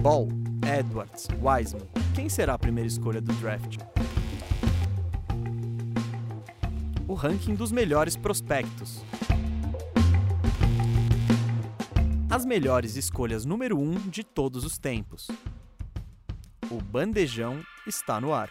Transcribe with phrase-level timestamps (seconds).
[0.00, 0.28] Ball,
[0.78, 1.86] Edwards, Wiseman.
[2.14, 3.76] Quem será a primeira escolha do draft?
[7.06, 9.04] O ranking dos melhores prospectos.
[12.30, 15.28] As melhores escolhas número 1 um de todos os tempos.
[16.70, 18.48] O bandejão está no ar.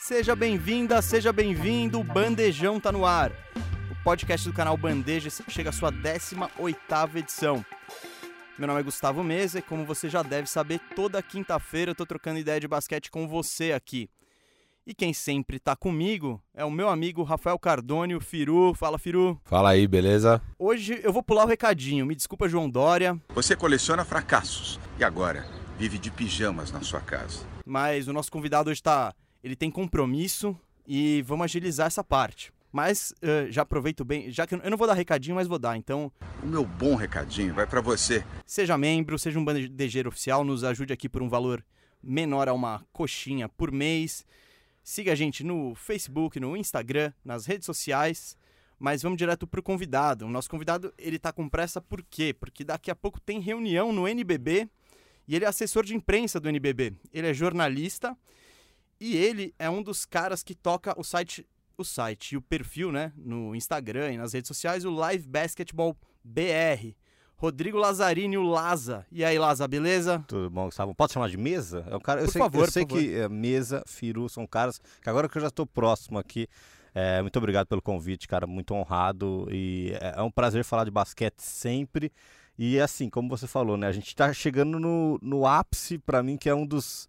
[0.00, 3.30] Seja bem-vinda, seja bem-vindo, o Bandejão tá no ar.
[4.02, 7.64] O podcast do canal Bandeja chega à sua 18ª edição.
[8.58, 12.04] Meu nome é Gustavo Mesa e como você já deve saber, toda quinta-feira eu tô
[12.04, 14.10] trocando ideia de basquete com você aqui.
[14.84, 18.74] E quem sempre tá comigo é o meu amigo Rafael Cardone, o Firu.
[18.74, 19.40] Fala, Firu.
[19.44, 20.42] Fala aí, beleza?
[20.58, 22.04] Hoje eu vou pular o recadinho.
[22.04, 23.16] Me desculpa, João Dória.
[23.28, 25.46] Você coleciona fracassos e agora
[25.78, 27.46] vive de pijamas na sua casa.
[27.64, 32.52] Mas o nosso convidado hoje tá ele tem compromisso e vamos agilizar essa parte.
[32.72, 35.76] Mas uh, já aproveito bem, já que eu não vou dar recadinho, mas vou dar.
[35.76, 36.10] Então,
[36.42, 38.24] o meu bom recadinho vai para você.
[38.46, 41.62] Seja membro, seja um bandejeiro oficial, nos ajude aqui por um valor
[42.02, 44.24] menor a uma coxinha por mês.
[44.82, 48.36] Siga a gente no Facebook, no Instagram, nas redes sociais.
[48.78, 50.26] Mas vamos direto pro convidado.
[50.26, 52.34] O nosso convidado, ele tá com pressa por quê?
[52.34, 54.68] Porque daqui a pouco tem reunião no NBB
[55.28, 56.94] e ele é assessor de imprensa do NBB.
[57.12, 58.16] Ele é jornalista
[58.98, 61.46] e ele é um dos caras que toca o site,
[61.82, 65.96] o site e o perfil, né, no Instagram e nas redes sociais, o Live Basketball
[66.24, 66.94] BR.
[67.36, 69.04] Rodrigo Lazzarini, o Laza.
[69.10, 70.24] E aí, Laza, beleza?
[70.28, 70.94] Tudo bom, Gustavo?
[70.94, 71.84] Pode chamar de mesa?
[71.90, 74.78] É um cara, por eu sei, favor, eu sei que é, mesa, Firu são caras
[74.78, 76.46] que agora que eu já estou próximo aqui,
[76.94, 80.90] é, muito obrigado pelo convite, cara, muito honrado e é, é um prazer falar de
[80.92, 82.12] basquete sempre.
[82.56, 86.36] E assim, como você falou, né, a gente está chegando no, no ápice, para mim,
[86.36, 87.08] que é um dos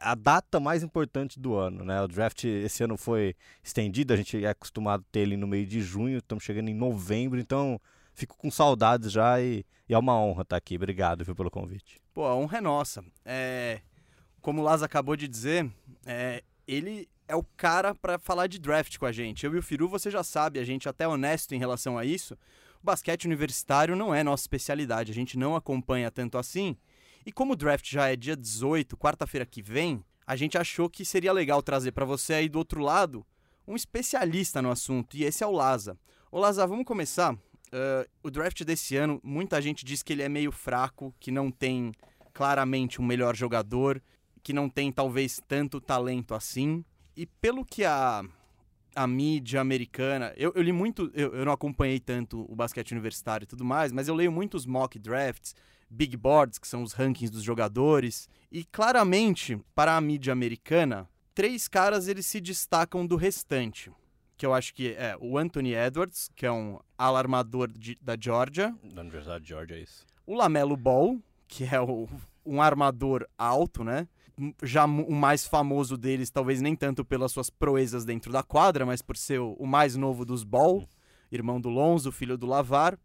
[0.00, 2.00] a data mais importante do ano, né?
[2.00, 5.66] O draft esse ano foi estendido, a gente é acostumado a ter ele no meio
[5.66, 7.80] de junho, estamos chegando em novembro, então
[8.14, 10.76] fico com saudades já e, e é uma honra estar aqui.
[10.76, 12.00] Obrigado viu, pelo convite.
[12.14, 13.04] Pô, a honra é nossa.
[13.24, 13.80] É,
[14.40, 15.70] como o Laz acabou de dizer,
[16.06, 19.44] é, ele é o cara para falar de draft com a gente.
[19.44, 22.04] Eu e o Firu, você já sabe, a gente é até honesto em relação a
[22.04, 22.34] isso.
[22.82, 26.76] O basquete universitário não é nossa especialidade, a gente não acompanha tanto assim.
[27.26, 31.04] E como o draft já é dia 18, quarta-feira que vem, a gente achou que
[31.04, 33.24] seria legal trazer para você aí do outro lado
[33.66, 35.98] um especialista no assunto, e esse é o Laza.
[36.30, 37.34] Ô Laza, vamos começar?
[37.34, 41.50] Uh, o draft desse ano, muita gente diz que ele é meio fraco, que não
[41.50, 41.92] tem
[42.34, 44.02] claramente um melhor jogador,
[44.42, 46.84] que não tem talvez tanto talento assim.
[47.16, 48.22] E pelo que a,
[48.94, 50.32] a mídia americana.
[50.36, 51.10] Eu, eu li muito.
[51.14, 54.66] Eu, eu, não acompanhei tanto o basquete universitário e tudo mais, mas eu leio muitos
[54.66, 55.54] mock drafts
[55.88, 58.28] big boards, que são os rankings dos jogadores.
[58.50, 63.90] E claramente, para a mídia americana, três caras eles se destacam do restante.
[64.36, 68.74] Que eu acho que é o Anthony Edwards, que é um alarmador de, da Georgia.
[68.92, 70.04] Da Universidade de Georgia, é isso.
[70.26, 72.08] O Lamelo Ball, que é o,
[72.44, 74.08] um armador alto, né?
[74.62, 79.00] Já o mais famoso deles, talvez nem tanto pelas suas proezas dentro da quadra, mas
[79.00, 80.86] por ser o, o mais novo dos Ball, hum.
[81.30, 82.98] irmão do Lonzo, filho do Lavar.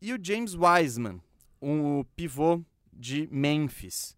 [0.00, 1.20] E o James Wiseman,
[1.60, 2.60] um pivô
[2.92, 4.16] de Memphis.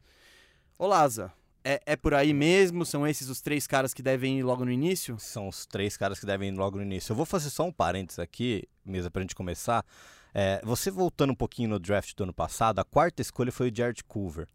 [0.78, 1.32] Olaza,
[1.64, 2.84] é, é por aí mesmo?
[2.84, 5.18] São esses os três caras que devem ir logo no início?
[5.18, 7.12] São os três caras que devem ir logo no início.
[7.12, 9.84] Eu vou fazer só um parênteses aqui, mesa, pra gente começar.
[10.32, 13.74] É, você voltando um pouquinho no draft do ano passado, a quarta escolha foi o
[13.74, 14.46] Jared Culver.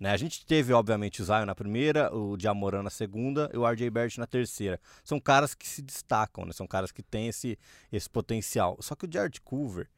[0.00, 0.10] Né?
[0.10, 3.90] A gente teve, obviamente, o Zion na primeira, o Jamoran na segunda e o RJ
[3.90, 4.80] Barrett na terceira.
[5.04, 6.52] São caras que se destacam, né?
[6.52, 7.58] são caras que têm esse,
[7.92, 8.78] esse potencial.
[8.80, 9.88] Só que o Jared Culver,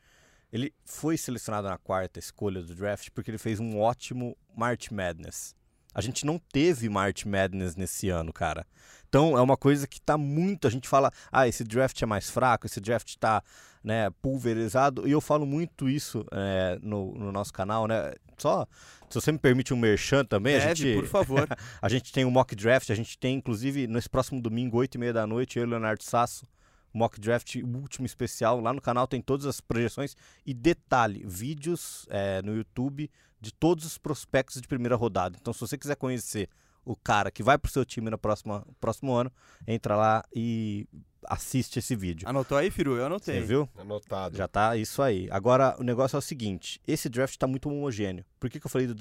[0.52, 5.54] ele foi selecionado na quarta escolha do draft porque ele fez um ótimo March Madness.
[5.94, 8.66] A gente não teve March Madness nesse ano, cara.
[9.08, 10.66] Então é uma coisa que tá muito.
[10.66, 13.42] A gente fala, ah, esse draft é mais fraco, esse draft tá
[13.84, 15.06] né, pulverizado.
[15.06, 18.14] E eu falo muito isso é, no, no, nosso canal, né?
[18.38, 18.66] Só,
[19.10, 21.00] se você me permite um merchan também, Deve, a gente.
[21.00, 21.46] por favor.
[21.80, 24.98] a gente tem um mock draft, a gente tem, inclusive, nesse próximo domingo, 8 e
[24.98, 26.46] meia da noite, eu e o Leonardo Sasso
[26.92, 28.60] mock draft último especial.
[28.60, 33.84] Lá no canal tem todas as projeções e detalhe, vídeos é, no YouTube de todos
[33.84, 35.36] os prospectos de primeira rodada.
[35.40, 36.48] Então, se você quiser conhecer
[36.84, 39.32] o cara que vai pro seu time no próximo, próximo ano,
[39.66, 40.86] entra lá e
[41.28, 42.28] assiste esse vídeo.
[42.28, 42.96] Anotou aí, Firu?
[42.96, 43.40] Eu anotei.
[43.40, 43.68] Você viu?
[43.76, 44.36] Anotado.
[44.36, 45.28] Já tá isso aí.
[45.30, 48.24] Agora, o negócio é o seguinte: esse draft tá muito homogêneo.
[48.38, 48.96] Por que, que eu falei do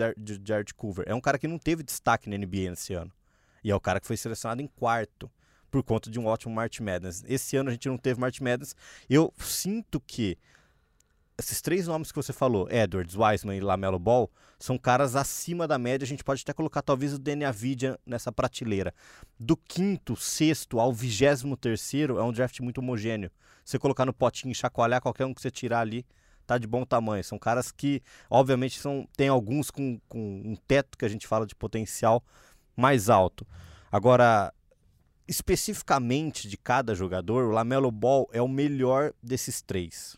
[0.46, 1.06] Jared Culver?
[1.08, 3.12] É um cara que não teve destaque na NBA nesse ano.
[3.64, 5.30] E é o cara que foi selecionado em quarto
[5.72, 7.24] por conta de um ótimo March Madness.
[7.28, 8.76] Esse ano a gente não teve March Madness.
[9.10, 10.38] Eu sinto que
[11.40, 14.30] esses três nomes que você falou, Edwards, Wiseman e Lamelo Ball,
[14.60, 16.06] são caras acima da média.
[16.06, 18.94] A gente pode até colocar talvez o Danny Avidia nessa prateleira.
[19.40, 23.32] Do quinto, sexto ao vigésimo terceiro é um draft muito homogêneo.
[23.66, 26.06] Você colocar no potinho e chacoalhar qualquer um que você tirar ali,
[26.46, 27.24] tá de bom tamanho.
[27.24, 31.48] São caras que, obviamente, são, tem alguns com, com um teto que a gente fala
[31.48, 32.24] de potencial
[32.76, 33.48] mais alto.
[33.92, 34.54] Agora,
[35.32, 40.18] especificamente de cada jogador, o Lamelo Ball é o melhor desses três.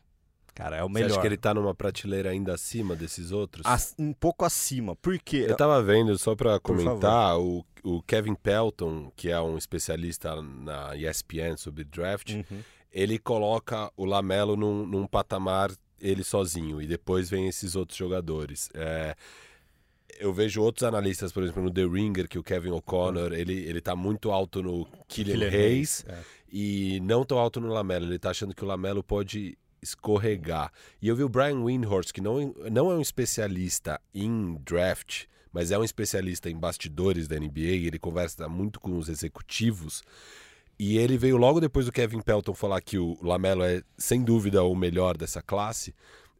[0.55, 1.07] Cara, é o melhor.
[1.07, 3.65] Você acha que ele tá numa prateleira ainda acima desses outros?
[3.65, 4.95] As- um pouco acima.
[4.95, 5.45] Por quê?
[5.49, 10.39] Eu tava vendo, só pra Por comentar, o, o Kevin Pelton, que é um especialista
[10.41, 12.61] na ESPN sobre draft, Uhum.
[12.91, 18.69] ele coloca o Lamelo num, num patamar ele sozinho e depois vem esses outros jogadores.
[18.75, 19.15] É,
[20.19, 23.81] eu vejo outros analistas, por exemplo, no The Ringer, que o Kevin O'Connor, ele, ele
[23.81, 26.19] tá muito alto no Killian, Killian Hayes é.
[26.51, 28.05] e não tão alto no Lamelo.
[28.05, 30.71] Ele tá achando que o Lamelo pode escorregar.
[31.01, 35.69] E eu vi o Brian Windhorst, que não, não é um especialista em draft, mas
[35.69, 40.01] é um especialista em bastidores da NBA, ele conversa muito com os executivos.
[40.79, 44.63] E ele veio logo depois do Kevin Pelton falar que o Lamelo é, sem dúvida,
[44.63, 45.93] o melhor dessa classe.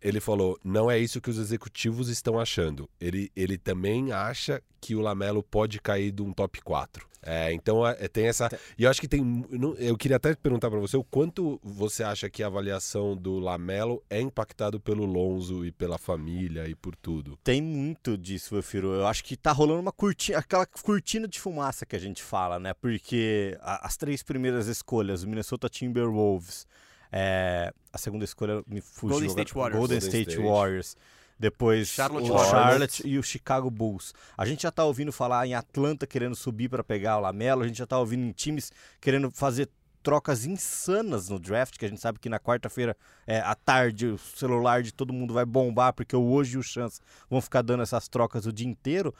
[0.04, 2.90] Ele falou: não é isso que os executivos estão achando.
[3.00, 7.08] Ele, ele também acha que o Lamelo pode cair de um top 4.
[7.26, 8.50] É, então é, tem essa.
[8.78, 9.46] E eu acho que tem.
[9.80, 14.04] eu queria até perguntar para você o quanto você acha que a avaliação do Lamelo
[14.10, 17.40] é impactado pelo Lonzo e pela família e por tudo.
[17.42, 18.94] Tem muito disso, Firo.
[18.94, 22.60] Eu acho que tá rolando uma cortina, aquela cortina de fumaça que a gente fala,
[22.60, 22.74] né?
[22.74, 26.68] Porque as três primeiras escolhas, o Minnesota Timberwolves,
[27.16, 29.10] é, a segunda escolha me fugiu.
[29.10, 29.78] Golden State Warriors.
[29.78, 30.48] Golden State, State.
[30.48, 30.98] Warriors.
[31.38, 32.38] Depois Charlotte o.
[32.40, 34.14] Charlotte e o Chicago Bulls.
[34.36, 37.68] A gente já tá ouvindo falar em Atlanta querendo subir para pegar o Lamelo, a
[37.68, 39.70] gente já tá ouvindo em times querendo fazer
[40.02, 44.18] trocas insanas no draft, que a gente sabe que na quarta-feira é, à tarde o
[44.18, 47.00] celular de todo mundo vai bombar, porque o hoje e o Chance
[47.30, 49.14] vão ficar dando essas trocas o dia inteiro.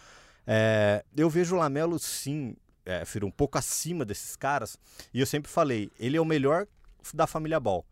[0.48, 2.56] É, eu vejo o Lamelo sim,
[2.86, 4.78] é, Firo, um pouco acima desses caras,
[5.14, 6.68] e eu sempre falei, ele é o melhor
[7.14, 7.86] da família Ball.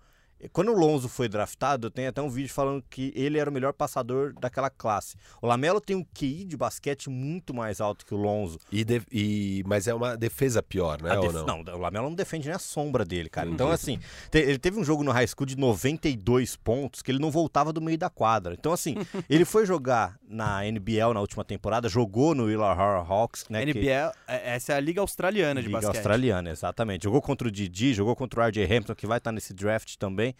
[0.53, 3.53] Quando o Lonzo foi draftado, eu tenho até um vídeo falando que ele era o
[3.53, 5.15] melhor passador daquela classe.
[5.41, 8.59] O Lamelo tem um QI de basquete muito mais alto que o Lonzo.
[8.71, 11.15] E, de- e- mas é uma defesa pior, né?
[11.19, 11.61] Def- não?
[11.61, 13.49] o Lamelo não defende nem a sombra dele, cara.
[13.49, 13.73] Então, Uhum.
[13.73, 13.99] assim,
[14.29, 17.71] te- ele teve um jogo no high school de 92 pontos que ele não voltava
[17.73, 18.53] do meio da quadra.
[18.53, 18.95] Então, assim,
[19.29, 23.63] ele foi jogar na NBL na última temporada, jogou no Illawarra Hawks, né?
[23.65, 25.95] que- NBL, é- essa é a liga australiana de Liga basquete.
[25.97, 27.03] australiana, exatamente.
[27.03, 30.30] Jogou contra o Didi, jogou contra o RJ Hampton, que vai estar nesse draft também.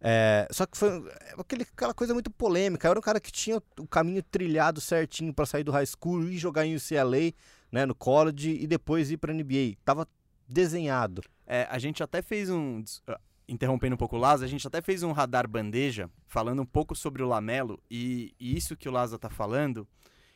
[0.00, 0.90] É, só que foi
[1.38, 2.88] aquele- aquela coisa muito polêmica.
[2.88, 6.36] Era um cara que tinha o caminho trilhado certinho para sair do high school e
[6.36, 7.32] jogar em UCLA,
[7.70, 9.76] né, no college, e depois ir para NBA.
[9.84, 10.08] Tava
[10.48, 11.22] desenhado.
[11.46, 12.82] É, a gente até fez um.
[13.06, 13.18] ah,
[13.48, 16.94] Interrompendo um pouco o Laza, a gente até fez um radar bandeja falando um pouco
[16.94, 19.86] sobre o Lamelo e, e isso que o Laza tá falando,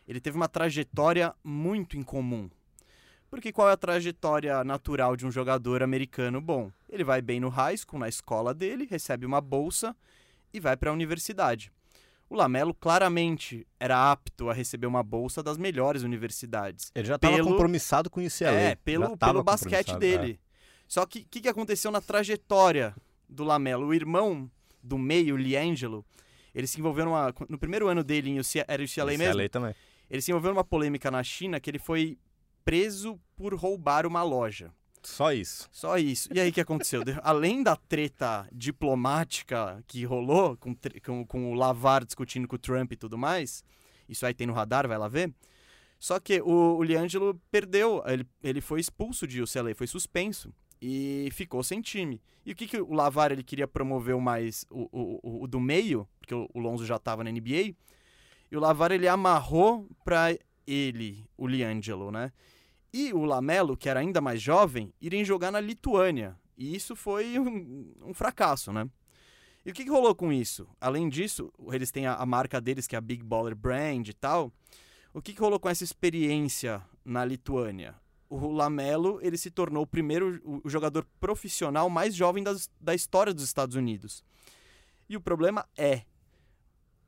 [0.06, 2.50] ele teve uma trajetória muito incomum.
[3.36, 6.72] Porque qual é a trajetória natural de um jogador americano bom?
[6.88, 9.94] Ele vai bem no high school, na escola dele, recebe uma bolsa
[10.54, 11.70] e vai para a universidade.
[12.30, 16.90] O Lamelo claramente era apto a receber uma bolsa das melhores universidades.
[16.94, 18.52] Ele já estava compromissado com o UCLA.
[18.52, 20.40] É, pelo, pelo basquete compromissado, dele.
[20.88, 22.96] Só que o que, que aconteceu na trajetória
[23.28, 23.88] do Lamelo?
[23.88, 24.50] O irmão
[24.82, 26.06] do meio, o Liangelo,
[26.54, 27.34] ele se envolveu numa.
[27.50, 28.86] No primeiro ano dele, em UC, era é.
[28.86, 29.34] UCLA mesmo?
[29.34, 29.74] UCLA também.
[30.08, 32.16] Ele se envolveu numa polêmica na China que ele foi
[32.66, 34.72] preso por roubar uma loja.
[35.02, 35.68] Só isso.
[35.70, 36.28] Só isso.
[36.34, 37.02] E aí o que aconteceu?
[37.22, 40.74] Além da treta diplomática que rolou, com,
[41.04, 43.62] com, com o Lavar discutindo com o Trump e tudo mais,
[44.08, 45.32] isso aí tem no radar, vai lá ver.
[45.98, 51.28] Só que o, o Liangelo perdeu, ele, ele foi expulso de UCLA, foi suspenso e
[51.32, 52.20] ficou sem time.
[52.44, 55.60] E o que, que o Lavar ele queria promover mais o, o, o- o do
[55.60, 57.74] meio, porque o, o Lonzo já estava na NBA,
[58.50, 62.32] e o Lavar ele amarrou para ele, o Liangelo, né?
[62.92, 66.36] E o Lamelo, que era ainda mais jovem, irem jogar na Lituânia.
[66.56, 68.88] E isso foi um, um fracasso, né?
[69.64, 70.66] E o que, que rolou com isso?
[70.80, 74.12] Além disso, eles têm a, a marca deles, que é a Big Baller Brand e
[74.14, 74.52] tal.
[75.12, 77.94] O que, que rolou com essa experiência na Lituânia?
[78.28, 83.34] O Lamelo ele se tornou o primeiro o- jogador profissional mais jovem das- da história
[83.34, 84.24] dos Estados Unidos.
[85.08, 86.02] E o problema é,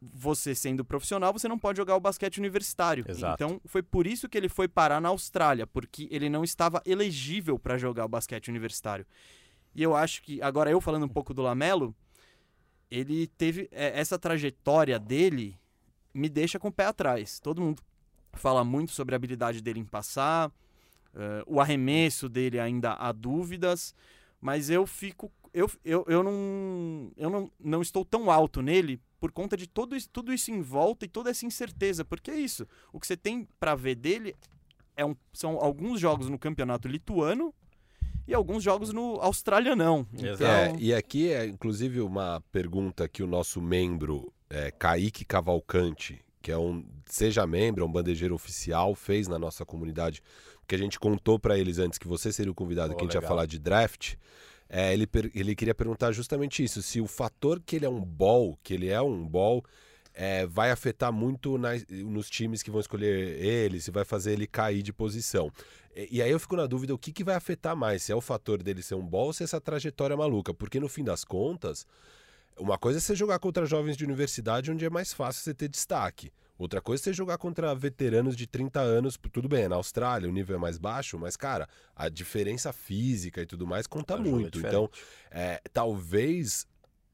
[0.00, 3.05] você sendo profissional, você não pode jogar o basquete universitário.
[3.09, 3.35] Exato.
[3.35, 7.59] Então, foi por isso que ele foi parar na Austrália, porque ele não estava elegível
[7.59, 9.07] para jogar o basquete universitário.
[9.75, 11.95] E eu acho que, agora eu falando um pouco do Lamelo,
[12.90, 15.59] ele teve é, essa trajetória dele
[16.14, 17.38] me deixa com o pé atrás.
[17.40, 17.83] Todo mundo
[18.33, 20.50] fala muito sobre a habilidade dele em passar,
[21.14, 23.95] eh, o arremesso dele ainda há dúvidas,
[24.40, 29.33] mas eu fico eu, eu, eu não eu não, não estou tão alto nele por
[29.33, 32.67] conta de todo isso, tudo isso em volta e toda essa incerteza, porque é isso.
[32.93, 34.35] O que você tem pra ver dele
[34.97, 37.53] é um, são alguns jogos no campeonato lituano
[38.27, 40.07] e alguns jogos no australianão.
[40.13, 40.35] Exato.
[40.35, 46.21] Então, É, e aqui é inclusive uma pergunta que o nosso membro é, Kaique Cavalcante,
[46.43, 50.23] que é um seja membro, é um bandejeiro oficial, fez na nossa comunidade,
[50.67, 53.07] que a gente contou para eles antes que você seria o convidado, Oh, que a
[53.07, 53.29] gente ia legal.
[53.29, 54.15] falar de draft.
[54.69, 58.59] É, ele, ele queria perguntar justamente isso: se o fator que ele é um ball,
[58.63, 59.65] que ele é um ball,
[60.13, 64.47] é, vai afetar muito nas- nos times que vão escolher ele, se vai fazer ele
[64.47, 65.51] cair de posição.
[65.95, 68.15] E, e aí eu fico na dúvida o que, que vai afetar mais, se é
[68.17, 70.53] o fator dele ser um ball ou se é essa trajetória maluca.
[70.53, 71.87] Porque no fim das contas,
[72.59, 75.69] uma coisa é você jogar contra jovens de universidade, onde é mais fácil você ter
[75.69, 76.33] destaque.
[76.59, 80.33] Outra coisa é você jogar contra veteranos de 30 anos, tudo bem, na Austrália o
[80.33, 84.59] nível é mais baixo, mas, cara, a diferença física e tudo mais conta é muito.
[84.59, 84.67] diferente.
[84.67, 84.91] então,
[85.31, 86.67] é, talvez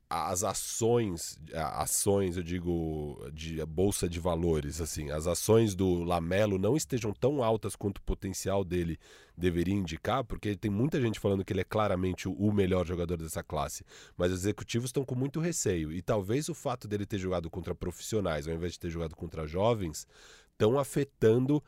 [0.08, 6.76] as ações, ações, eu digo, de bolsa de valores, assim, as ações do Lamelo não
[6.76, 8.98] estejam tão altas quanto o potencial dele
[9.36, 13.16] deveria indicar, porque tem muita gente falando que ele é claramente o- o melhor jogador
[13.16, 13.84] dessa classe,
[14.16, 17.74] mas os executivos estão com muito receio e talvez o fato dele ter jogado contra
[17.74, 20.06] profissionais ao invés de ter jogado contra jovens
[20.52, 21.62] estão afetando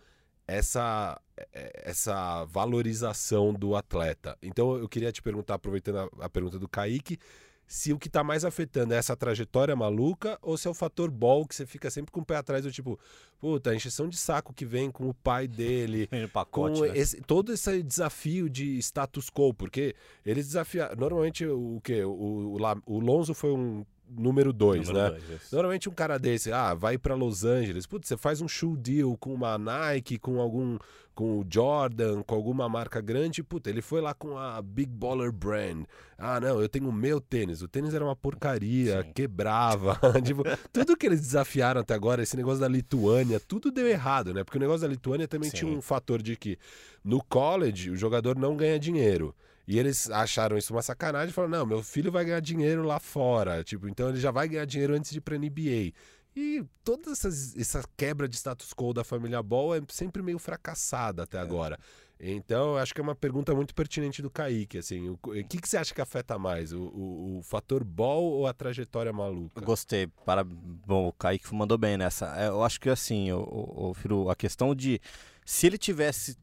[0.47, 1.21] essa
[1.53, 4.39] é, essa valorização do atleta.
[4.41, 7.19] Então eu queria te perguntar, aproveitando a, a pergunta do Kaique,
[7.67, 11.11] se o que tá mais afetando é essa trajetória maluca ou se é o fator
[11.11, 12.99] ball que você fica sempre com o pé atrás do tipo,
[13.41, 16.97] puta, a encheção de saco que vem com o pai dele, No com pacote, né?
[16.97, 19.95] esse- todo esse desafio de status quo, porque
[20.25, 20.95] eles desafiaram.
[20.97, 22.03] Normalmente o que?
[22.05, 22.11] O,
[22.57, 25.21] o, o Lonzo foi um número dois, Número né?
[25.27, 25.51] dois.
[25.51, 29.17] Normalmente um cara desse, ah, vai pra Los Angeles, putz, você faz um shoe deal
[29.17, 30.79] com uma Nike, com algum,
[31.15, 35.33] com o Jordan, com alguma marca grande, puta, ele foi lá com a Big Baller
[35.33, 35.85] Brand.
[36.19, 37.63] Ah, não, eu tenho o meu tênis.
[37.63, 39.13] O tênis era uma porcaria, Sim.
[39.15, 39.99] quebrava.
[40.23, 44.45] tipo, tudo que eles desafiaram até agora, esse negócio da Lituânia, tudo deu errado, né?
[44.45, 45.57] Porque o negócio da Lituânia também Sim.
[45.57, 46.59] tinha um fator de que
[47.05, 49.35] no college o jogador não ganha dinheiro.
[49.67, 53.01] E eles acharam isso uma sacanagem e falaram: não, meu filho vai ganhar dinheiro lá
[53.01, 53.65] fora.
[53.65, 55.93] Tipo, então ele já vai ganhar dinheiro antes de ir pra NBA.
[56.39, 61.23] E toda essas, essa quebra de status quo da família Ball é sempre meio fracassada
[61.23, 61.79] até agora.
[62.19, 64.79] Então, eu acho que é uma pergunta muito pertinente do Kaique.
[64.79, 66.73] Assim, o, o que, que você acha que afeta mais?
[66.73, 69.61] O, o- o fator Ball ou a trajetória maluca?
[69.63, 70.07] Gostei.
[70.25, 70.43] Para...
[70.45, 72.27] Bom, o Kaique mandou bem nessa.
[72.39, 74.99] É, Eu acho que assim, o, o, o Firu, a questão de
[75.45, 76.37] se ele tivesse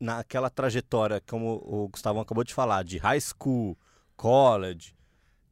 [0.00, 3.76] naquela trajetória, como o Gustavo acabou de falar, de high school,
[4.16, 4.94] college,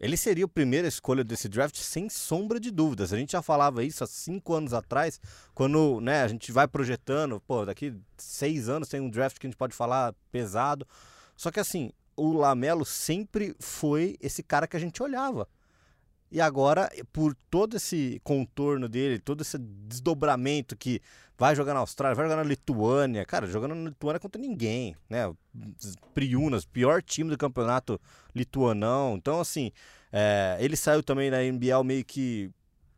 [0.00, 3.12] ele seria a primeira escolha desse draft sem sombra de dúvidas.
[3.12, 5.21] A gente já falava isso há cinco anos atrás,
[5.55, 9.50] quando né, a gente vai projetando, pô, daqui seis anos tem um draft que a
[9.50, 10.87] gente pode falar pesado.
[11.37, 15.49] Só que assim, o Lamelo sempre foi esse cara que a gente olhava.
[16.30, 21.00] E agora, por todo esse contorno dele, todo esse desdobramento que
[21.38, 25.32] vai jogar na Austrália, vai jogar na Lituânia, cara, jogando na Lituânia contra ninguém, né?
[26.12, 27.99] Priunas, pior time do campeonato
[28.35, 29.14] lituanão.
[29.16, 29.70] Então, assim,
[30.12, 32.50] é, ele saiu também na NBL meio que,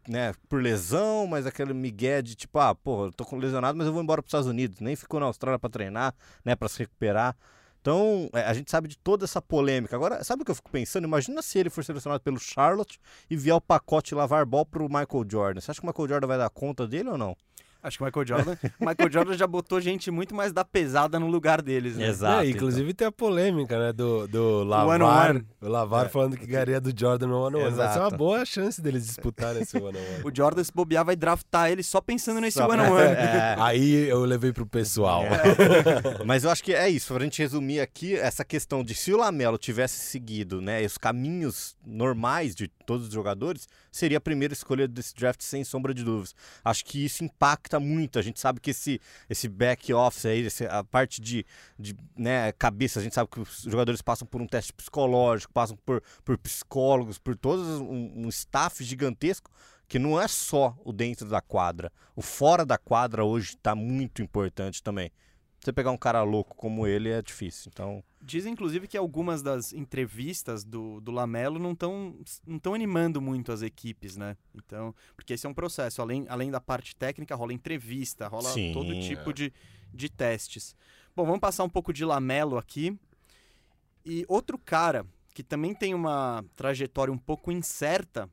[0.08, 3.92] né, por lesão, mas aquele migué de tipo, ah, porra, eu tô lesionado, mas eu
[3.92, 4.80] vou embora pros Estados Unidos.
[4.80, 7.36] Nem ficou na Austrália pra treinar, né, pra se recuperar.
[7.80, 9.96] Então, é, a gente sabe de toda essa polêmica.
[9.96, 11.04] Agora, sabe o que eu fico pensando?
[11.04, 15.24] Imagina se ele for selecionado pelo Charlotte e vier o pacote lavar ball pro Michael
[15.28, 15.60] Jordan.
[15.60, 17.34] Você acha que o Michael Jordan vai dar conta dele ou não?
[17.82, 21.18] Acho que o Michael Jordan, o Michael Jordan já botou gente muito mais da pesada
[21.18, 22.08] no lugar deles, né?
[22.08, 22.44] Exato.
[22.44, 25.46] É, inclusive tem a polêmica, né, do, do one on Lavar, one.
[25.60, 27.76] o Lavar falando que ganharia do Jordan no one on one.
[27.76, 30.22] Vai ser uma boa chance deles disputarem esse one on one.
[30.24, 33.02] O Jordan, se bobear, vai draftar ele só pensando nesse Só one on one.
[33.02, 33.56] É.
[33.58, 35.24] Aí eu levei pro pessoal.
[36.26, 37.14] Mas eu acho que é isso.
[37.14, 41.76] Pra gente resumir aqui, essa questão de se o Lamelo tivesse seguido né, os caminhos
[41.84, 46.34] normais de todos os jogadores, seria a primeira escolha desse draft sem sombra de dúvidas.
[46.64, 48.18] Acho que isso impacta muito.
[48.18, 51.44] A gente sabe que esse, esse back office aí, esse- a parte de,
[51.78, 55.76] de né, cabeça, a gente sabe que os jogadores passam por um teste psicológico, passam
[55.84, 59.50] por, por psicólogos, por todo um, um staff gigantesco
[59.86, 61.92] que não é só o dentro da quadra.
[62.14, 65.10] O fora da quadra hoje está muito importante também.
[65.60, 67.70] Você pegar um cara louco como ele é difícil.
[67.72, 72.14] Então, Dizem, inclusive, que algumas das entrevistas do, do Lamelo não estão
[72.46, 74.36] não tão animando muito as equipes, né?
[74.54, 76.02] Então, porque esse é um processo.
[76.02, 79.32] Além, além da parte técnica, rola entrevista, rola Sim, todo tipo é.
[79.32, 79.52] de,
[79.92, 80.76] de testes.
[81.16, 82.96] Bom, vamos passar um pouco de Lamelo aqui.
[84.04, 88.28] E outro cara que também tem uma trajetória um pouco incerta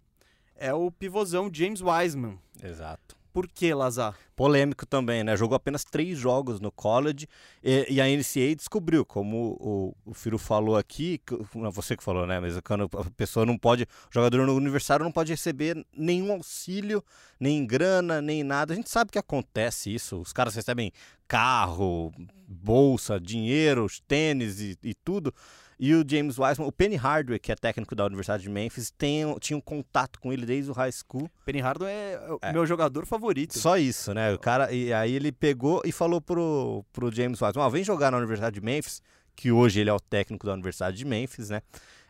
[0.56, 2.38] é o pivôzão James Wiseman.
[2.62, 3.17] exato.
[3.38, 4.17] Por que, Lazar?
[4.36, 5.38] Polêmico também, né?
[5.38, 7.27] Jogou apenas três jogos no college
[7.63, 12.03] e, e a NCAA descobriu, como o, o Firo falou aqui, que- não, você que
[12.03, 12.39] falou, né?
[12.39, 17.03] Mas quando a pessoa não pode, o jogador no universitário não pode receber nenhum auxílio,
[17.39, 18.74] nem grana, nem nada.
[18.74, 20.20] A gente sabe que acontece isso.
[20.20, 20.91] Os caras recebem
[21.27, 22.12] carro,
[22.48, 25.32] bolsa, dinheiro, tênis e, e tudo.
[25.79, 29.38] E o James Wiseman, o Penny Hardaway, que é técnico da Universidade de Memphis, tem,
[29.39, 31.29] tinha um contato com ele desde o high school.
[31.46, 32.51] Penny Hardaway é o É.
[32.51, 33.57] meu jogador favorito.
[33.60, 34.34] Só isso, né?
[34.34, 38.10] O cara, e aí ele pegou e falou pro, pro James Wiseman, ó, vem jogar
[38.12, 39.03] na Universidade de Memphis,
[39.36, 41.62] que hoje ele é o técnico da Universidade de Memphis, né?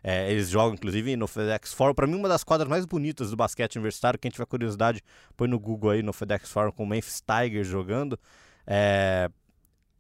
[0.01, 1.93] É, eles jogam, inclusive, no FedEx Forum.
[1.93, 4.17] Pra mim, uma das quadras mais bonitas do basquete universitário.
[4.17, 5.03] Quem tiver curiosidade,
[5.35, 8.17] põe no Google aí, no FedEx Forum, com o Memphis Tigers jogando.
[8.65, 9.29] É,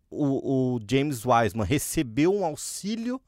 [0.09, 3.19] o, o James Wiseman recebeu um auxílio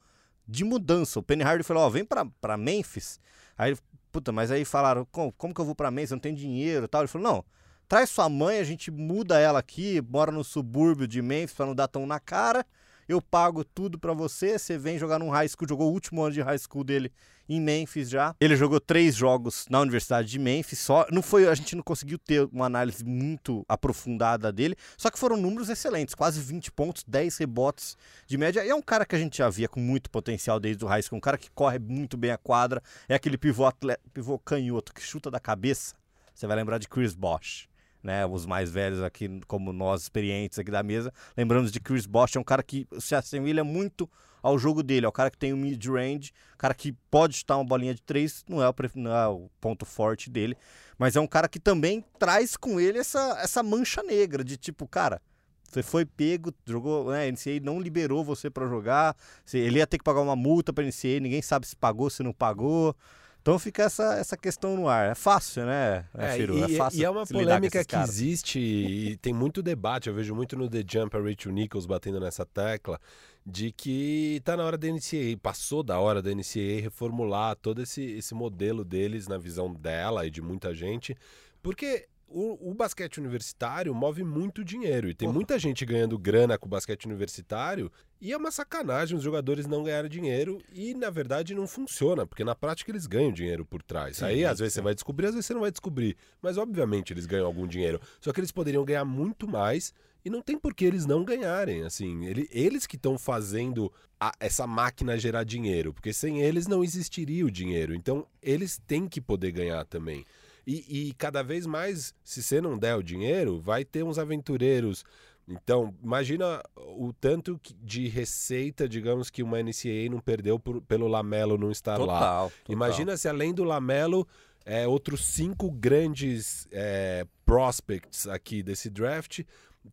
[0.50, 1.18] de mudança.
[1.18, 3.20] O Penny Hardaway falou, ó, vem pra, pra Memphis.
[3.56, 3.76] Aí,
[4.10, 6.10] puta, mas aí falaram, como, como que eu vou pra Memphis?
[6.10, 7.02] Eu não tenho dinheiro e tal.
[7.02, 7.44] Ele falou, não,
[7.88, 11.74] traz sua mãe, a gente muda ela aqui, mora no subúrbio de Memphis pra não
[11.74, 12.66] dar tão na cara.
[13.10, 16.32] Eu pago tudo pra você, você vem jogar num high school, jogou o último ano
[16.32, 17.12] de high school dele
[17.48, 18.36] em Memphis já.
[18.40, 22.20] Ele jogou três jogos na Universidade de Memphis, só não foi, a gente não conseguiu
[22.20, 27.36] ter uma análise muito aprofundada dele, só que foram números excelentes, quase 20 pontos, 10
[27.38, 27.96] rebotes
[28.28, 28.64] de média.
[28.64, 31.02] E é um cara que a gente já via com muito potencial desde o high
[31.02, 34.94] school, um cara que corre muito bem a quadra, é aquele pivô, atleta, pivô canhoto
[34.94, 35.96] que chuta da cabeça.
[36.32, 37.69] Você vai lembrar de Chris Bosh
[38.02, 42.36] né, os mais velhos aqui, como nós, experientes aqui da mesa, lembramos de Chris Bosh,
[42.36, 44.08] é um cara que se assemelha muito
[44.42, 47.64] ao jogo dele, é o cara que tem o mid-range, cara que pode chutar uma
[47.64, 50.56] bolinha de três, não é, o, não é o ponto forte dele,
[50.98, 54.86] mas é um cara que também traz com ele essa, essa mancha negra de tipo,
[54.88, 55.20] cara,
[55.68, 59.16] você foi pego, jogou, né, a NCAA não liberou você para jogar,
[59.52, 62.32] ele ia ter que pagar uma multa para NCAA, ninguém sabe se pagou, se não
[62.32, 62.96] pagou,
[63.40, 65.10] então fica essa, essa questão no ar.
[65.10, 66.58] É fácil, né, É, Firu?
[66.58, 70.08] e, é fácil e é uma polêmica que existe e tem muito debate.
[70.08, 73.00] Eu vejo muito no The Jumper, Rachel Nichols batendo nessa tecla
[73.44, 78.02] de que tá na hora da NCAA, passou da hora da NCAA reformular todo esse,
[78.02, 81.16] esse modelo deles na visão dela e de muita gente,
[81.62, 85.34] porque o, o basquete universitário move muito dinheiro e tem Porra.
[85.34, 89.82] muita gente ganhando grana com o basquete universitário e é uma sacanagem os jogadores não
[89.82, 94.18] ganharem dinheiro e na verdade não funciona, porque na prática eles ganham dinheiro por trás.
[94.18, 94.78] Sim, Aí às vezes sim.
[94.80, 98.00] você vai descobrir, às vezes você não vai descobrir, mas obviamente eles ganham algum dinheiro.
[98.20, 99.92] Só que eles poderiam ganhar muito mais
[100.24, 103.90] e não tem por que eles não ganharem, assim, ele- eles que estão fazendo
[104.20, 107.94] a- essa máquina gerar dinheiro, porque sem eles não existiria o dinheiro.
[107.94, 110.24] Então eles têm que poder ganhar também.
[110.66, 115.04] E, e cada vez mais, se você não der o dinheiro, vai ter uns aventureiros.
[115.48, 121.58] Então, imagina o tanto de receita, digamos, que uma NCAA não perdeu por- pelo Lamelo
[121.58, 122.06] não estar lá.
[122.06, 122.72] Total, total.
[122.72, 124.28] Imagina se além do Lamelo,
[124.64, 129.40] é, outros cinco grandes é, prospects aqui desse draft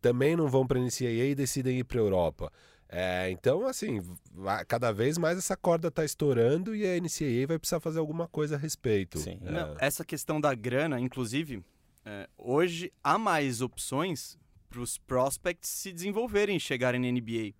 [0.00, 2.52] também não vão para a NCAA e decidem ir para a Europa.
[2.90, 4.00] É, então, assim,
[4.66, 8.56] cada vez mais essa corda está estourando e a NCAA vai precisar fazer alguma coisa
[8.56, 9.18] a respeito.
[9.18, 9.38] Sim.
[9.44, 9.50] É.
[9.50, 11.62] Não, essa questão da grana, inclusive,
[12.04, 14.38] é, hoje há mais opções
[14.70, 17.52] para os prospects se desenvolverem e chegarem na NBA.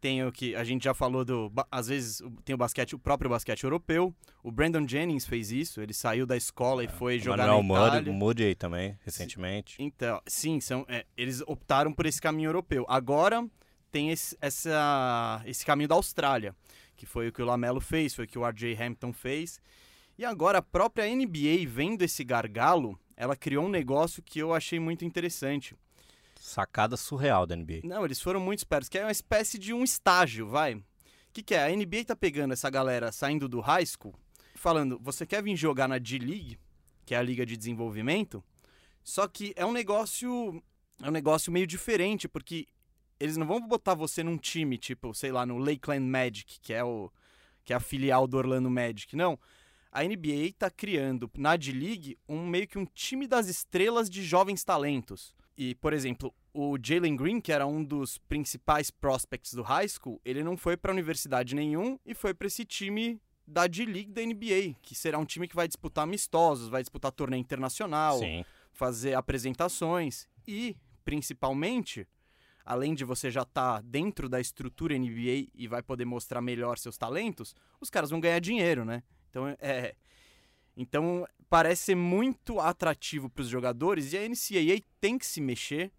[0.00, 1.52] Tem o que a gente já falou do.
[1.70, 4.12] Às vezes tem o basquete, o próprio basquete europeu.
[4.42, 5.80] O Brandon Jennings fez isso.
[5.80, 8.12] Ele saiu da escola e foi O jogar Manuel na Itália.
[8.12, 9.76] Moody também, recentemente.
[9.78, 12.84] Então, sim, são, é, eles optaram por esse caminho europeu.
[12.88, 13.48] Agora
[13.92, 16.56] tem esse, essa, esse caminho da Austrália,
[16.96, 19.60] que foi o que o Lamelo fez, foi o que o RJ Hampton fez.
[20.18, 24.80] E agora a própria NBA, vendo esse gargalo, ela criou um negócio que eu achei
[24.80, 25.76] muito interessante.
[26.40, 27.80] Sacada surreal da NBA.
[27.84, 30.74] Não, eles foram muito espertos, que é uma espécie de um estágio, vai.
[30.74, 30.84] O
[31.32, 31.64] que, que é?
[31.64, 34.14] A NBA tá pegando essa galera saindo do high school,
[34.54, 36.58] falando, você quer vir jogar na D-League,
[37.04, 38.42] que é a liga de desenvolvimento,
[39.04, 40.62] só que é um negócio,
[41.02, 42.66] é um negócio meio diferente, porque
[43.22, 46.82] eles não vão botar você num time, tipo, sei lá, no Lakeland Magic, que é
[46.82, 47.10] o
[47.64, 49.38] que é a filial do Orlando Magic, não.
[49.92, 54.64] A NBA tá criando na D-League um meio que um time das estrelas de jovens
[54.64, 55.32] talentos.
[55.56, 60.20] E, por exemplo, o Jalen Green, que era um dos principais prospects do high school,
[60.24, 64.74] ele não foi para universidade nenhum e foi para esse time da D-League da NBA,
[64.82, 68.44] que será um time que vai disputar amistosos, vai disputar torneio internacional, Sim.
[68.72, 72.08] fazer apresentações e, principalmente,
[72.64, 76.96] além de você já estar dentro da estrutura NBA e vai poder mostrar melhor seus
[76.96, 79.02] talentos, os caras vão ganhar dinheiro, né?
[79.30, 79.94] Então é
[80.76, 85.92] então parece ser muito atrativo para os jogadores e a NCAA tem que se mexer,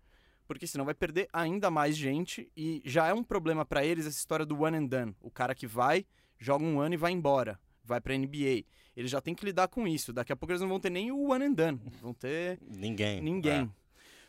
[0.48, 4.18] porque senão vai perder ainda mais gente e já é um problema para eles essa
[4.18, 6.06] história do one and done, o cara que vai,
[6.40, 8.64] joga um ano e vai embora, vai para NBA.
[8.96, 10.14] Eles já têm que lidar com isso.
[10.14, 13.22] Daqui a pouco eles não vão ter nem o one and done, vão ter Ninguém.
[13.22, 13.62] Ninguém.
[13.62, 13.70] É.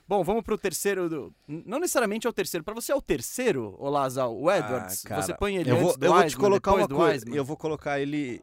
[0.06, 1.08] Bom, vamos pro terceiro.
[1.08, 1.34] Do...
[1.48, 2.62] Não necessariamente é o terceiro.
[2.62, 5.04] Pra você é o terceiro, ô Lazal, o Edwards.
[5.04, 7.24] Ah, cara, você põe ele eu antes vou, do eu vou te colocar uma coisa.
[7.28, 8.42] Eu vou colocar ele.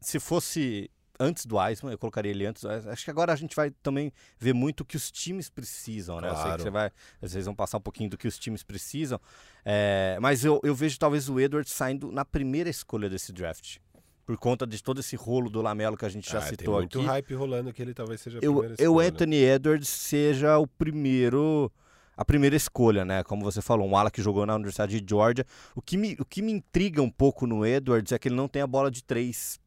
[0.00, 2.64] Se fosse antes do Wiseman, eu colocaria ele antes.
[2.64, 6.28] Acho que agora a gente vai também ver muito o que os times precisam, né?
[6.28, 6.56] Eu sei Claro.
[6.58, 6.90] que você vai,
[7.22, 9.20] às vezes vão passar um pouquinho do que os times precisam,
[9.64, 13.78] é, mas eu, eu vejo talvez o Edwards saindo na primeira escolha desse draft.
[14.26, 16.74] Por conta de todo esse rolo do Lamelo que a gente já Ah, tem citou
[16.74, 17.06] muito aqui.
[17.06, 19.08] hype rolando que ele talvez seja a eu, primeira eu escolha.
[19.08, 21.70] Anthony Edwards seja o primeiro
[22.16, 23.22] a primeira escolha, né?
[23.22, 25.44] Como você falou, um ala que jogou na Universidade de Georgia.
[25.74, 28.48] O que me, o que me intriga um pouco no Edwards é que ele não
[28.48, 29.60] tem a bola de três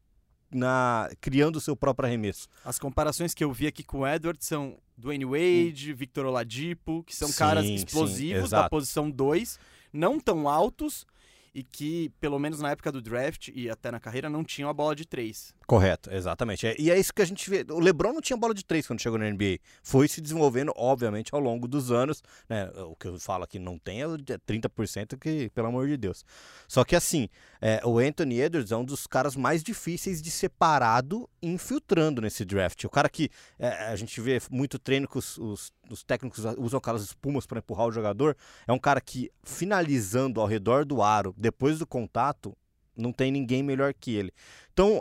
[0.52, 2.48] na criando o seu próprio arremesso.
[2.64, 7.14] As comparações que eu vi aqui com o Edwards são Dwayne Wade, Victor Oladipo, que
[7.14, 8.70] são Sim, caras sim, explosivos da exato.
[8.70, 9.58] posição 2,
[9.92, 11.06] não tão altos
[11.54, 14.74] e que, pelo menos na época do draft e até na carreira, não tinham a
[14.74, 15.54] bola de 3.
[15.70, 16.66] Correto, exatamente.
[16.66, 17.64] É- e é isso que a gente vê.
[17.70, 19.60] O LeBron não tinha bola de três quando chegou na NBA.
[19.84, 22.24] Foi se desenvolvendo, obviamente, ao longo dos anos.
[22.48, 22.68] né?
[22.88, 25.96] O que eu falo aqui não tem é o de 30%, que, pelo amor de
[25.96, 26.24] Deus.
[26.66, 27.28] Só que assim,
[27.60, 32.20] é, o Anthony Edwards é um dos caras mais difíceis de ser parado e infiltrando
[32.20, 32.82] nesse draft.
[32.82, 36.78] O cara que é, a gente vê muito treino que os, os- os técnicos usam
[36.78, 38.36] aquelas espumas para empurrar o jogador.
[38.66, 42.56] É um cara que, finalizando ao redor do aro, depois do contato,
[42.96, 44.32] não tem ninguém melhor que ele.
[44.80, 44.98] Então,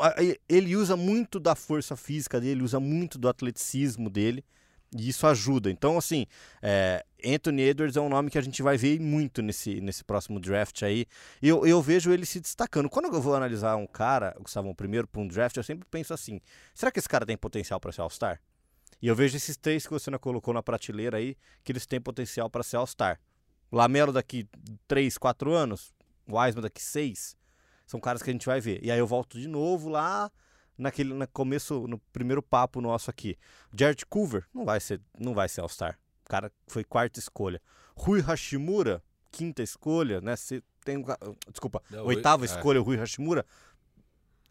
[0.49, 4.43] ele usa muito da força física dele, usa muito do atleticismo dele,
[4.93, 5.71] e isso ajuda.
[5.71, 6.25] Então, assim,
[6.61, 10.37] é, Anthony Edwards é um nome que a gente vai ver muito nesse, nesse próximo
[10.37, 11.05] draft aí.
[11.41, 12.89] Eu, eu vejo ele se destacando.
[12.89, 16.41] Quando eu vou analisar um cara, Gustavo, primeiro para um draft, eu sempre penso assim:
[16.75, 18.41] será que esse cara tem potencial para ser All-Star?
[19.01, 22.49] E eu vejo esses três que você colocou na prateleira aí, que eles têm potencial
[22.49, 23.17] para ser All-Star.
[23.71, 24.45] Lamelo daqui
[24.89, 25.93] 3, 4 anos,
[26.27, 27.38] Wiseman daqui 6,
[27.89, 28.80] são caras que a gente vai ver.
[28.86, 30.32] E aí eu volto de novo lá
[30.78, 33.36] naquele no começo, no primeiro papo nosso aqui.
[33.75, 35.99] Jared Culver não vai ser, não vai ser All-Star.
[36.23, 37.60] O cara foi quarta escolha.
[37.95, 40.36] Rui Hashimura, quinta escolha, né?
[40.36, 41.04] Você tem
[41.52, 42.45] desculpa, Não, oitava é.
[42.45, 43.43] escolha, Rui Hashimura.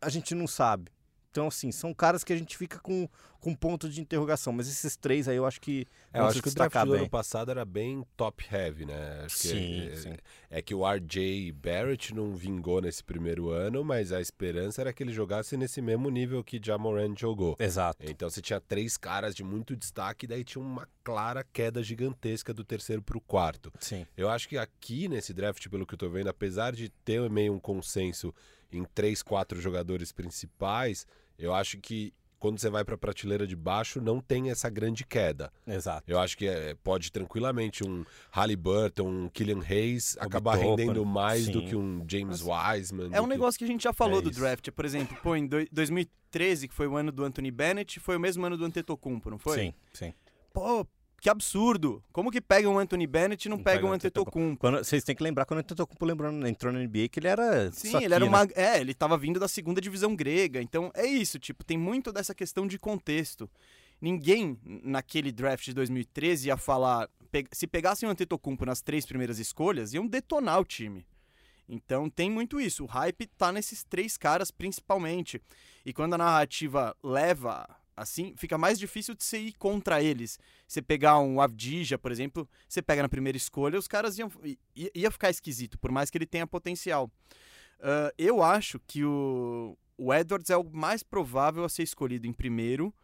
[0.00, 0.90] A gente não sabe.
[1.30, 3.08] Então, assim, são caras que a gente fica com,
[3.40, 4.52] com ponto de interrogação.
[4.52, 5.86] Mas esses três aí eu acho que.
[6.12, 7.00] É, eu acho que o draft do bem.
[7.00, 9.22] ano passado era bem top heavy, né?
[9.24, 10.16] Acho Sim, é, sim.
[10.50, 15.02] é que o RJ Barrett não vingou nesse primeiro ano, mas a esperança era que
[15.02, 17.56] ele jogasse nesse mesmo nível que Jamoran jogou.
[17.58, 18.04] Exato.
[18.08, 22.64] Então você tinha três caras de muito destaque, daí tinha uma clara queda gigantesca do
[22.64, 23.72] terceiro pro quarto.
[23.80, 24.06] Sim.
[24.16, 27.52] Eu acho que aqui nesse draft, pelo que eu tô vendo, apesar de ter meio
[27.52, 28.34] um consenso
[28.72, 31.06] em três, quatro jogadores principais,
[31.38, 35.50] eu acho que quando você vai pra prateleira de baixo, não tem essa grande queda.
[35.66, 36.04] Exato.
[36.08, 41.60] Eu acho que é, pode tranquilamente um Halliburton, um Killian Hayes acabar rendendo mais do
[41.60, 41.66] sim.
[41.66, 43.06] que um James Wiseman.
[43.06, 44.38] É do um que- negócio que a gente já falou É do isso.
[44.38, 44.70] draft.
[44.70, 48.20] Por exemplo, pô, em doi- 2013, que foi o ano do Anthony Bennett, foi o
[48.20, 49.58] mesmo ano do Antetokounmpo, não foi?
[49.58, 50.14] Sim, sim.
[50.52, 50.86] Pô,
[51.20, 52.02] que absurdo.
[52.12, 54.58] Como que pegam o Anthony Bennett e não, Não pega o o Antetokounmpo?
[54.60, 57.70] Quando, vocês têm que lembrar quando o Antetokounmpo lembrando, entrou na NBA que ele era
[57.72, 58.26] Sim, ele era né?
[58.30, 58.46] uma.
[58.54, 60.62] É, ele tava vindo da segunda divisão grega.
[60.62, 63.50] Então é isso, tipo, tem muito dessa questão de contexto.
[64.00, 67.08] Ninguém naquele draft de 2013 ia falar.
[67.32, 71.04] pe- Se pegassem o Antetokounmpo nas três primeiras escolhas, iam detonar o time.
[71.68, 72.84] Então tem muito isso.
[72.84, 75.42] O hype tá nesses três caras principalmente.
[75.84, 80.38] E quando a narrativa leva assim, fica mais difícil de você ir contra eles.
[80.66, 84.30] Você pegar um Avdija, por exemplo, você pega na primeira escolha, os caras iam
[84.74, 87.10] ia, ficar esquisito, por mais que ele tenha potencial.
[87.80, 92.32] Ah, eu acho que o, o Edwards é o mais provável a ser escolhido em
[92.32, 92.94] primeiro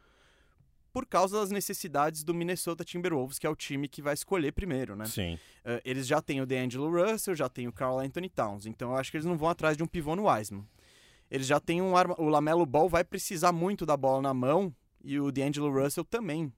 [0.93, 4.95] por causa das necessidades do Minnesota Timberwolves, que é o time que vai escolher primeiro,
[4.95, 5.07] né?
[5.07, 5.35] Sim.
[5.65, 8.97] Uh, eles já têm o D'Angelo Russell, já tem o Carl Anthony Towns, então eu
[8.97, 10.65] acho que eles não vão atrás de um pivô no Wiseman.
[11.29, 12.15] Eles já têm um arma...
[12.17, 14.73] O Lamelo Ball vai precisar muito da bola na mão
[15.05, 16.53] e o D'Angelo Russell também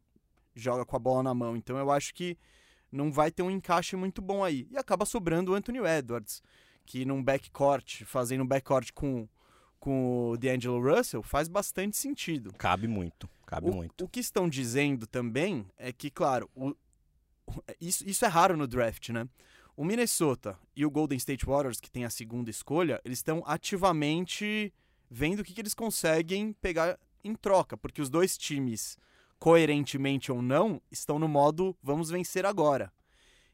[0.54, 2.38] joga com a bola na mão, então eu acho que
[2.90, 4.66] não vai ter um encaixe muito bom aí.
[4.70, 6.42] E acaba sobrando o Anthony Edwards,
[6.86, 9.28] que num backcourt, fazendo um backcourt com,
[9.78, 12.52] com o D'Angelo Russell, faz bastante sentido.
[12.54, 13.28] Cabe muito.
[13.44, 14.04] Cabe O, muito.
[14.04, 16.74] o que estão dizendo também é que, claro, o-
[17.80, 19.28] isso, isso é raro no draft, né?
[19.76, 24.72] O Minnesota e o Golden State Warriors, que tem a segunda escolha, eles estão ativamente
[25.10, 28.96] vendo o que, que eles conseguem pegar em troca, porque os dois times,
[29.38, 32.92] coerentemente ou não, estão no modo vamos vencer agora.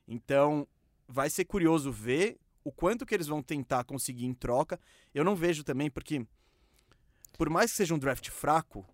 [0.07, 0.67] Então,
[1.09, 4.79] vai ser curioso ver o quanto que eles vão tentar conseguir em troca.
[5.15, 6.25] Eu não vejo também, porque
[7.37, 8.87] por mais que seja um draft fraco,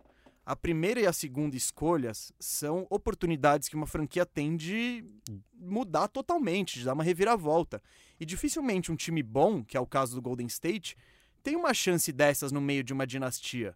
[0.45, 5.05] a primeira e a segunda escolhas são oportunidades que uma franquia tem de
[5.53, 7.81] mudar totalmente, de dar uma reviravolta.
[8.19, 10.97] E dificilmente um time bom, que é o caso do Golden State,
[11.43, 13.75] tem uma chance dessas no meio de uma dinastia.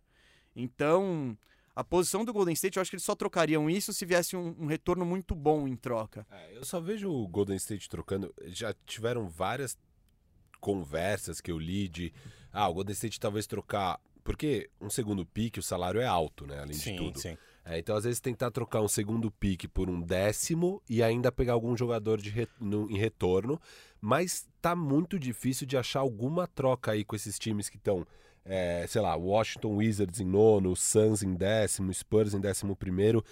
[0.56, 1.38] Então,
[1.76, 4.56] a posição do Golden State, eu acho que eles só trocariam isso se viesse um,
[4.60, 6.26] um retorno muito bom em troca.
[6.30, 8.34] É, eu só vejo o Golden State trocando.
[8.48, 9.78] Já tiveram várias
[10.60, 12.14] conversas que eu li de.
[12.52, 16.60] Ah, o Golden State talvez trocar Porque um segundo pique, o salário é alto, né?
[16.60, 17.20] Além de Sim, tudo.
[17.20, 17.38] sim.
[17.66, 21.54] É, então, às vezes, tentar trocar um segundo pique por um décimo e ainda pegar
[21.54, 23.60] algum jogador de re- no- em retorno.
[24.02, 28.06] Mas tá muito difícil de achar alguma troca aí com esses times que estão,
[28.46, 33.24] é, sei lá, Washington Wizards em nono, Suns em décimo, Spurs em décimo primeiro,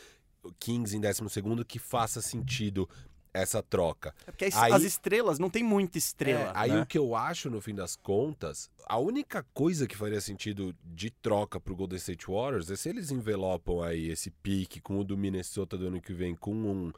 [0.59, 2.89] Kings em décimo segundo, que faça sentido
[3.33, 4.13] essa troca.
[4.27, 6.49] É porque as, Aí- as estrelas, não tem muita estrela.
[6.49, 6.81] É, aí né?
[6.81, 11.09] o que eu acho, no fim das contas, a única coisa que faria sentido de
[11.09, 15.17] troca pro Golden State Warriors é se eles envelopam aí esse pique com o do
[15.17, 16.91] Minnesota do ano que vem com um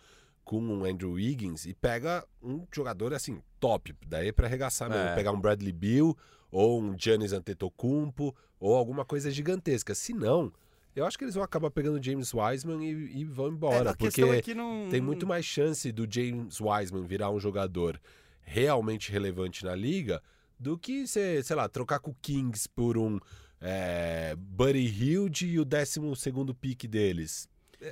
[0.43, 5.15] com um Andrew Wiggins e pega um jogador assim top, daí para arregaçar mesmo, É.
[5.15, 6.17] pegar um Bradley Beal
[6.54, 9.96] ou um Giannis Antetokounmpo ou alguma coisa gigantesca.
[9.96, 10.54] Se não,
[10.96, 13.96] eu acho que eles vão acabar pegando James Wiseman e, e vão É, embora, a
[13.96, 14.88] porque é não...
[14.89, 18.00] tem muito mais chance do James Wiseman virar um jogador
[18.42, 20.22] realmente relevante na liga
[20.60, 23.20] do que, cê, sei lá, trocar com o Kings por um
[23.60, 27.50] é, Buddy Hilde e o 12 segundo pique deles.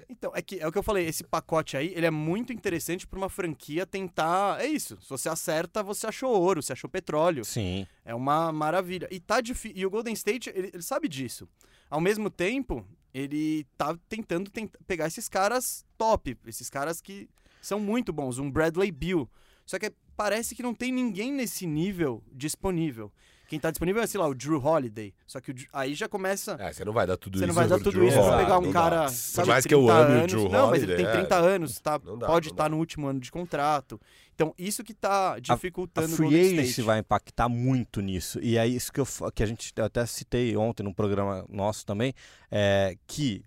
[0.09, 3.05] Então, é, que, é o que eu falei, esse pacote aí, ele é muito interessante
[3.07, 4.61] pra uma franquia tentar...
[4.61, 7.43] É isso, se você acerta, você achou ouro, você achou petróleo.
[7.45, 7.85] Sim.
[8.05, 9.07] É uma maravilha.
[9.11, 9.77] E tá difícil.
[9.77, 11.47] E o Golden State, ele, ele sabe disso.
[11.89, 17.29] Ao mesmo tempo, ele tá tentando tent- pegar esses caras top, esses caras que
[17.61, 19.29] são muito bons, um Bradley Beal.
[19.65, 23.11] Só que parece que não tem ninguém nesse nível disponível.
[23.51, 25.13] Quem tá disponível é, sei lá, o Drew Holiday.
[25.27, 26.55] Só que o aí já começa.
[26.57, 28.23] É, você não vai dar tudo Você isso não vai dar tudo Drew isso pra
[28.27, 29.09] Holiday, pegar um não cara.
[29.09, 30.31] sabe, Por mais que eu 30 ame o anos.
[30.31, 31.25] Drew Não, mas ele Holiday, tem é.
[31.25, 31.97] 30 anos, tá?
[31.97, 32.69] Dá, pode estar dá.
[32.69, 33.99] no último ano de contrato.
[34.33, 36.81] Então, isso que tá A dificultando o free Golden agency State.
[36.85, 38.39] vai impactar muito nisso.
[38.41, 41.85] E é isso que, eu, que a gente eu até citei ontem num programa nosso
[41.85, 42.13] também,
[42.49, 43.43] é que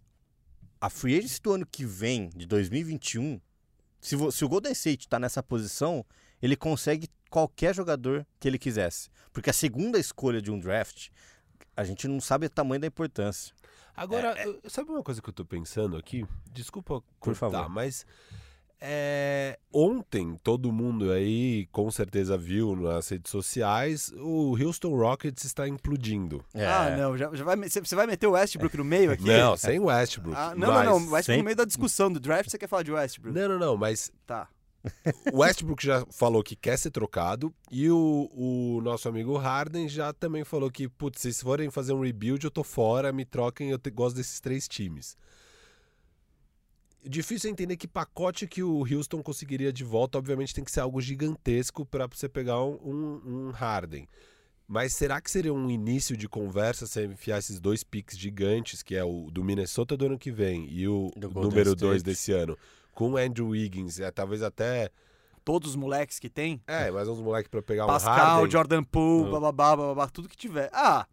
[0.78, 3.40] a free agency do ano que vem, de 2021,
[4.02, 6.04] se, vo- se o Golden State está nessa posição,
[6.42, 9.08] ele consegue qualquer jogador que ele quisesse.
[9.32, 11.08] Porque a segunda escolha de um draft,
[11.76, 13.52] a gente não sabe o tamanho da importância.
[13.96, 16.24] Agora, eu- sabe uma coisa que eu tô pensando aqui?
[16.52, 17.68] Desculpa Por cortar, favor.
[17.68, 18.06] mas
[18.80, 25.66] é, ontem todo mundo aí com certeza viu nas redes sociais o Houston Rockets está
[25.66, 26.44] implodindo.
[26.54, 29.24] Ah, não, já, já vai, você vai meter o Westbrook no meio aqui?
[29.24, 30.36] Não, sem Westbrook.
[30.38, 30.84] Ah, não, mas...
[30.86, 31.12] não, não.
[31.12, 33.36] Westbrook sempre- no meio da discussão do draft, você quer falar de Westbrook?
[33.36, 34.48] Não, não, não, mas Tá.
[35.32, 40.12] O Westbrook já falou que quer ser trocado e o, o nosso amigo Harden já
[40.12, 43.78] também falou que, putz, se forem fazer um rebuild, eu tô fora, me troquem, eu
[43.78, 45.16] te- gosto desses três times.
[47.06, 50.16] Difícil entender que pacote que o Houston conseguiria de volta.
[50.16, 54.08] Obviamente tem que ser algo gigantesco para você pegar um, um, um Harden.
[54.66, 58.94] Mas será que seria um início de conversa você enfiar esses dois picks gigantes, que
[58.94, 62.02] é o do Minnesota do ano que vem e o Do número 2 State.
[62.02, 62.56] desse ano,
[62.94, 64.90] com o Andrew Wiggins, é, talvez até
[65.44, 66.62] Todos os moleques que tem.
[66.66, 68.50] é, mais uns moleques pra pegar um Pascal, Harden.
[68.50, 69.32] Jordan Poole, Hum.
[69.32, 70.70] bababá, bababá, tudo que tiver.
[70.72, 71.06] Ah,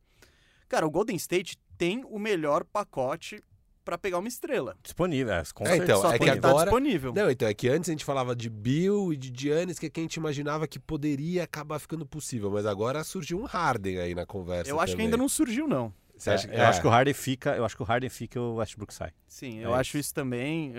[0.70, 3.44] cara, o Golden State tem o melhor pacote
[3.84, 4.78] pra pegar uma estrela.
[4.84, 7.12] Disponível, é, com É, então, Só é que que estar agora- disponível.
[7.13, 9.89] Não, então, é que antes a gente falava de Bill e de Giannis, que é
[9.89, 14.15] quem a gente imaginava que poderia acabar ficando possível, mas agora surgiu um Harden aí
[14.15, 15.08] na conversa Eu acho que também.
[15.08, 15.91] ainda não surgiu, não.
[16.15, 16.56] Você É, acha que...
[16.56, 18.94] eu acho que o Harden fica, eu acho que o Harden fica e o Westbrook
[18.94, 19.12] sai.
[19.28, 20.06] Sim, É eu acho isso.
[20.06, 20.72] isso também.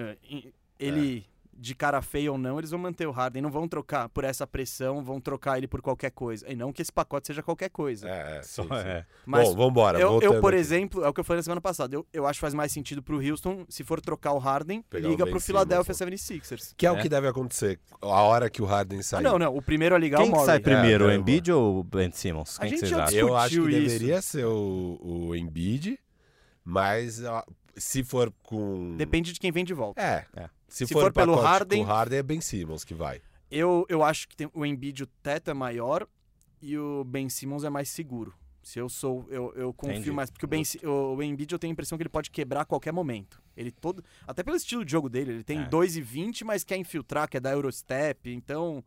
[0.78, 3.40] Ele, de cara feia ou não, eles vão manter o Harden.
[3.42, 6.50] Não vão trocar por essa pressão, vão trocar ele por qualquer coisa.
[6.50, 8.08] E não que esse pacote seja qualquer coisa.
[8.08, 8.74] É, é, Só sim, sim.
[8.74, 9.06] é.
[9.24, 10.60] Mas Bom, vambora, eu, eu, por aqui.
[10.60, 11.94] exemplo, é o que eu falei na semana passada.
[11.94, 15.06] Eu, eu acho que faz mais sentido pro Houston, se for trocar o Harden, Pegar
[15.06, 16.10] o liga Ben pro Philadelphia né?
[16.16, 16.72] 76ers.
[16.76, 17.02] Que é, o É.
[17.02, 19.22] que deve acontecer a hora que o Harden Ah, sair.
[19.22, 19.54] não, não.
[19.54, 20.46] O primeiro a ligar é Quem o que Murray.
[20.54, 22.58] sai primeiro, É, o Embiid ou o Ben Simmons?
[22.58, 23.06] A Quem que gente já?
[23.12, 23.70] Eu acho que isso.
[23.88, 25.96] deveria ser o, o Embiid,
[26.64, 27.44] mas ó,
[27.76, 28.96] se for com...
[28.96, 30.00] Depende de quem vem de volta.
[30.02, 30.48] É, É.
[30.72, 33.20] se, Se for, for pelo Harden- o Harden é Ben Simmons que vai.
[33.50, 36.06] Eu, eu acho que tem, o Embiid, o teto é maior
[36.60, 38.32] e o Ben Simmons é mais seguro.
[38.62, 40.10] Se eu sou, eu, eu confio Entendi.
[40.12, 40.30] mais.
[40.30, 42.64] Porque o, ben, o, o Embiid eu tenho a impressão que ele pode quebrar a
[42.64, 43.42] qualquer momento.
[43.56, 44.02] Ele todo.
[44.26, 45.68] Até pelo estilo de jogo dele, ele tem É.
[45.68, 48.30] 2,20, mas quer infiltrar, quer dar Eurostep.
[48.32, 48.82] Então,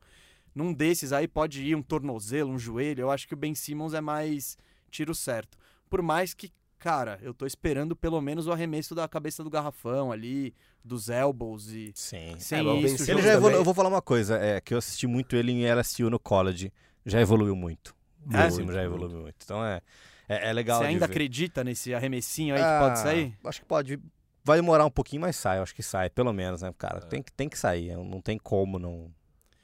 [0.56, 3.02] num desses aí pode ir um tornozelo, um joelho.
[3.02, 4.58] Eu acho que o Ben Simmons é mais
[4.90, 5.58] tiro certo.
[5.90, 6.52] Por mais que,
[6.86, 11.72] cara, eu tô esperando pelo menos o arremesso da cabeça do garrafão ali, dos elbows
[11.72, 11.92] e.
[11.96, 12.36] Sim.
[12.38, 13.46] Sem É, isso, Ele já evolu...
[13.46, 16.20] também- Eu vou falar uma coisa, é que eu assisti muito ele em LSU no
[16.20, 16.72] college.
[17.04, 17.96] Já evoluiu muito.
[18.32, 18.50] O É?
[18.52, 19.36] Simmons já evoluiu muito.
[19.44, 19.82] Então é,
[20.30, 21.12] é, é legal Você ainda ver.
[21.14, 23.34] acredita nesse arremessinho aí que Ah, pode sair?
[23.44, 24.00] Acho que pode.
[24.44, 25.58] Vai demorar um pouquinho, mas sai.
[25.58, 27.00] Eu acho que sai, pelo menos, né, cara?
[27.00, 27.02] É.
[27.08, 27.90] Tem, que- tem que sair.
[27.90, 29.12] é, Não tem como não.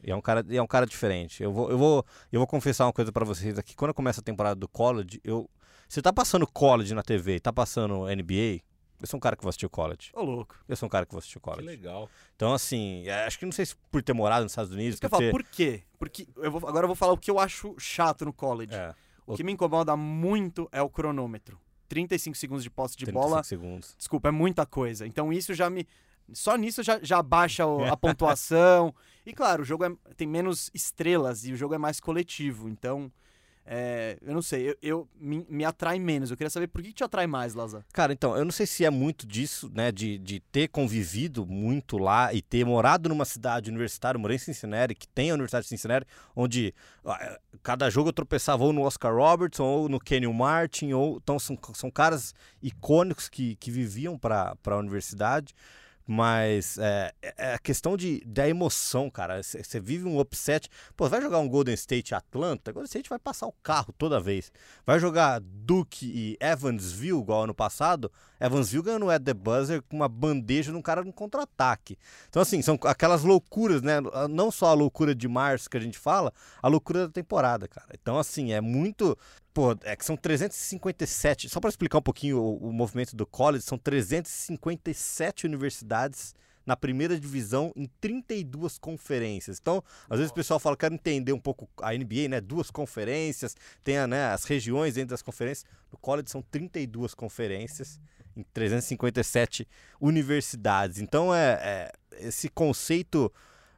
[0.03, 1.43] E é um cara, é um cara diferente.
[1.43, 3.75] Eu vou, eu vou, eu vou confessar uma coisa pra vocês aqui.
[3.75, 5.47] Quando começa a temporada do college, eu.
[5.91, 8.62] Você tá passando college na TV, tá passando NBA,
[9.01, 10.10] eu sou um cara que vou assistir o college.
[10.13, 10.56] Ô, louco.
[10.65, 11.67] Eu sou um cara que vou assistir o Que college.
[11.67, 12.10] legal.
[12.34, 15.10] Então, assim, é, acho que não sei se por ter morado nos Estados Unidos, que
[15.10, 15.84] por ter- por quê?
[15.99, 18.73] Porque eu vou, agora eu vou falar o que eu acho chato no college.
[18.73, 18.95] É.
[19.27, 21.60] O que me incomoda muito é o cronômetro.
[21.89, 23.93] 35 segundos de posse de 35 bola, segundos.
[23.97, 25.06] desculpa, é muita coisa.
[25.06, 25.86] Então isso já me.
[26.32, 28.95] Só nisso já, já baixa o- a pontuação.
[29.25, 32.69] E claro, o jogo é- tem menos estrelas e o jogo é mais coletivo.
[32.69, 33.12] Então,
[33.65, 36.32] é, eu não sei, eu, eu- me, me atrai menos.
[36.32, 37.86] Eu queria saber por que te atrai mais, Laza.
[37.93, 41.97] Cara, então, eu não sei se é muito disso, né, de, de ter convivido muito
[41.97, 45.69] lá e ter morado numa cidade universitária, morei em Cincinnati, que tem a Universidade de
[45.69, 46.74] Cincinnati, onde
[47.06, 51.38] ah, cada jogo eu tropeçava ou no Oscar Robertson ou no Kenyon Martin, ou então
[51.39, 55.54] são, são caras icônicos que, que viviam para a universidade.
[56.05, 59.41] Mas é, é a questão de, da emoção, cara.
[59.41, 60.69] Você vive um upset.
[60.95, 62.71] Pô, vai jogar um Golden State Atlanta?
[62.71, 64.51] Golden State vai passar o carro toda vez.
[64.85, 68.11] Vai jogar Duke e Evansville, igual ano passado.
[68.39, 71.97] Evansville ganhando o Ed the Buzzer com uma bandeja num cara no contra-ataque.
[72.27, 73.99] Então, assim, são aquelas loucuras, né?
[74.29, 77.89] Não só a loucura de março que a gente fala, a loucura da temporada, cara.
[77.93, 79.17] Então, assim, é muito.
[79.53, 81.49] Pô, é que são 357.
[81.49, 86.33] Só para explicar um pouquinho o, o movimento do college, são 357 universidades
[86.65, 89.59] na primeira divisão em 32 conferências.
[89.59, 92.39] Então, às vezes o pessoal fala, quero entender um pouco a NBA, né?
[92.39, 95.65] Duas conferências, tem a, né, as regiões dentro das conferências.
[95.91, 97.99] No college são 32 conferências
[98.35, 99.67] em 357
[99.99, 100.99] universidades.
[100.99, 103.31] Então, é, é esse conceito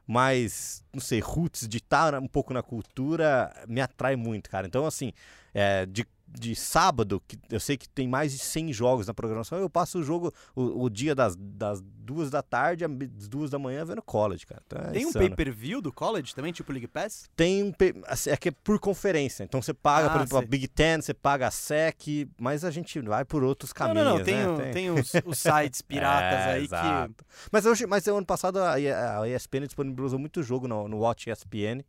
[0.06, 4.66] mais, não sei, roots de estar um pouco na cultura me atrai muito, cara.
[4.66, 5.12] Então, assim,
[5.52, 6.06] é, de,
[6.36, 10.00] de sábado, que eu sei que tem mais de 100 jogos na programação, eu passo
[10.00, 14.02] o jogo, o, o dia das, das duas da tarde às duas da manhã vendo
[14.02, 14.60] college, cara.
[14.66, 15.26] Então, é Tem um insano.
[15.28, 17.30] pay-per-view do college também, tipo League Pass?
[17.36, 17.72] Tem um.
[17.72, 19.44] pe- assim, É que é por conferência.
[19.44, 20.42] Então você paga, por Ah, exemplo, a.
[20.42, 24.04] Big Ten, você paga a SEC, mas a gente vai por outros caminhos.
[24.04, 24.48] não, não, tem, né?
[24.48, 26.74] o- tem os, os sites piratas É, aí que.
[26.74, 27.24] exato.
[27.52, 31.82] Mas, hoje, mas ano passado a, a ESPN disponibilizou muito jogo no, no Watch ESPN,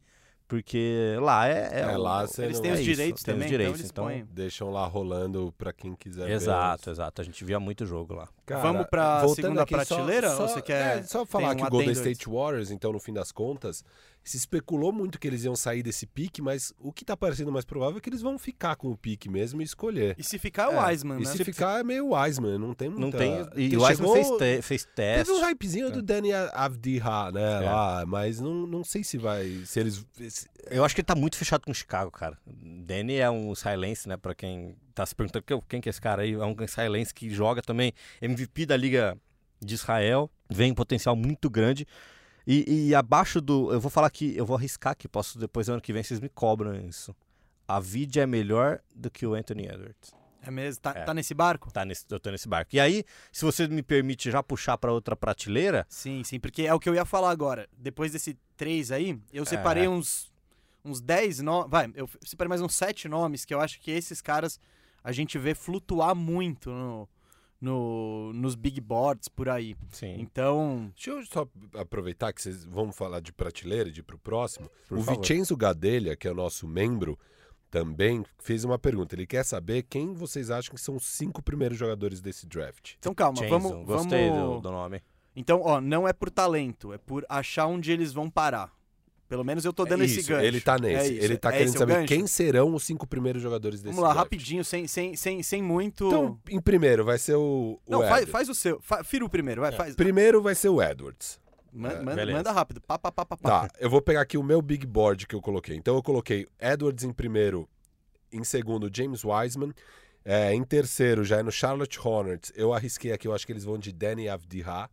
[0.48, 1.82] porque lá é.
[1.82, 4.10] É, o- lá você Eles não- têm é os isso, direitos os também, direitos, então
[4.10, 4.36] eles então-.
[4.36, 6.34] Deixam lá rolando pra quem quiser ver.
[6.34, 7.22] Exato, exato.
[7.22, 8.28] A gente via muito jogo lá.
[8.46, 11.52] Cara, Vamos pra voltando segunda aqui, só- prateleira, Só, ou você quer- é, só falar
[11.54, 13.84] um que o Golden State Warriors, então, no fim das contas,
[14.26, 17.64] se especulou muito que eles iam sair desse pique, mas o que tá parecendo mais
[17.64, 20.16] provável é que eles vão ficar com o pique mesmo e escolher.
[20.18, 21.32] E se ficar é o É, Wiseman, E né?
[21.32, 23.18] se ficar é meio Wiseman, não tem Não muita...
[23.20, 23.42] tem.
[23.42, 25.26] E Porque o Wiseman fez, chegou- te, fez teste.
[25.26, 27.70] Teve um hypezinho do Danny Avdiha, né, É.
[27.70, 30.06] lá, mas não, não sei se vai, se eles...
[30.30, 32.38] se- Eu acho que ele tá muito fechado com o Chicago, cara.
[32.48, 34.18] Danny é um silence, né?
[34.18, 36.34] Pra quem tá se perguntando quem- quem que é esse cara aí.
[36.34, 39.16] É um silence que joga também MVP da Liga
[39.62, 40.30] de Israel.
[40.50, 41.86] Vem um potencial muito grande.
[42.48, 43.72] E, e abaixo do.
[43.74, 44.36] Eu vou falar que.
[44.38, 47.16] Eu vou arriscar que posso depois do ano que vem vocês me cobram isso.
[47.68, 50.14] A Vidia é melhor do que o Anthony Edwards.
[50.44, 50.80] É mesmo?
[50.82, 51.04] Tá, É.
[51.04, 51.72] tá nesse barco?
[51.74, 52.76] Tá nesse, eu tô nesse barco.
[52.76, 56.74] E aí, se você me permite já puxar pra outra prateleira, Sim, sim, porque é
[56.74, 57.68] o que eu ia falar agora.
[57.76, 59.90] Depois desse três aí, eu separei É.
[59.90, 60.32] uns
[60.88, 61.72] uns 10 nomes.
[61.72, 64.60] Vai, eu separei mais uns 7 nomes que eu acho que esses caras
[65.04, 67.10] a gente vê flutuar muito no,
[67.60, 69.76] no- nos big boards por aí.
[69.91, 70.15] sim.
[70.20, 74.18] Então, Deixa eu só aproveitar que vocês vão falar de prateleira e de ir pro
[74.18, 74.70] próximo.
[74.88, 75.22] Por o favor.
[75.22, 77.18] Vincenzo Gadelha, que é o nosso membro,
[77.72, 79.15] também fez uma pergunta.
[79.15, 82.94] Ele quer saber quem vocês acham que são os cinco primeiros jogadores desse draft.
[83.00, 84.56] então calma, vamos, Gostei vamos...
[84.56, 85.02] do, do nome.
[85.36, 88.72] Então, ó, não é por talento, é por achar onde eles vão parar.
[89.28, 90.46] Pelo menos eu tô dando esse Isso, gancho.
[90.46, 90.96] Ele tá nesse.
[90.96, 92.08] É isso, ele tá é querendo esse saber gancho?
[92.08, 94.24] quem serão os cinco primeiros jogadores desse Vamos lá, draft.
[94.26, 96.06] rapidinho, sem, sem, sem, sem muito.
[96.08, 98.80] Então, em primeiro vai ser o, o não, faz, faz o seu.
[98.82, 99.96] Fa, fira o primeiro, vai, faz.
[99.96, 101.40] Primeiro vai ser o Edwards.
[101.74, 102.80] Man- é, manda, manda rápido.
[102.82, 103.68] Pá, pá, pá, pá, pá.
[103.68, 105.76] Tá, eu vou pegar aqui o meu big board que eu coloquei.
[105.76, 107.68] Então eu coloquei Edwards em primeiro,
[108.32, 109.74] em segundo James Wiseman,
[110.24, 112.52] é, em terceiro já é no Charlotte Hornets.
[112.56, 114.88] Eu arrisquei aqui, eu acho que eles vão de Danny Avdiha.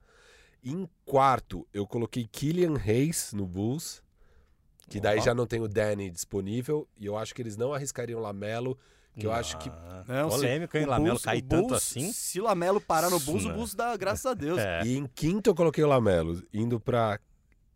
[0.65, 4.03] Em quarto eu coloquei Killian Hayes no Bulls,
[4.93, 5.23] que daí Ó.
[5.23, 8.79] já não tem o Danny disponível e eu acho que eles não arriscariam Lamelo,
[9.19, 10.85] que eu acho que Ah, Não, polêmico, hein?
[10.85, 12.13] o Lamelo Bulls- cair o tanto Bulls, assim.
[12.13, 13.55] Se o Lamelo parar no Bulls, o Né.
[13.55, 14.59] Bulls dá graças a Deus.
[14.61, 14.83] É.
[14.85, 17.19] E em quinto eu coloquei o Lamelo, indo pra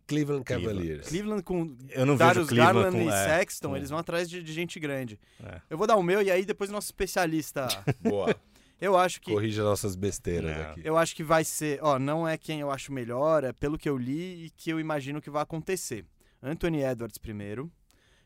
[0.07, 0.45] Cleveland.
[0.45, 1.09] Cavaliers.
[1.09, 3.11] Cleveland com Eu não Darius vejo Cleveland Garland com...
[3.11, 5.19] e é, Sexton, com- eles vão atrás de, de gente grande.
[5.43, 5.61] É.
[5.69, 7.67] Eu vou dar o meu e aí depois o nosso especialista.
[8.01, 8.35] Boa,
[8.81, 10.63] eu acho que corrija nossas besteiras Não.
[10.71, 10.81] aqui.
[10.85, 13.89] eu acho que vai ser, ó, não é quem eu acho melhor, é pelo que
[13.89, 16.05] eu li e que eu imagino que vai acontecer.
[16.43, 17.71] Anthony Edwards primeiro,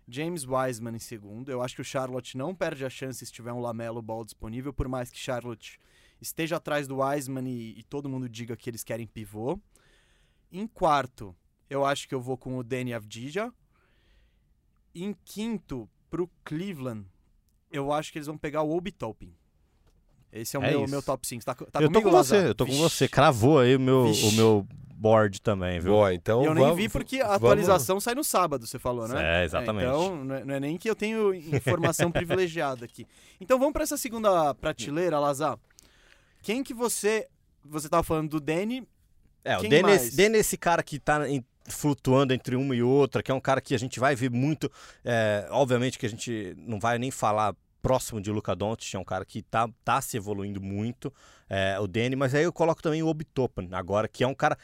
[0.09, 1.51] James Wiseman em segundo.
[1.51, 4.73] Eu acho que o Charlotte não perde a chance se tiver um Lamelo Ball disponível,
[4.73, 5.79] por mais que Charlotte
[6.21, 9.58] esteja atrás do Wiseman e, e todo mundo diga que eles querem pivô.
[10.52, 11.35] Em quarto,
[11.69, 13.52] eu acho que eu vou com o Danny Avdija.
[14.94, 17.06] Em quinto, pro Cleveland,
[17.71, 19.33] eu acho que eles vão pegar o Obi Toppin.
[20.33, 21.44] Esse é o É meu, meu top 5.
[21.44, 22.48] Tá, tá eu tô comigo, com você, Lazar?
[22.50, 22.83] eu tô com Vixe.
[22.83, 23.08] você.
[23.08, 24.67] Cravou aí o meu, o meu
[25.01, 25.92] board também, viu?
[25.92, 29.09] Boa, então eu nem vamos- vi porque a vamos- atualização sai no sábado, você falou,
[29.09, 29.40] né?
[29.40, 29.87] É, exatamente.
[29.87, 33.07] então, não é, não é nem que eu tenho informação privilegiada aqui.
[33.40, 35.59] Então, vamos para essa segunda prateleira, Lazar.
[36.42, 37.27] Quem que você...
[37.65, 38.87] Você tava falando do Danny,
[39.44, 40.15] É, o Quem Dennis, mais?
[40.17, 43.40] Dennis é esse cara que tá em- flutuando entre uma e outra, que é um
[43.40, 44.71] cara que a gente vai ver muito.
[45.05, 49.05] é, obviamente que a gente não vai nem falar próximo de Luca Doncic, é um
[49.05, 51.11] cara que tá, tá se evoluindo muito,
[51.48, 54.35] é, o Danny, mas aí eu coloco também o Obi Toppin agora, que é um
[54.35, 54.59] cara,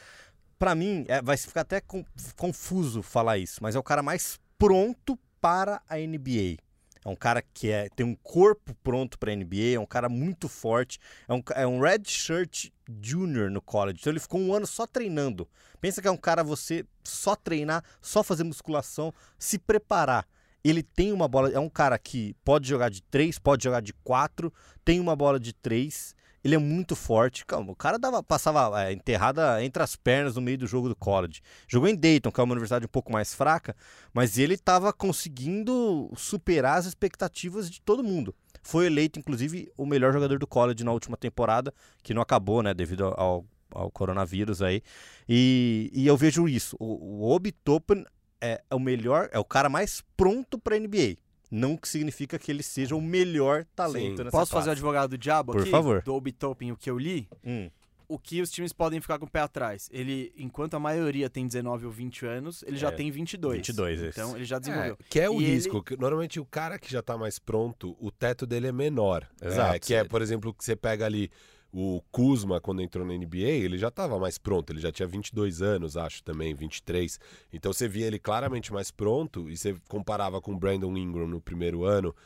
[0.59, 2.04] pra mim, é, vai ficar até com-
[2.36, 6.57] confuso falar isso, mas é o cara mais pronto para a NBA.
[7.04, 10.48] É um cara que é, tem um corpo pronto para NBA, é um cara muito
[10.48, 10.98] forte,
[11.28, 13.98] é um, é um red shirt junior no college.
[14.00, 15.48] Então ele ficou um ano só treinando.
[15.80, 20.26] Pensa que é um cara você só treinar, só fazer musculação, se preparar.
[20.64, 23.92] Ele tem uma bola, é um cara que pode jogar de três, pode jogar de
[24.02, 24.52] quatro,
[24.84, 26.12] tem uma bola de três.
[26.47, 27.44] Ele é muito forte.
[27.66, 31.42] O cara dava, passava é, enterrada entre as pernas no meio do jogo do college.
[31.66, 33.74] Jogou em Dayton, que é uma universidade um pouco mais fraca,
[34.14, 38.32] mas ele estava conseguindo superar as expectativas de todo mundo.
[38.62, 42.72] Foi eleito, inclusive, o melhor jogador do college na última temporada, que não acabou, né,
[42.72, 44.82] devido ao, ao coronavírus aí.
[45.28, 46.76] E, e eu vejo isso.
[46.78, 48.05] O, o Obi Toppin
[48.40, 51.16] é, é o melhor, é o cara mais pronto para NBA.
[51.51, 54.24] Não que significa que ele seja o melhor talento Sim.
[54.24, 54.70] nessa posso fazer o classe.
[54.70, 55.70] advogado do diabo Por aqui?
[55.70, 56.03] favor.
[56.03, 56.34] Do Obi
[56.72, 57.28] o que eu li?
[57.44, 57.70] Hum,
[58.09, 59.88] o que os times podem ficar com o pé atrás.
[59.92, 63.57] Ele, enquanto a maioria tem 19 ou 20 anos, ele já É, tem 22.
[63.59, 64.09] 22, isso.
[64.20, 64.99] Então ele já É, desenvolveu.
[65.11, 65.82] que é o E ele- risco.
[65.82, 69.26] que Normalmente o cara que já tá mais pronto, o teto dele é menor.
[69.42, 69.74] Exato.
[69.74, 71.30] É, que é, por exemplo, que você pega ali
[71.79, 75.61] o Kuzma quando entrou na NBA, ele já tava mais pronto, ele já tinha 22
[75.61, 77.20] anos, acho também, 23.
[77.53, 81.39] Então você via ele claramente mais pronto e você comparava com o Brandon Ingram no
[81.39, 82.16] primeiro ano,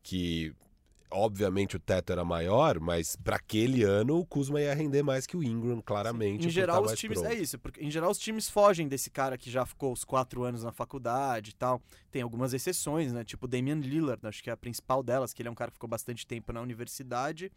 [0.00, 0.54] que
[1.10, 5.36] obviamente o teto era maior, mas para aquele ano o Kuzma ia render mais que
[5.36, 6.46] o Ingram, claramente.
[6.46, 7.18] Em geral, tá os times.
[7.18, 7.34] pronto.
[7.34, 10.44] É isso, porque em geral os times fogem desse cara que já ficou os quatro
[10.44, 11.82] anos na faculdade e tal.
[12.12, 13.24] Tem algumas exceções, né?
[13.24, 15.72] Tipo o Damian Lillard, acho que é a principal delas, que ele é um cara
[15.72, 17.50] que ficou bastante tempo na universidade.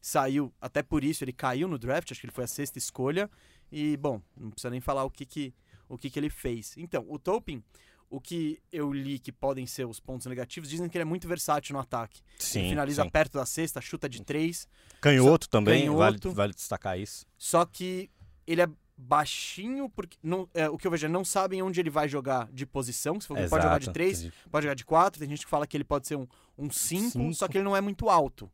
[0.00, 3.30] Saiu, até por isso ele caiu no draft, acho que ele foi a sexta escolha.
[3.70, 5.54] E, bom, não precisa nem falar o que, que,
[5.88, 6.74] o que, que ele fez.
[6.76, 7.62] Então, o Topin,
[8.08, 11.28] o que eu li que podem ser os pontos negativos, dizem que ele é muito
[11.28, 12.20] versátil no ataque.
[12.38, 13.10] sim, ele finaliza sim.
[13.10, 14.66] perto da cesta, chuta de três.
[15.00, 16.32] Canhoto também, Vale, Canhoto.
[16.32, 17.24] vale destacar isso.
[17.38, 18.10] Só que
[18.46, 21.88] ele é baixinho, porque não, é, o que eu vejo é não sabem onde ele
[21.88, 23.20] vai jogar de posição.
[23.20, 23.94] Se for, ele pode jogar de Exato.
[23.94, 25.20] 3, pode jogar de 4.
[25.20, 27.34] Tem gente que fala que ele pode ser um 5, Cinco.
[27.34, 28.50] só que ele não é muito alto.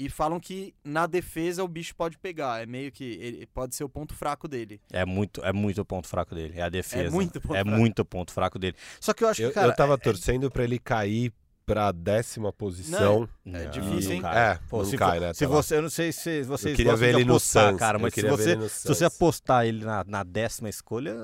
[0.00, 2.62] E falam que na defesa o bicho pode pegar.
[2.62, 3.04] É meio que.
[3.04, 4.80] Ele pode ser o ponto fraco dele.
[4.92, 6.54] É muito, é muito o ponto fraco dele.
[6.56, 7.10] É a defesa.
[7.10, 7.76] muito ponto É fraco.
[7.78, 8.76] muito o ponto fraco dele.
[9.00, 9.66] Só que eu acho Eu, que, cara.
[9.72, 11.32] eu tava é- torcendo pra ele cair
[11.66, 13.28] pra décima posição.
[13.44, 14.36] É Não, difícil, não hein?
[14.38, 15.56] É, Pô, se cai, for- né, Se tá lá.
[15.56, 18.14] você, eu não sei se vocês Eu queria ver ele no apostar, Suns, cara, mas
[18.14, 21.14] se você, no se você apostar ele na, na décima escolha,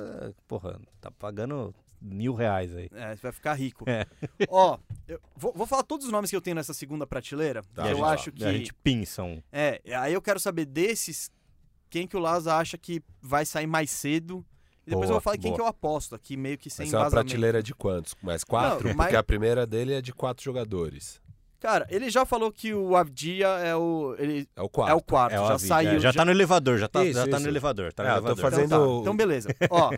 [0.46, 1.74] porra, tá pagando
[2.04, 2.88] mil reais aí.
[2.92, 3.84] É, você vai ficar rico.
[3.88, 4.06] É.
[4.48, 4.78] Ó,
[5.08, 7.62] eu vou, vou falar todos os nomes que eu tenho nessa segunda prateleira.
[7.74, 8.44] Tá, que eu acho que.
[8.44, 9.42] A gente pinça um.
[9.50, 11.30] É, aí eu quero saber desses,
[11.88, 14.44] quem que o Laza acha que vai sair mais cedo.
[14.86, 15.54] E depois eu Boa, vou falar quem boa.
[15.56, 18.14] que eu aposto aqui, meio que sem Essa é uma prateleira de quantos?
[18.22, 18.88] Mais quatro?
[18.88, 21.22] Não, mas- Porque a primeira dele é de quatro jogadores.
[21.58, 24.14] Cara, ele já falou que o Avdia é o.
[24.18, 24.90] Ele É o quarto.
[24.90, 25.68] é o quarto, É, ó, já a vida.
[25.68, 25.90] saiu.
[25.92, 27.40] É, já, tá no elevador, já tá, Isso, já tá isso.
[27.40, 27.90] no elevador.
[27.94, 28.42] Tá no É, eu tô elevador.
[28.50, 28.86] fazendo- Então, tá.
[28.86, 29.48] o- então beleza.
[29.70, 29.90] Ó,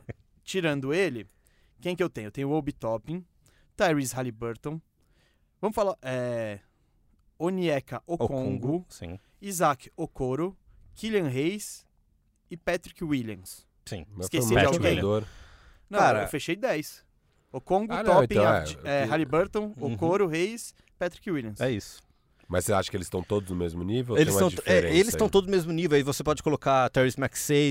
[0.44, 1.26] tirando ele,
[1.80, 2.26] quem que eu tenho?
[2.28, 3.24] Eu tenho o Obi Toppin,
[3.76, 4.80] Tyrese Halliburton.
[5.60, 5.96] Vamos falar.
[6.02, 6.60] É,
[7.38, 9.18] Onyeka O Okongu, Congo, sim.
[9.40, 10.56] Isaac Okoro,
[10.94, 11.84] Killian Reis
[12.50, 13.66] e Patrick Williams.
[13.84, 14.06] Sim.
[14.20, 14.96] Esqueci de alguém.
[14.96, 15.26] jogador.
[15.88, 17.04] Não, Cara- eu fechei 10.
[17.52, 18.44] Okongu, Ah, Toppin, então,
[18.84, 19.94] é, é, Halliburton, Uhum.
[19.94, 21.60] Okoro, Reis, Patrick Williams.
[21.60, 22.02] É isso.
[22.48, 24.14] Mas você acha que eles estão todos no mesmo nível?
[24.14, 25.96] ou Eles tem uma estão é, diferença eles estão todos no mesmo nível.
[25.96, 26.90] Aí você pode colocar.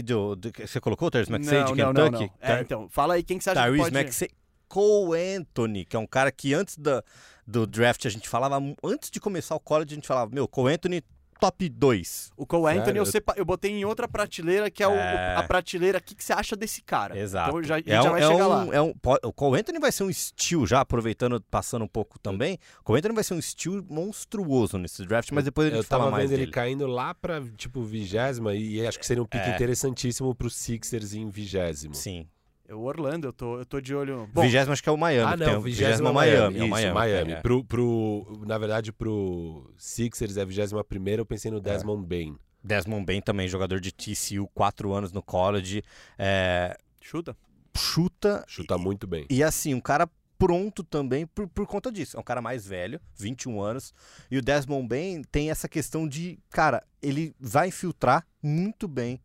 [0.03, 2.31] Do, do- você colocou o Tyrese Maxey de não, não, Kentucky?
[2.41, 2.55] não.
[2.55, 3.93] É, então, fala aí quem que você acha que Tyrese pode...
[3.93, 4.29] Maxey.
[4.67, 7.03] Cole Anthony, que é um cara que antes da,
[7.45, 10.73] do draft a gente falava, antes de começar o college, a gente falava, meu, Cole
[10.73, 11.03] Anthony
[11.39, 12.31] top 2.
[12.37, 12.99] O Cole Anthony Sério?
[12.99, 15.35] eu, sepa- eu botei em outra prateleira, que é, o- É.
[15.35, 17.17] a prateleira, o que, que você acha desse cara?
[17.17, 17.49] Exato.
[17.49, 18.75] Então já, é já um, vai é chegar um- lá.
[18.75, 22.57] é um- o Cole Anthony vai ser um steal, já aproveitando, passando um pouco também.
[22.79, 25.87] O Cole Anthony vai ser um steal monstruoso nesse draft, mas depois a Eu gente
[25.87, 29.21] fala tava mais vendo ele caindo lá pra, tipo, vigésima e e acho que seria
[29.23, 29.53] um pique É.
[29.55, 31.93] interessantíssimo pro Sixers em vigésimo.
[31.95, 32.27] Sim.
[32.71, 34.27] O Orlando, eu tô, eu tô de olho...
[34.33, 35.33] Bom, Vigésimo acho que é o Miami.
[35.33, 36.37] Ah, não, o- vigésimo é Miami.
[36.37, 36.57] Miami.
[36.57, 36.93] é o Isso, Miami.
[36.93, 37.31] Miami.
[37.33, 37.41] é.
[37.41, 42.35] Pro, pro, na verdade, pro Sixers é a vigésima primeira, eu pensei no Desmond Bain.
[42.63, 45.83] Desmond Bain também, jogador de TCU, quatro anos no college.
[46.17, 47.37] É, chuta.
[47.77, 48.43] chuta.
[48.47, 49.25] Chuta muito bem.
[49.29, 52.17] E assim, um cara pronto também por, por conta disso.
[52.17, 53.93] É um cara mais velho, 21 anos.
[54.31, 59.21] E o Desmond Bain tem essa questão de, cara, ele vai infiltrar muito bem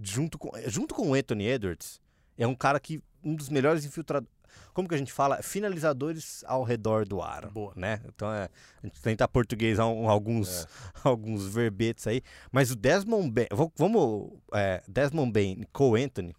[0.00, 2.00] junto com, junto com o Anthony Edwards,
[2.38, 4.34] é um cara que um dos melhores infiltradores.
[4.72, 5.42] Como que a gente fala?
[5.42, 7.50] Finalizadores ao redor do aro.
[7.50, 7.72] Boa.
[7.76, 8.00] Né?
[8.06, 8.48] Então é,
[8.82, 10.66] a gente tenta portuguesar um- alguns,
[11.04, 12.22] alguns verbetes aí.
[12.52, 13.46] Mas o Desmond Bain.
[13.76, 14.30] Vamos.
[14.54, 16.34] É, Desmond Bain e Cole Anthony,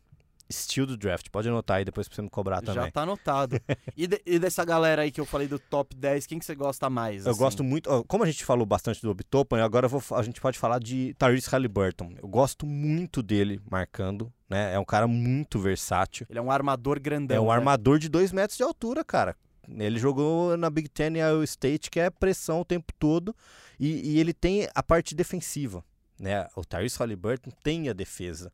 [0.49, 1.27] estilo do draft.
[1.29, 2.85] Pode anotar aí depois pra você me cobrar também.
[2.85, 3.59] Já tá anotado.
[3.95, 6.55] e, de- e dessa galera aí que eu falei do top 10, quem que você
[6.55, 7.25] gosta mais?
[7.25, 7.39] Eu assim?
[7.39, 8.03] gosto muito.
[8.05, 11.49] Como a gente falou bastante do Obitopan, agora vou a gente pode falar de Tyrese
[11.49, 12.13] Halliburton.
[12.21, 14.73] Eu gosto muito dele marcando, né?
[14.73, 16.25] É um cara muito versátil.
[16.29, 17.37] Ele é um armador grandão.
[17.37, 17.53] é um né?
[17.53, 19.35] armador de 2 metros de altura, cara.
[19.69, 23.35] Ele jogou na Big Ten e Iowa State, que é pressão o tempo todo.
[23.79, 25.83] E, e ele tem a parte defensiva.
[26.19, 26.47] Né?
[26.55, 28.51] O Tyrese Halliburton tem a defesa.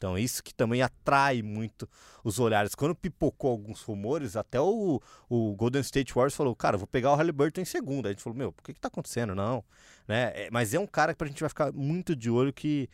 [0.00, 1.86] Então, isso que também atrai muito
[2.24, 2.74] os olhares.
[2.74, 4.98] Quando pipocou alguns rumores, até o,
[5.28, 8.08] o Golden State Warriors falou: Cara, vou pegar o Halliburton em segunda.
[8.08, 9.34] A gente falou: Meu, por que, que tá acontecendo?
[9.34, 9.62] Não.
[10.08, 10.32] Né?
[10.34, 12.88] É, mas é um cara que a gente vai ficar muito de olho que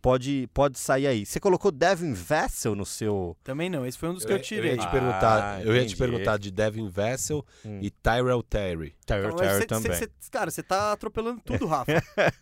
[0.00, 1.26] pode, pode sair aí.
[1.26, 3.36] Você colocou Devin Vassell no seu.
[3.42, 4.70] Também não, esse foi um dos que Eu, eu eu tirei.
[4.72, 7.78] ia te Ah, perguntar, eu ia te perguntar de Devin Vessel Hum.
[7.82, 8.94] e Tyrell Terry.
[9.04, 9.92] Tyler Então, Terry cê- também.
[9.92, 11.92] cê- cê- cara, você tá atropelando tudo, Rafa.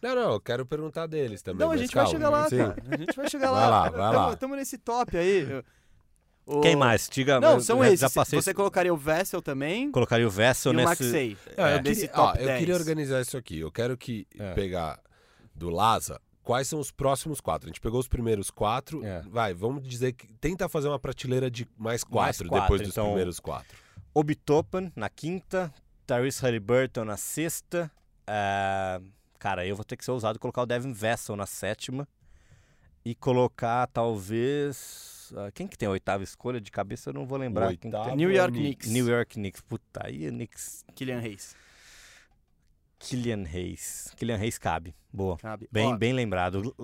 [0.02, 1.64] Não, não, eu quero perguntar deles também.
[1.66, 2.08] não, a gente calma.
[2.10, 2.56] vai chegar lá, Sim.
[2.58, 2.76] cara.
[2.90, 3.68] A gente vai chegar Vai lá.
[3.68, 4.36] lá, vai tamo, lá.
[4.36, 5.62] Tamo nesse top aí.
[6.46, 7.08] O- Quem mais?
[7.10, 8.00] Diga, Não, eu são já, esses.
[8.00, 8.38] Já passei.
[8.40, 10.88] Você colocaria o Vessel também Colocaria o Vessel e o nesse.
[11.04, 11.36] Maxey.
[11.56, 12.58] É, eu, nesse queria, ó, top eu 10.
[12.58, 13.60] queria organizar isso aqui.
[13.60, 14.52] Eu quero que É.
[14.52, 15.00] pegar
[15.54, 17.66] do Laza quais são os próximos quatro.
[17.66, 19.04] A gente pegou os primeiros quatro.
[19.04, 19.22] É.
[19.22, 23.06] Vai, vamos dizer que tenta fazer uma prateleira de mais quatro, quatro, depois dos então-
[23.06, 23.76] primeiros quatro.
[24.14, 25.74] Obitopan na quinta.
[26.06, 27.90] Tyrese Halliburton na sexta.
[28.26, 29.00] ah,
[29.38, 32.06] cara, eu vou ter que ser ousado e colocar o Devin Vessel na sétima.
[33.04, 35.32] E colocar, talvez.
[35.36, 36.60] ah, quem que tem a oitava escolha?
[36.60, 37.68] De cabeça eu não vou lembrar.
[37.68, 38.16] Quem que Oitavo tem?
[38.16, 38.86] New York Knicks.
[38.86, 38.90] Knicks.
[38.92, 39.60] New York Knicks.
[39.62, 40.84] Puta, aí é Knicks.
[40.94, 41.56] Killian Hayes.
[43.08, 44.12] Killian Hayes.
[44.16, 44.94] Killian Hayes cabe.
[45.12, 45.36] Boa.
[45.38, 45.68] Cabe.
[45.70, 46.74] Bem, Ó, bem lembrado.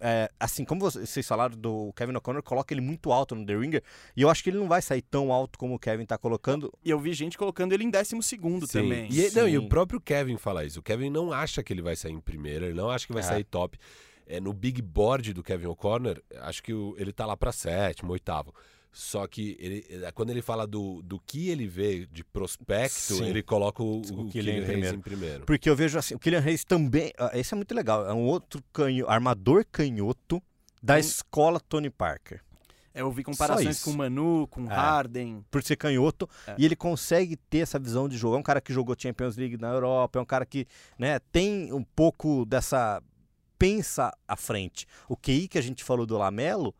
[0.00, 3.82] É, assim, como vocês falaram do Kevin O'Connor, coloca ele muito alto no The Ringer.
[4.16, 6.72] E eu acho que ele não vai sair tão alto como o Kevin tá colocando.
[6.84, 8.82] E eu vi gente colocando ele em décimo segundo Sim.
[8.82, 9.08] também.
[9.10, 10.78] E, não, e o próprio Kevin fala isso.
[10.78, 13.22] O Kevin não acha que ele vai sair em primeiro, ele não acha que vai
[13.22, 13.26] É.
[13.26, 13.76] sair top.
[14.26, 18.12] É, no big board do Kevin O'Connor, acho que o- ele tá lá pra sétimo,
[18.12, 18.54] oitavo.
[18.90, 23.26] Só que ele, é, quando ele fala do, do que ele vê de prospecto, Sim.
[23.26, 24.96] ele coloca o, O o, Killian Killian primeiro.
[24.96, 25.44] em primeiro.
[25.46, 27.12] Porque eu vejo assim, o Killian Hayes também.
[27.18, 28.06] ah, Esse é muito legal.
[28.08, 30.42] É um outro canho, armador canhoto
[30.82, 32.40] da Um- escola Tony Parker.
[32.94, 34.74] É, eu vi comparações com o Manu, com o É.
[34.74, 35.44] Harden.
[35.50, 36.28] Por ser canhoto.
[36.46, 36.56] É.
[36.58, 38.34] E ele consegue ter essa visão de jogo.
[38.34, 40.18] É um cara que jogou Champions League na Europa.
[40.18, 40.66] É um cara que
[40.98, 43.00] né, tem um pouco dessa.
[43.58, 44.86] Pensa à frente.
[45.08, 46.74] O QI que a gente falou do Lamelo,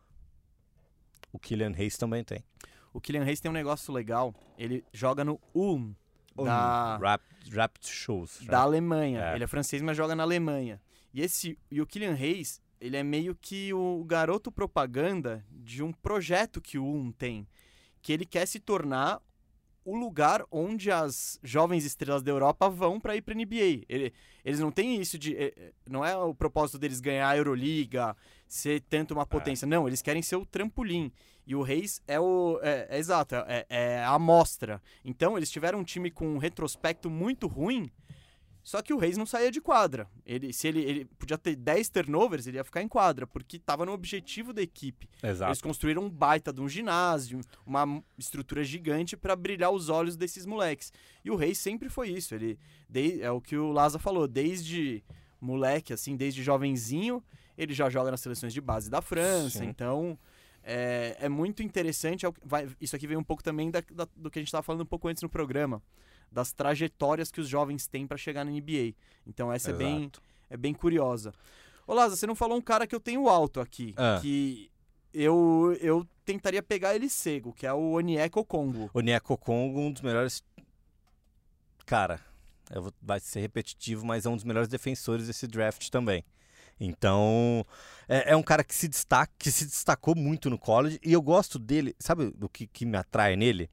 [1.33, 2.43] o Killian Hayes também tem.
[2.93, 4.35] O Killian Hayes tem um negócio legal.
[4.57, 5.93] Ele joga no Ulm,
[6.37, 7.22] da, Rap,
[7.53, 8.41] Rapid Shows.
[8.47, 9.20] da Alemanha.
[9.31, 9.35] É.
[9.35, 10.81] Ele é francês, mas joga na Alemanha.
[11.12, 15.93] E, esse, e o Killian Hayes, ele é meio que o garoto propaganda de um
[15.93, 17.47] projeto que o Ulm tem.
[18.01, 19.20] Que ele quer se tornar
[19.85, 23.85] o lugar onde as jovens estrelas da Europa vão para ir para NBA.
[23.89, 24.12] Ele-
[24.45, 25.35] eles não têm isso de.
[25.37, 28.14] eh, eh, Não é o propósito deles ganhar a Euroliga,
[28.49, 29.66] ser tanto uma potência.
[29.66, 31.12] Não, eles querem ser o trampolim.
[31.46, 32.59] E o Reis é o.
[32.62, 34.82] É, é exato, é, é a amostra.
[35.05, 37.90] Então, eles tiveram um time com um retrospecto muito ruim.
[38.62, 40.07] Só que o Reis não saía de quadra.
[40.26, 43.86] Ele, se ele, ele podia ter 10 turnovers, ele ia ficar em quadra, porque estava
[43.86, 45.09] no objetivo da equipe.
[45.22, 45.49] Exato.
[45.49, 50.44] Eles construíram um baita de um ginásio, uma estrutura gigante para brilhar os olhos desses
[50.44, 50.92] moleques.
[51.24, 52.34] E o Reis sempre foi isso.
[52.34, 52.59] Ele
[52.90, 55.03] de- é o que o Laza falou, desde
[55.40, 57.24] moleque, assim, desde jovenzinho,
[57.59, 59.59] ele já joga nas seleções de base da França.
[59.59, 59.66] Sim.
[59.66, 60.18] Então
[60.62, 62.24] é, é muito interessante.
[62.24, 64.62] é vai- isso aqui vem um pouco também da- da- do que a gente estava
[64.62, 65.82] falando um pouco antes no programa,
[66.32, 68.94] das trajetórias que os jovens têm para chegar na NBA.
[69.26, 70.11] Então essa é bem,
[70.48, 71.34] é bem curiosa.
[71.86, 74.18] Ô Laza, você não falou um cara que eu tenho alto aqui, Ah.
[74.20, 74.70] que
[75.12, 78.90] eu, eu tentaria pegar ele cego, que é o Onieko Congo.
[78.92, 80.44] O Nieko Congo, um dos melhores.
[81.86, 82.20] Cara,
[82.74, 82.92] vou...
[83.00, 86.22] vai ser repetitivo, mas é um dos melhores defensores desse draft também.
[86.81, 87.66] Então,
[88.09, 91.22] é, é um cara que se destaca, que se destacou muito no college e eu
[91.22, 91.95] gosto dele.
[91.99, 93.70] Sabe o que, que me atrai nele?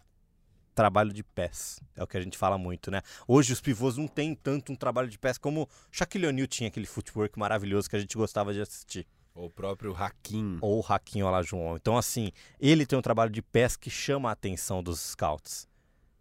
[0.74, 1.80] Trabalho de pés.
[1.96, 3.02] É o que a gente fala muito, né?
[3.28, 6.86] Hoje os pivôs não têm tanto um trabalho de pés como Shaquille O'Neal tinha aquele
[6.86, 9.08] footwork maravilhoso que a gente gostava de assistir.
[9.34, 10.58] O próprio Hakim.
[10.62, 11.76] Ou o Hakim Olajuwon.
[11.76, 15.68] Então, assim, ele tem um trabalho de pés que chama a atenção dos scouts.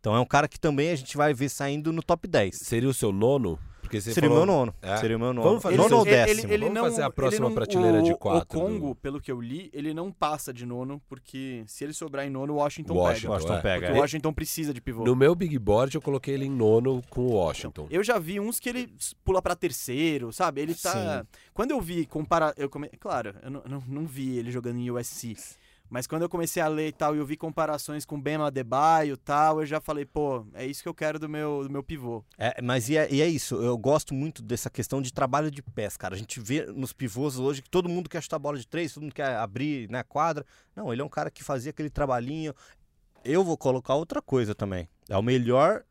[0.05, 2.57] Então é um cara que também a gente vai ver saindo no top 10.
[2.57, 3.59] Seria o seu nono?
[3.95, 4.47] Porque você Seria o falou...
[4.47, 4.75] meu nono.
[4.83, 4.97] É.
[4.97, 5.49] Seria o meu nono.
[5.49, 6.41] Vamos fazer nono ou décimo?
[6.41, 8.95] ele, ele Vamos não, fazer a próxima não- prateleira de o- quatro O Congo, do-
[8.97, 12.55] pelo que eu li, ele não passa de nono, porque se ele sobrar em nono,
[12.55, 13.33] o Washington, Washington, pega.
[13.33, 13.61] Washington é.
[13.63, 13.81] pega.
[13.87, 13.99] Porque é.
[13.99, 15.05] o Washington precisa de pivô.
[15.05, 17.87] No meu big board eu coloquei ele em nono com o Washington.
[17.91, 18.93] Eu já vi uns que ele
[19.25, 20.61] pula pra terceiro, sabe?
[20.61, 21.25] Ele tá.
[21.53, 22.89] Quando eu vi compara, eu come...
[22.99, 25.37] claro, eu não, não, não vi ele jogando em USC.
[25.91, 29.15] Mas quando eu comecei a ler e tal, e eu vi comparações com Bema Adebayo
[29.15, 31.83] e tal, eu já falei, pô, é isso que eu quero do meu, do meu
[31.83, 32.25] pivô.
[32.39, 35.63] É, mas e é, e é isso, eu gosto muito dessa questão de trabalho de
[35.63, 36.15] pés, cara.
[36.15, 39.03] A gente vê nos pivôs hoje que todo mundo quer chutar bola de três, todo
[39.05, 40.45] mundo quer abrir né, quadra.
[40.75, 42.55] Não, ele é um cara que fazia aquele trabalhinho.
[43.25, 44.89] Eu vou colocar outra coisa também.
[45.09, 45.85] É o melhor.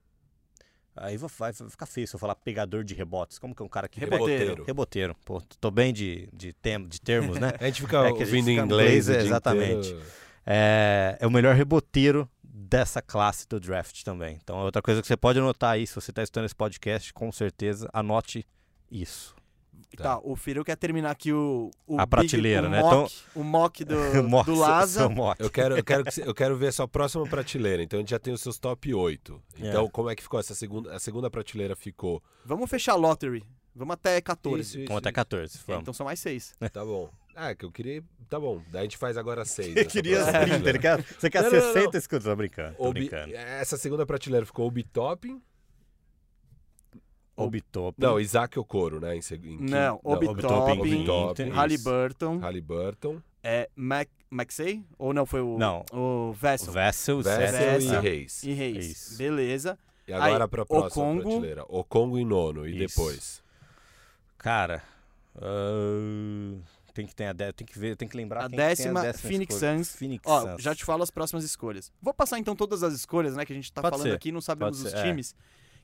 [0.96, 3.40] Aí vai, ficar feio se eu falar pegador de rebotes.
[3.40, 4.64] Como que é um cara que Reboteiro.
[4.64, 5.16] Reboteiro.
[5.26, 7.54] Pô, tô bem de, de, tem, de termos, né?
[7.60, 9.96] A gente fica É que ouvindo em inglês, dia exatamente.
[10.46, 14.40] é, é o melhor reboteiro dessa classe do draft também.
[14.42, 17.12] Então, é outra coisa que você pode anotar aí, se você está estudando esse podcast,
[17.12, 18.46] com certeza, anote
[18.92, 19.36] isso.
[19.98, 20.20] Tá, Tá.
[20.24, 21.70] o Firu quer terminar aqui o.
[21.88, 22.82] o A big- prateleira, o né?
[22.82, 23.96] Mock, O mock do,
[24.28, 25.08] Mock, do Laza.
[25.40, 27.84] Eu quero, eu, quero eu quero ver a sua próxima prateleira.
[27.84, 29.42] Então a gente já tem os seus top 8.
[29.58, 29.90] Então, É.
[29.90, 30.96] como é que ficou essa segunda?
[30.96, 32.22] A segunda prateleira ficou.
[32.46, 33.44] Vamos fechar a lottery.
[33.76, 34.62] Vamos até 14.
[34.62, 35.82] Isso, isso, Vamos até 14, É, vamos.
[35.82, 36.54] então são mais seis.
[36.72, 37.10] Tá bom.
[37.36, 38.04] Ah, que eu queria.
[38.30, 38.62] Tá bom.
[38.72, 39.74] Daí a gente faz agora 6.
[39.78, 42.76] Eu queria as 30, ele quer, você quer Não, não, não, 60 escudos, tô brincando,
[42.78, 43.00] tô Obi...
[43.10, 43.36] brincando.
[43.36, 45.42] Essa segunda prateleira ficou Obi Topping.
[47.36, 48.00] Obi top.
[48.00, 49.16] Não, Isaac Okoro, né?
[49.16, 51.52] Em, em Não, Obi Obi Toppin, Toppin, Obi quinto, Toppin, isso.
[51.54, 54.84] Halliburton, Halliburton, é, Mac, Maxey?
[55.00, 55.84] Ou não, foi o, Não.
[55.92, 56.72] o Vessel?
[56.74, 58.02] Vessel, Vessel Vessel, e.
[58.02, 58.44] Reis.
[58.44, 58.86] E Reis.
[58.92, 59.18] Isso.
[59.18, 59.80] Beleza.
[60.08, 61.22] E agora Aí, pra próxima Okongo.
[61.24, 61.66] prateleira.
[61.70, 62.68] O Congo em nono.
[62.68, 62.96] E Isso.
[62.98, 63.44] depois?
[64.38, 64.84] Cara,
[65.38, 66.58] ah,
[66.94, 68.68] tem que ter a dé- tem que ver, tem que lembrar A quem que tem
[68.68, 69.78] décima, décima Phoenix escolha.
[69.78, 69.96] Suns.
[69.96, 70.62] Phoenix Ó, Suns.
[70.62, 71.92] já te falo as próximas escolhas.
[72.02, 73.46] Vou passar então todas as escolhas, né?
[73.46, 74.16] Que a gente tá Pode falando ser.
[74.16, 75.10] aqui, não sabemos Pode os ser, é.
[75.10, 75.36] times.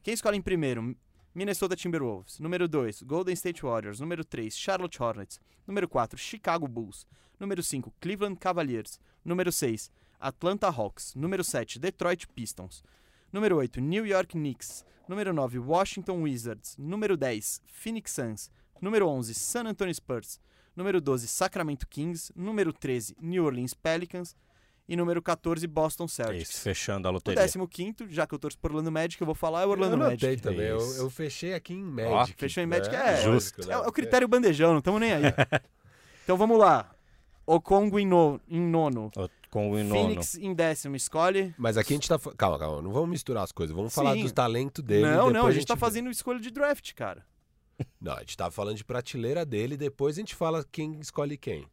[0.04, 0.96] Quem escolhe em primeiro?
[1.34, 2.40] Minnesota Timberwolves.
[2.40, 4.00] Número 2, Golden State Warriors.
[4.00, 5.40] Número 3, Charlotte Hornets.
[5.68, 7.06] Número 4, Chicago Bulls.
[7.40, 9.00] Número 5, Cleveland Cavaliers.
[9.24, 11.14] Número 6, Atlanta Hawks.
[11.16, 12.84] Número 7, Detroit Pistons.
[13.32, 14.84] Número 8, New York Knicks.
[15.08, 16.76] Número 9, Washington Wizards.
[16.78, 18.52] Número 10, Phoenix Suns.
[18.82, 20.40] Número 11, San Antonio Spurs.
[20.76, 22.32] Número 12, Sacramento Kings.
[22.36, 24.36] Número 13, New Orleans Pelicans.
[24.92, 26.50] E número 14, Boston Celtics.
[26.50, 27.48] Isso, fechando a O loteria.
[27.48, 30.00] 15, já que eu torço por Orlando Magic, eu vou falar é o Orlando eu
[30.00, 30.26] Magic.
[30.26, 30.66] anotei também.
[30.66, 32.36] Eu, eu fechei aqui em Magic.
[32.40, 32.78] fechou em né?
[32.80, 33.58] Magic, é, Justo.
[33.60, 33.74] lógico, É, né?
[33.86, 35.22] é o critério bandejão, não estamos nem aí.
[36.24, 36.90] então vamos lá.
[37.46, 39.12] O Congo em, no- em nono.
[39.16, 39.90] O- Com o nono.
[39.90, 40.96] Phoenix em décimo.
[40.96, 41.54] Escolhe.
[41.58, 42.20] Mas aqui a gente tá.
[42.38, 42.82] Calma, calma.
[42.82, 43.76] Não vamos misturar as coisas.
[43.76, 44.24] Vamos falar Sim.
[44.24, 45.06] do talento dele.
[45.06, 45.80] não, não, depois a gente tá vê.
[45.80, 47.24] fazendo escolha de draft, cara.
[48.02, 49.78] Não, a gente tá falando de prateleira dele.
[49.78, 51.66] Depois a gente fala quem escolhe quem.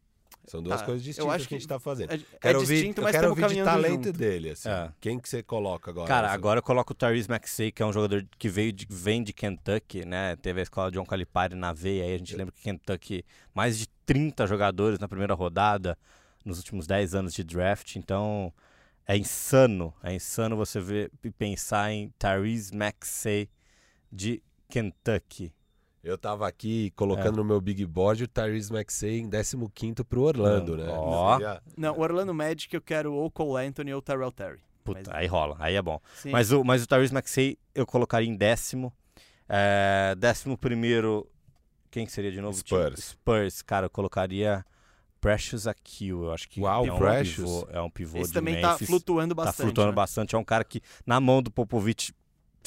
[0.46, 2.12] São duas Tá, coisas eu distintas acho que a gente tá fazendo.
[2.12, 4.12] É, é Quero ouvir, distinto, eu mas quero ouvir de talento junto.
[4.12, 4.68] dele, assim.
[4.68, 4.92] É.
[5.00, 6.06] Quem que você coloca agora?
[6.06, 8.86] Cara, nessa- agora eu coloco o Tyrese Maxey, que é um jogador que veio de,
[8.88, 10.36] vem de Kentucky, né?
[10.36, 13.88] Teve a escola John Calipari na veia, aí a gente lembra que Kentucky, mais de
[14.06, 15.98] 30 jogadores na primeira rodada,
[16.44, 18.52] nos últimos 10 anos de draft, então
[19.04, 23.48] é insano, é insano você ver e pensar em Tyrese Maxey
[24.12, 25.52] de Kentucky.
[26.06, 26.90] Eu tava aqui É.
[26.96, 30.86] colocando no meu big board o Tyrese Maxey em 15 pro Orlando, né?
[30.88, 31.32] Ó.
[31.36, 34.60] Seria- Não, o Orlando Magic eu quero ou Cole Anthony ou Tyrell Terry.
[34.84, 36.00] Puta, Mas- aí rola, aí é bom.
[36.14, 36.30] Sim.
[36.30, 38.92] Mas o, mas o Tyrese Maxey eu colocaria em décimo.
[39.48, 41.28] É, décimo primeiro,
[41.90, 42.56] quem que seria de novo?
[42.56, 43.00] Spurs.
[43.10, 44.64] Spurs, cara, eu colocaria
[45.20, 46.22] Precious Akil.
[46.24, 47.50] Eu acho que Uau, é um Precious.
[47.50, 49.66] pivô, é um pivô Esse de também tá flutuando Tá bastante.
[49.66, 49.96] flutuando né?
[49.96, 50.34] bastante.
[50.36, 52.12] É um cara que, na mão do Popovich,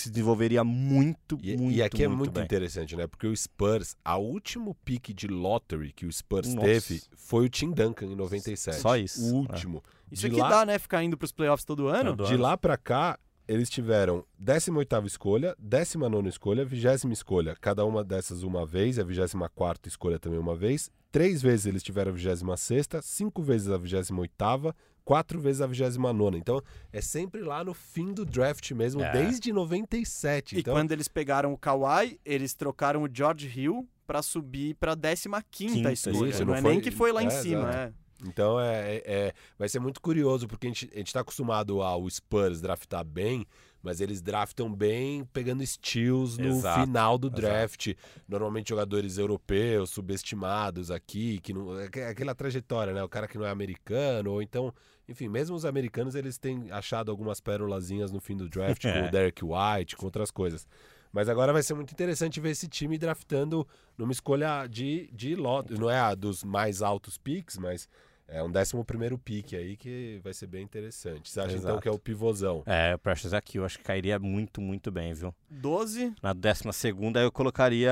[0.02, 2.44] se desenvolveria muito, E, muito, e aqui é muito muito bem.
[2.44, 3.08] interessante, né?
[3.08, 6.68] Porque o Spurs, a último pick de lottery que o Spurs Nossa.
[6.68, 8.80] teve foi o Tim Duncan em 97.
[8.82, 9.84] Só isso, O último.
[10.12, 10.80] Isso de aqui lá, dá, né?
[10.80, 12.16] Ficar indo pros playoffs todo ano.
[12.16, 12.44] Todo de ano.
[12.44, 18.66] lá pra cá, eles tiveram 18ª escolha, 19ª escolha, 20 escolha, cada uma dessas uma
[18.66, 20.90] vez, a 24ª escolha também uma vez.
[21.12, 24.74] Três vezes eles tiveram a 26ª, cinco vezes a 28ª,
[25.10, 26.38] quatro vezes a 29ª.
[26.38, 26.62] Então,
[26.94, 29.12] é sempre lá no fim do draft mesmo, É.
[29.12, 30.56] desde 97.
[30.56, 34.96] E então, quando eles pegaram o Kawhi, eles trocaram o George Hill pra subir pra
[34.96, 36.30] 15ª Quinta escolha.
[36.30, 36.40] escolha.
[36.40, 37.70] não, Não é foi- nem que foi lá em é, cima.
[37.70, 37.76] exato.
[37.78, 37.94] É.
[38.28, 42.08] Então é, é- vai ser muito curioso, porque a gente, a gente tá acostumado ao
[42.10, 43.48] Spurs draftar bem,
[43.82, 47.42] mas eles draftam bem pegando steals no Exato, final do exato.
[47.42, 47.94] draft.
[48.28, 51.80] Normalmente jogadores europeus, subestimados aqui, que não.
[51.80, 53.02] é aqu- aquela trajetória, né?
[53.02, 54.74] O cara que não é americano, ou então.
[55.10, 59.12] Enfim, mesmo os americanos, eles têm achado algumas pérolazinhas no fim do draft, com o
[59.12, 60.68] Derek White, com outras coisas.
[61.12, 65.74] Mas agora vai ser muito interessante ver esse time draftando numa escolha de, de lot.
[65.74, 67.90] Não é a dos mais altos picks, mas
[68.32, 71.32] É um décimo primeiro pique aí que vai ser bem interessante.
[71.32, 71.82] Você acha então Exato.
[71.82, 72.62] que é o pivôzão?
[72.66, 75.34] É, o Precious aqui eu acho que cairia muito, muito bem, viu?
[75.50, 76.14] 12.
[76.22, 77.92] Na décima segunda eu colocaria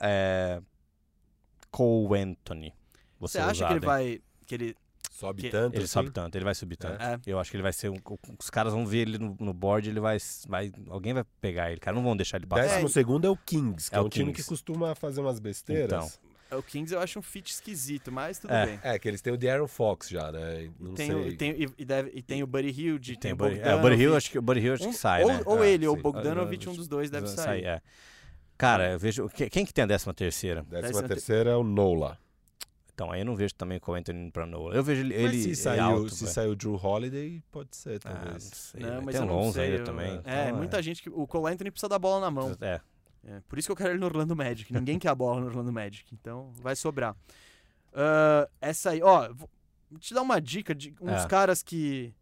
[0.00, 0.62] é,
[1.70, 2.72] Cole Anthony.
[3.20, 3.86] Você acha que ele hein?
[3.86, 4.20] vai.
[4.46, 4.76] Que ele.
[5.18, 5.92] Sobe Que- tanto Ele assim?
[5.92, 7.02] sobe tanto, ele vai subir tanto.
[7.02, 7.18] É.
[7.26, 7.96] Eu acho que ele vai ser um.
[8.38, 10.16] Os caras vão ver ele no, no board, ele vai,
[10.46, 10.70] vai.
[10.88, 11.96] Alguém vai pegar ele, cara.
[11.96, 12.62] Não vão deixar ele passar.
[12.68, 14.42] Décimo segundo é o Kings, que é, É um o time Kings.
[14.44, 15.86] que costuma fazer umas besteiras.
[16.48, 16.58] Então.
[16.58, 18.64] O Kings eu acho um fit esquisito, mas tudo É.
[18.66, 18.80] bem.
[18.82, 20.70] É, que eles têm o De'Aaron Fox já, né?
[20.78, 21.16] Não Tem, sei.
[21.16, 23.74] o- tem, e, e deve- e tem o Buddy Hilde, Tem tem, o Buddy, é,
[23.74, 23.80] o.
[23.80, 25.42] Buddy Hill, acho que o Buddy Hill acho Um- que sai, ou, né?
[25.44, 26.00] ou Ah, ele, ou o.
[26.00, 27.64] Bogdanovich, um dos dois deve sair.
[27.64, 27.82] é.
[28.56, 29.28] Cara, eu vejo.
[29.28, 30.62] que- Quem que tem a décima terceira?
[30.62, 32.16] Décima Décima terceira é o Nola.
[32.98, 34.74] Então, aí eu não vejo também o Anthony indo pra Nola.
[34.74, 37.76] Eu vejo ele, Mas ele se é saiu, alto, se saiu o Drew Holiday, pode
[37.76, 38.42] ser, Ah, não talvez.
[38.42, 39.02] sei, Não, velho.
[39.04, 39.64] mas tem não Lonzo sei.
[39.66, 40.20] ainda eu- também.
[40.24, 41.08] É, então, muita gente que.
[41.08, 42.56] O Cole Anthony precisa da bola na mão.
[42.60, 42.80] É.
[43.24, 44.72] É, por isso que eu quero ele no Orlando Magic.
[44.72, 46.12] Ninguém quer a bola no Orlando Magic.
[46.12, 47.14] Então vai sobrar.
[47.94, 49.48] Ah, essa aí, ó, vou
[50.00, 51.28] te dar uma dica de uns É.
[51.28, 52.12] caras que.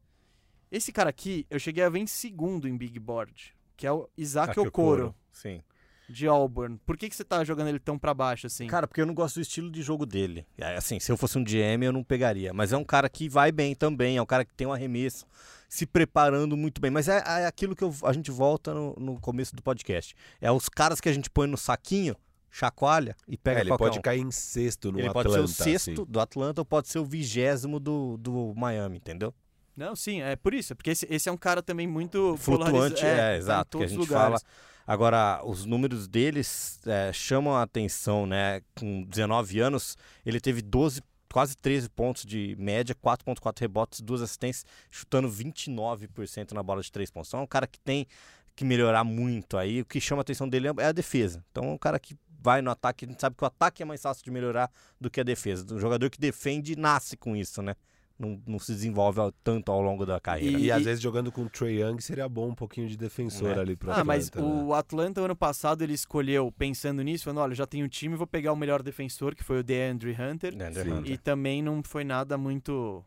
[0.70, 4.06] Esse cara aqui, eu cheguei a ver em segundo em Big Board, que é o
[4.14, 5.62] Isaac Okoro, Sim.
[6.08, 6.78] De Auburn.
[6.86, 8.66] Por que, que você tá jogando ele tão pra baixo assim?
[8.66, 10.46] Cara, porque eu não gosto do estilo de jogo dele.
[10.56, 12.52] É, Assim, se eu fosse um GM, eu não pegaria.
[12.54, 14.16] Mas é um cara que vai bem também.
[14.16, 15.26] É um cara que tem um arremesso,
[15.68, 16.90] se preparando muito bem.
[16.90, 20.14] Mas é, é aquilo que eu- a gente volta no, no começo do podcast.
[20.40, 22.14] É os caras que a gente põe no saquinho,
[22.50, 24.02] chacoalha e pega É, ele pode um.
[24.02, 25.28] cair em sexto no Ele Atlanta.
[25.28, 26.04] pode ser o sexto assim.
[26.10, 29.34] do Atlanta ou pode ser o vigésimo do, do Miami, entendeu?
[29.76, 30.74] Não, sim, é por isso.
[30.74, 32.70] Porque esse, esse é um cara também muito Flutuante,
[33.02, 34.40] polariza- é, tá em exato, que a gente lugares.
[34.40, 34.54] fala.
[34.86, 38.60] Agora, os números deles é, chamam a atenção, né?
[38.78, 44.64] Com 19 anos, ele teve 12, quase 13 pontos de média, 4.4 rebotes, duas assistências,
[44.90, 47.30] chutando 29% na bola de três pontos.
[47.30, 48.06] Então é um cara que tem
[48.54, 49.80] que melhorar muito aí.
[49.80, 51.44] O que chama a atenção dele é a defesa.
[51.50, 53.84] Então é um cara que vai no ataque, a gente sabe que o ataque é
[53.84, 54.70] mais fácil de melhorar
[55.00, 55.66] do que a defesa.
[55.74, 57.74] Um jogador que defende nasce com isso, né?
[58.18, 60.58] Não, não se desenvolve ao- tanto ao longo da carreira.
[60.58, 62.96] E, E- às e- vezes jogando com o Trey Young seria bom um pouquinho de
[62.96, 63.60] defensor É.
[63.60, 64.40] ali pro Ah, mas né?
[64.40, 68.26] o Atlanta ano passado ele escolheu pensando nisso, falando, olha, já tenho um time, vou
[68.26, 70.52] pegar o melhor defensor, que foi o DeAndre Hunter.
[70.54, 70.90] Sim.
[70.92, 71.12] Hunter.
[71.12, 73.04] E também não foi nada muito.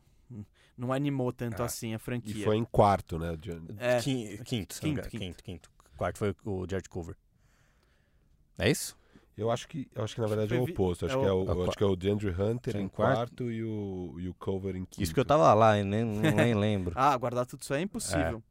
[0.78, 2.42] Não animou tanto Ah, assim a franquia.
[2.42, 3.36] E foi em quarto, né?
[3.36, 5.10] de- É, Quin- Quinto, Quinto, engano.
[5.10, 5.72] quinto, quinto.
[5.98, 7.16] Quarto foi o Jared Culver.
[8.58, 8.96] É isso?
[9.40, 11.06] Eu acho que, eu acho que na verdade é o oposto.
[11.06, 12.76] Acho, é que, é o- o, é o eu acho que é o DeAndre Hunter
[12.78, 13.16] Em em quarto.
[13.16, 15.02] quarto e o, e o Culver em quinto.
[15.02, 16.94] Isso que eu tava lá e nem, nem lembro.
[16.96, 18.44] Ah, guardar tudo isso aí é impossível.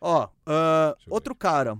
[0.00, 1.78] Ó, ah, Deixa eu outro cara.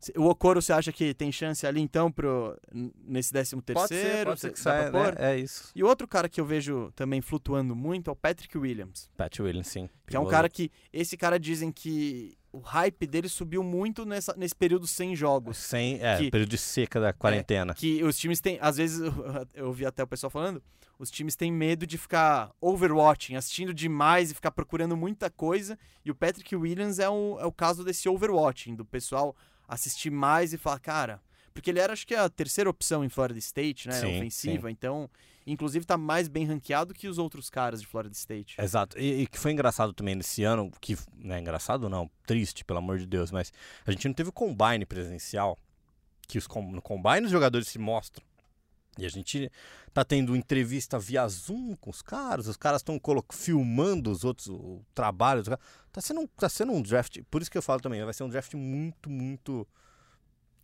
[0.00, 2.56] Se- O Okoro, você acha que tem chance ali então pro,
[3.04, 4.36] nesse décimo terceiro?
[4.36, 5.18] Cê- dá pra pôr?
[5.18, 5.32] né?
[5.32, 5.72] É isso.
[5.74, 9.10] E outro cara que eu vejo também flutuando muito é o Patrick Williams.
[9.16, 9.88] Pat Williams, sim.
[10.06, 10.70] Que é um cara que.
[10.92, 15.56] Esse cara dizem que o hype dele subiu muito nessa, nesse período sem jogos.
[15.56, 17.72] Sem, é, Que- período de seca da quarentena.
[17.74, 18.58] Que os times têm.
[18.60, 19.00] Às vezes,
[19.54, 20.62] eu ouvi até o pessoal falando,
[20.98, 25.78] os times têm medo de ficar overwatching, assistindo demais e ficar procurando muita coisa.
[26.04, 29.36] E o Patrick Williams é o, é o caso desse overwatching, do pessoal
[29.68, 31.20] assistir mais e falar, cara.
[31.54, 33.94] Porque ele era, acho que, a terceira opção em Florida State, né?
[33.94, 34.70] Sim, ofensiva.
[34.70, 35.08] Então,
[35.52, 38.60] inclusive, tá mais bem ranqueado que os outros caras de Florida State.
[38.60, 38.98] Exato.
[38.98, 42.78] E, e que foi engraçado também nesse ano, que não é engraçado não, triste, pelo
[42.78, 43.52] amor de Deus, mas
[43.86, 45.58] a gente não teve o combine presencial,
[46.26, 48.24] que os no combine os jogadores se mostram.
[48.98, 49.50] E a gente
[49.94, 53.00] tá tendo entrevista via Zoom com os caras, os caras estão
[53.32, 55.42] filmando os outros o trabalho.
[55.92, 58.24] Tá sendo, um, tá sendo um draft, por isso que eu falo também, vai ser
[58.24, 59.66] um draft muito, muito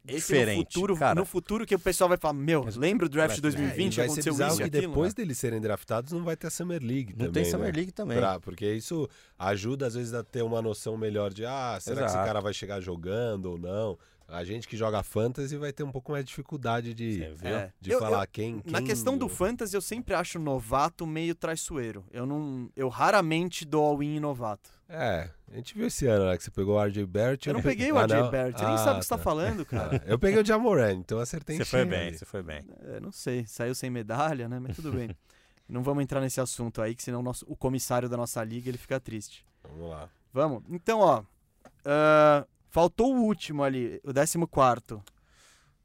[0.07, 0.59] Esse diferente.
[0.59, 1.15] no futuro, cara.
[1.15, 3.87] no futuro que o pessoal vai falar, meu, lembra o draft de Draft, É, 2020
[3.87, 4.83] e que vai ser aconteceu bizarro isso e aquilo?
[4.89, 7.73] depois deles serem draftados não vai ter Summer League Não também, tem Summer né?
[7.77, 8.19] League também.
[8.19, 12.05] Pra- porque isso ajuda às vezes a ter uma noção melhor de ah, será que
[12.07, 12.27] esse Exato.
[12.27, 13.99] cara vai chegar jogando ou não?
[14.27, 17.23] A gente que joga fantasy vai ter um pouco mais de dificuldade de?
[17.43, 17.71] É.
[17.79, 22.05] de Eu- falar quem, Na quem- questão do fantasy, eu sempre acho novato meio traiçoeiro.
[22.11, 24.71] Eu não, eu raramente dou all-in em novato.
[24.89, 27.49] É, a gente viu esse ano, né, que você pegou o RJ Barrett.
[27.49, 28.30] Eu não peguei o Ah, RJ não?
[28.30, 29.22] Barrett, você nem Ah, sabe o que você tá tá.
[29.22, 30.03] falando, cara.
[30.05, 32.18] Ah, eu peguei o Jamoran, então acertei em Você foi bem, ali.
[32.18, 32.64] você foi bem.
[32.82, 34.59] É, não sei, saiu sem medalha, né?
[34.61, 35.11] Mas tudo bem.
[35.66, 38.68] Não vamos entrar nesse assunto aí, que senão o, nosso, o comissário da nossa liga
[38.68, 39.47] ele fica triste.
[39.62, 40.11] Vamos lá.
[40.30, 40.62] Vamos.
[40.68, 41.22] Então, ó.
[41.87, 45.03] ah, faltou o último ali, o décimo quarto.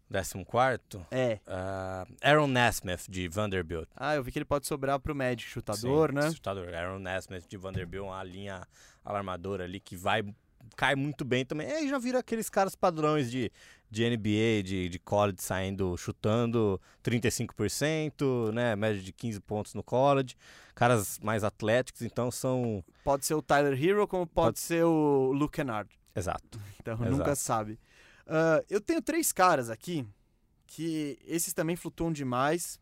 [0.10, 1.39] Décimo quarto, É.
[1.45, 3.88] ah, Aaron Nesmith, de Vanderbilt.
[3.95, 6.32] Ah, eu vi que ele pode sobrar pro Magic, chutador, Sim, né?
[6.32, 6.74] Chutador.
[6.74, 8.68] Aaron Nesmith de Vanderbilt, uma linha
[9.05, 10.24] alarmadora ali que vai
[10.76, 11.68] cai muito bem também.
[11.86, 13.51] E já vira aqueles caras padrões de,
[13.89, 18.76] de NBA, de, de college saindo, chutando 35%, né?
[18.76, 20.36] Média de 15 pontos no college.
[20.76, 22.84] Caras mais atléticos, então são.
[23.03, 25.89] Pode ser o Tyler Hero, como pode, Pode- ser o Luke Kennard.
[26.16, 26.60] Exato.
[26.82, 27.12] Então Exato.
[27.12, 27.78] nunca sabe.
[28.30, 30.08] Ah, eu tenho três caras aqui
[30.68, 32.80] que esses também flutuam demais.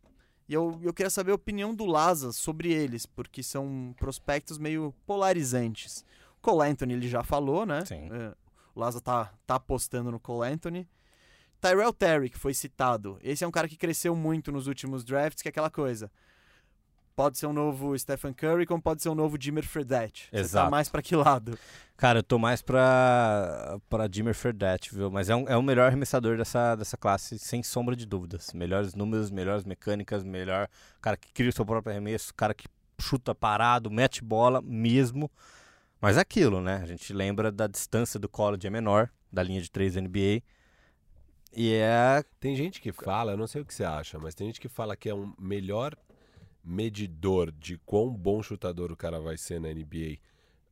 [0.47, 4.93] E eu, eu queria saber a opinião do Laza sobre eles, porque são prospectos meio
[5.05, 6.05] polarizantes.
[6.37, 7.83] O Cole Anthony ele já falou, né?
[7.85, 8.09] Sim.
[8.11, 8.33] É,
[8.75, 10.87] o Laza tá, tá apostando no Cole Anthony.
[11.59, 13.17] Tyrell Terry, que foi citado.
[13.21, 16.11] Esse é um cara que cresceu muito nos últimos drafts, que é aquela coisa.
[17.17, 20.25] Pode ser um novo Stephen Curry, como pode ser um novo Jimmer Fredette.
[20.25, 20.69] Você tá Exato.
[20.69, 21.57] mais pra que lado?
[21.97, 25.09] Cara, eu tô mais pra, pra Jimmer Fredette, viu?
[25.09, 28.53] Mas é, um, é o melhor arremessador dessa, dessa classe, sem sombra de dúvidas.
[28.53, 30.69] Melhores números, melhores mecânicas, melhor
[31.01, 32.67] cara que cria o seu próprio arremesso, cara que
[33.01, 35.27] chuta parado, mete bola mesmo.
[35.99, 36.81] Mas é aquilo, né?
[36.83, 40.43] A gente lembra da distância do college é menor, da linha de 3 da NBA.
[41.51, 42.23] E é.
[42.39, 44.69] Tem gente que fala, eu não sei o que você acha, mas tem gente que
[44.69, 45.95] fala que é um melhor
[46.67, 50.17] medidor de quão bom chutador o cara vai ser na NBA.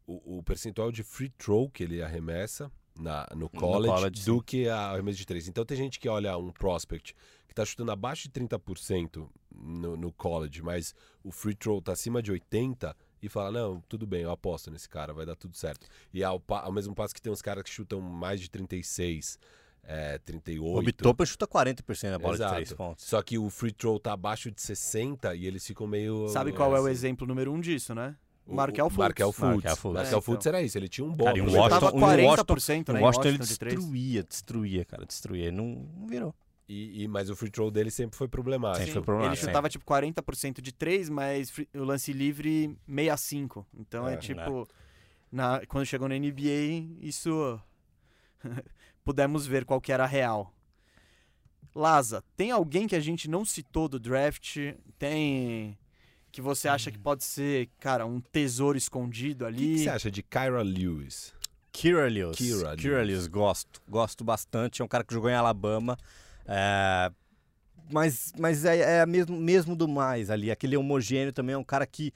[0.05, 2.69] O, o percentual de free throw que ele arremessa
[2.99, 5.47] na, no college, college, do que a arremesso de três.
[5.47, 7.15] Então tem gente que olha um prospect
[7.47, 10.93] que está chutando abaixo de 30% no, no college, mas
[11.23, 14.87] o free throw tá acima de 80% e fala, não, tudo bem, eu aposto nesse
[14.87, 15.87] cara, vai dar tudo certo.
[16.13, 19.39] E ao, ao mesmo passo que tem uns caras que chutam mais de 36,
[19.87, 20.77] é, 38.
[20.77, 22.49] O Bitopa chuta 40% na bola Exato.
[22.51, 23.05] de 3 pontos.
[23.05, 26.27] Só que o free throw tá abaixo de 60 e eles ficam meio.
[26.29, 28.15] Sabe qual é o assim, exemplo número um disso, né?
[28.47, 28.99] o- Markel o Fultz.
[28.99, 29.53] Markel Fultz.
[29.55, 29.95] Markel Fultz.
[30.01, 30.57] Markel É, Fultz então.
[30.57, 31.25] era isso, ele tinha um bom.
[31.25, 33.65] Cara, e o Ele Washington, tava o Washington, 40%, né, o em Washington ele Washington
[33.65, 35.51] de destruía, destruía, cara, destruía.
[35.51, 36.35] Não, não virou.
[36.67, 38.79] E, e- mas o free throw dele sempre foi problemático.
[38.79, 39.39] Sempre foi problemático.
[39.43, 43.65] Ele chutava tipo 40% de 3, mas fri- o lance livre 65.
[43.77, 44.67] Então é, É, tipo.
[45.31, 47.59] Na, quando chegou na NBA, isso.
[49.05, 50.51] pudemos ver qual que era a real.
[51.73, 54.57] Laza, tem alguém que a gente não citou do draft?
[54.97, 55.77] Tem.
[56.31, 59.73] Que você acha que pode ser, cara, um tesouro escondido O que, ali?
[59.75, 61.33] que você acha de Kyra Lewis?
[61.71, 62.37] Kira Lewis.
[62.37, 63.07] Kira Kira Lewis.
[63.19, 63.81] Lewis, gosto.
[63.87, 64.81] Gosto bastante.
[64.81, 65.97] É um cara que jogou em Alabama.
[66.45, 67.11] É,
[67.91, 70.49] Mas, mas é, é mesmo, mesmo do mais ali.
[70.51, 72.13] Aquele homogêneo também é um cara que.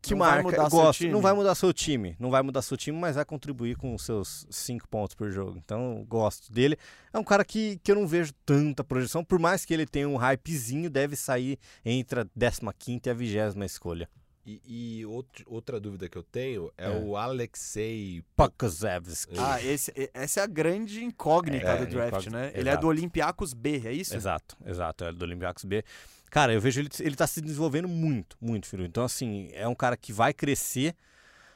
[0.00, 0.98] Que Não vai marca, gosto.
[0.98, 1.12] time.
[1.12, 2.16] Não vai mudar seu time.
[2.20, 5.58] Não vai mudar seu time, mas vai contribuir com os seus cinco pontos por jogo.
[5.58, 6.76] Então, gosto dele.
[7.12, 9.24] É um cara que, que eu não vejo tanta projeção.
[9.24, 12.26] Por mais que ele tenha um hypezinho, deve sair entre a
[12.72, 14.08] 15 e a 20 escolha.
[14.46, 14.62] E,
[15.00, 16.90] e outro- outra dúvida que eu tenho é, É.
[17.00, 18.22] o Alexei.
[18.34, 19.34] Pakazevski.
[19.38, 22.50] Ah, esse, essa é a grande incógnita É, do draft, incógnita, né?
[22.54, 22.80] Ele é exato.
[22.80, 24.16] do Olympiacos B, é isso?
[24.16, 25.04] Exato, exato.
[25.04, 25.84] É do Olympiacos B.
[26.30, 28.84] Cara, eu vejo ele, ele tá se desenvolvendo muito, muito, filho.
[28.84, 30.94] Então, assim, é um cara que vai crescer,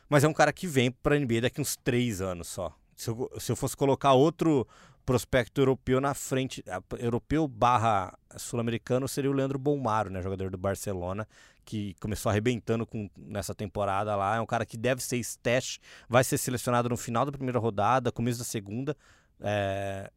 [0.09, 2.77] mas é um cara que vem pra NBA daqui uns três anos só.
[2.97, 4.67] Se eu, se eu fosse colocar outro
[5.05, 6.63] prospecto europeu na frente,
[6.99, 10.23] europeu barra sul-americano, seria o Leandro Bolmaro, né?
[10.23, 11.27] Jogador do Barcelona,
[11.65, 14.37] que começou arrebentando com, nessa temporada lá.
[14.37, 18.13] É um cara que deve ser stash, vai ser selecionado no final da primeira rodada,
[18.13, 18.97] começo da segunda.
[19.41, 20.11] É,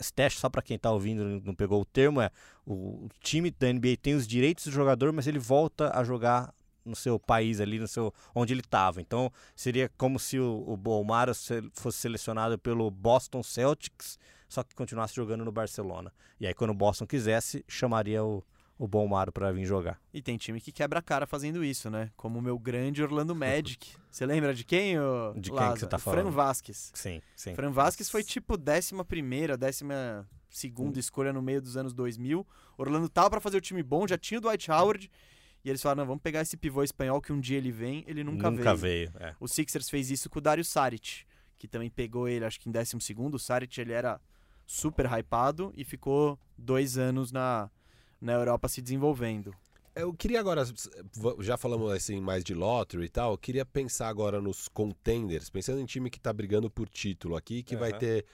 [0.00, 2.30] stash, só pra quem tá ouvindo não pegou o termo, é
[2.66, 6.54] o, time da NBA tem os direitos do jogador, mas ele volta a jogar
[6.84, 9.00] no seu país ali, no seu onde ele estava.
[9.00, 10.78] Então seria como se o, o
[11.72, 14.18] fosse selecionado pelo Boston Celtics,
[14.48, 16.12] só que continuasse jogando no Barcelona.
[16.40, 18.42] E aí quando o Boston quisesse, chamaria o,
[18.84, 20.00] o Bolmaro para vir jogar.
[20.12, 22.10] E tem time que quebra a cara fazendo isso, né?
[22.16, 23.92] Como o meu grande Orlando Magic.
[24.10, 25.76] Você lembra de quem, ô, De quem que Laza?
[25.80, 26.30] você tá Fran falando?
[26.32, 26.90] Vasquez.
[26.94, 27.54] Sim, sim.
[27.54, 30.36] Fran Vasquez foi tipo décima primeira, décima Hum.
[30.50, 32.46] segunda escolha no meio dos anos 2000.
[32.76, 35.10] Orlando tava pra fazer o time bom, já tinha o Dwight Howard.
[35.64, 38.24] E eles falaram, não, vamos pegar esse pivô espanhol que um dia ele vem, ele
[38.24, 39.10] nunca, Nunca veio.
[39.12, 39.22] veio.
[39.28, 39.34] é.
[39.38, 41.24] O Sixers fez isso com o Dario Saric,
[41.56, 43.36] que também pegou ele, acho que em décimo segundo.
[43.36, 44.20] O Saric, ele era
[44.66, 47.70] super hypado e ficou dois anos na,
[48.22, 49.52] na Europa se desenvolvendo.
[49.94, 50.64] Eu queria agora,
[51.40, 55.80] já falamos assim mais de lottery e tal, eu queria pensar agora nos contenders, pensando
[55.80, 57.98] em time que tá brigando por título aqui, que vai Aham.
[57.98, 58.24] ter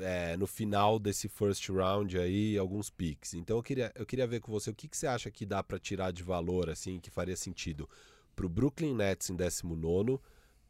[0.00, 3.34] é, no final desse first round aí alguns picks.
[3.34, 5.62] Então eu queria, eu queria ver com você o que, que você acha que dá
[5.62, 7.86] pra tirar de valor, assim, que faria sentido
[8.34, 10.18] pro Brooklyn Nets em 19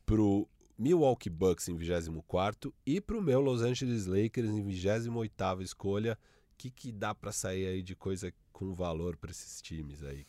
[0.05, 6.19] pro Milwaukee Bucks em 24 e pro meu Los Angeles Lakers em 28 escolha.
[6.55, 10.25] O que, que dá pra sair aí de coisa com valor pra esses times aí?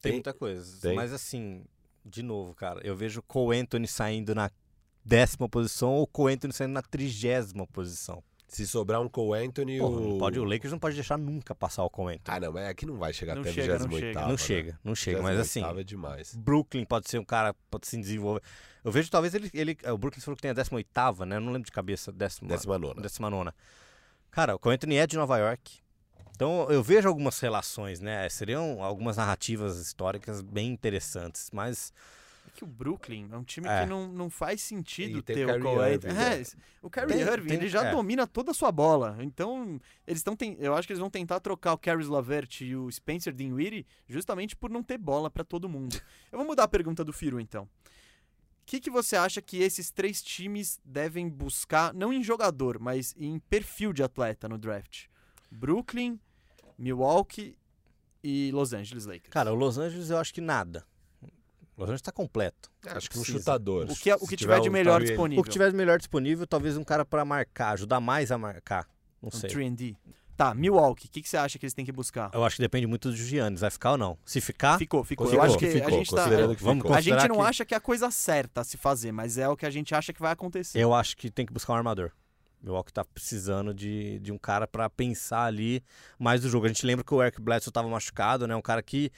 [0.00, 0.80] Tem Tem- muita coisa.
[0.80, 0.94] tem.
[0.94, 1.64] Mas assim,
[2.04, 4.50] de novo, cara, eu vejo o Cole Anthony saindo na
[5.04, 8.22] décima posição ou o Cole Anthony saindo na trigésima posição.
[8.46, 10.08] Se sobrar um Cole Anthony, Porra, o...
[10.10, 12.36] não pode, o Lakers não pode deixar nunca passar o Cole Anthony.
[12.36, 14.26] Ah, não, mas aqui não vai chegar Não até chega, não 28 chega.
[14.28, 15.22] não chega, não chega.
[15.22, 16.34] Mas assim, é demais.
[16.34, 18.42] Brooklyn pode ser um cara, pode se desenvolver.
[18.84, 19.50] Eu vejo talvez ele.
[19.52, 21.36] ele o Brooklyn falou que tem a 18, né?
[21.36, 22.10] Eu não lembro de cabeça.
[22.12, 23.02] Décima, Décima nona.
[23.02, 23.54] décima nona.
[24.30, 25.78] Cara, o Cole Anthony é de Nova York.
[26.34, 28.28] Então eu vejo algumas relações, né?
[28.28, 31.50] Seriam algumas narrativas históricas bem interessantes.
[31.52, 31.92] Mas
[32.54, 33.82] que o Brooklyn é um time É.
[33.82, 35.84] que não, não faz sentido E ter o o.
[35.86, 36.42] Irving, É, né?
[36.82, 37.90] o Kyrie Tem- Irving, tem- ele já é.
[37.92, 39.16] domina toda a sua bola.
[39.20, 42.90] Então, eles estão eu acho que eles vão tentar trocar o Caris Lavert e o
[42.90, 46.00] Spencer Dinwiddie justamente por não ter bola pra todo mundo.
[46.32, 47.68] Eu vou mudar a pergunta do Firu então.
[48.68, 53.14] O que, que você acha que esses três times devem buscar, não em jogador, mas
[53.16, 55.06] em perfil de atleta no draft?
[55.50, 56.20] Brooklyn,
[56.76, 57.56] Milwaukee
[58.22, 59.30] e Los Angeles Lakers.
[59.30, 60.86] Cara, o Los Angeles eu acho que nada.
[61.78, 62.70] Los Angeles tá completo.
[62.84, 63.86] Acho que um chutador.
[63.90, 65.40] o que, é- o que tiver de um melhor disponível.
[65.40, 68.86] O que tiver de melhor disponível, talvez um cara pra marcar, ajudar mais a marcar.
[69.22, 69.48] Não Um sei.
[69.48, 69.96] 3D.
[70.38, 72.30] Tá, Milwaukee, o que, que você acha que eles têm que buscar?
[72.32, 73.60] Eu acho que depende muito do Giannis.
[73.60, 74.16] Vai ficar ou não?
[74.24, 75.26] Se ficar, Ficou, ficou.
[75.26, 76.16] Eu Ficou, acho que a ficou, gente tá.
[76.16, 76.96] considerando que Vamos ficou.
[76.96, 79.48] A gente não que- acha que é a coisa certa a se fazer, mas é
[79.48, 80.78] o que a gente acha que vai acontecer.
[80.78, 82.12] eu acho que tem que buscar um armador.
[82.62, 85.82] O Milwaukee tá precisando de, de um cara pra pensar ali
[86.20, 86.66] mais do jogo.
[86.66, 88.54] A gente lembra que o Eric Bledsoe tava machucado, né?
[88.54, 89.10] Um cara que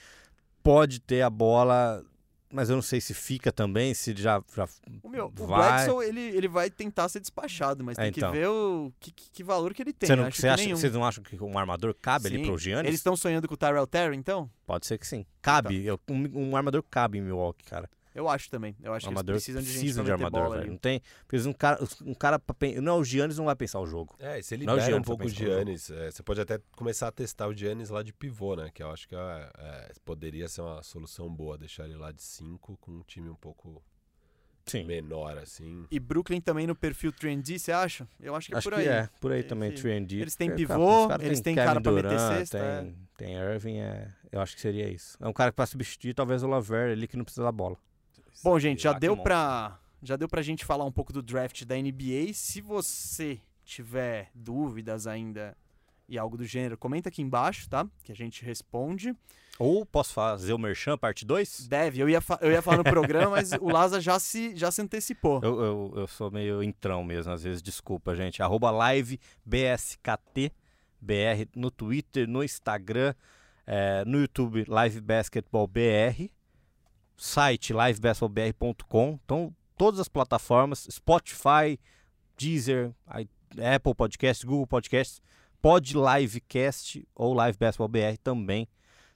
[0.63, 2.03] pode ter a bola,
[2.51, 4.67] mas eu não sei se fica também, se já, já
[5.03, 5.85] O, meu, o vai.
[5.85, 8.31] Bledsoe, ele, ele vai tentar ser despachado, mas É, tem então.
[8.31, 10.07] que ver o que, que- que valor que ele tem.
[10.07, 12.45] Você não, você que acha, vocês não acham que um armador cabe ali Sim.
[12.45, 12.87] pro Giannis?
[12.87, 14.49] Eles estão sonhando com o Tyrell Terry, então?
[14.65, 15.25] Pode ser que sim.
[15.41, 15.85] Cabe.
[15.85, 17.89] Eu- Um, um armador cabe em Milwaukee, cara.
[18.13, 18.75] Eu acho também.
[18.83, 20.61] Eu acho que eles precisam de gente precisa de armador, bola velho.
[20.63, 20.71] ali.
[20.71, 21.01] Não tem.
[21.27, 22.41] Porque um cara, um cara
[22.81, 24.15] Não, o Giannis não vai pensar o jogo.
[24.19, 25.29] É, e você Não é o libera um pouco o.
[25.29, 25.89] Giannis.
[25.89, 28.69] é, você pode até começar a testar o Giannis lá de pivô, né?
[28.73, 32.21] Que eu acho que é, é, poderia ser uma solução boa, deixar ele lá de
[32.21, 33.81] 5 com um time um pouco
[34.65, 34.83] Sim.
[34.83, 35.85] menor, assim.
[35.89, 38.07] E Brooklyn também no perfil trendy, você acha?
[38.19, 38.87] Eu acho que é Acho por que aí.
[38.87, 40.19] é, por aí também, 3D.
[40.19, 43.35] eles têm Porque, pivô, os caras eles têm cara Kevin pra meter cesta, Tem, tem
[43.35, 45.17] Irving, é, eu acho que seria isso.
[45.19, 47.77] É um cara que pra substituir talvez o Laver ali que não precisa da bola.
[48.43, 51.75] Bom, gente, já deu pra já deu pra gente falar um pouco do draft da
[51.75, 52.33] NBA.
[52.33, 55.55] Se você tiver dúvidas ainda
[56.09, 57.87] e algo do gênero, comenta aqui embaixo, tá?
[58.03, 59.15] Que a gente responde.
[59.59, 61.67] Ou posso fazer o Merchan, parte 2?
[61.67, 64.81] Deve, eu ia, eu ia falar no programa, mas o Laza já se, já se
[64.81, 65.39] antecipou.
[65.43, 68.41] Eu, eu, eu sou meio entrão mesmo, às vezes, desculpa, gente.
[68.41, 70.51] Arroba live BSKT,
[70.99, 73.13] BR, no Twitter, no Instagram,
[73.67, 76.29] eh, no YouTube, Live Basketball BR,
[77.23, 79.19] site livebasketballbr.com.
[79.23, 81.79] Então, todas as plataformas, Spotify,
[82.37, 85.21] Deezer, Apple Podcasts, Google Podcasts,
[85.61, 88.67] Pod Livecast ou Live Basketball BR também.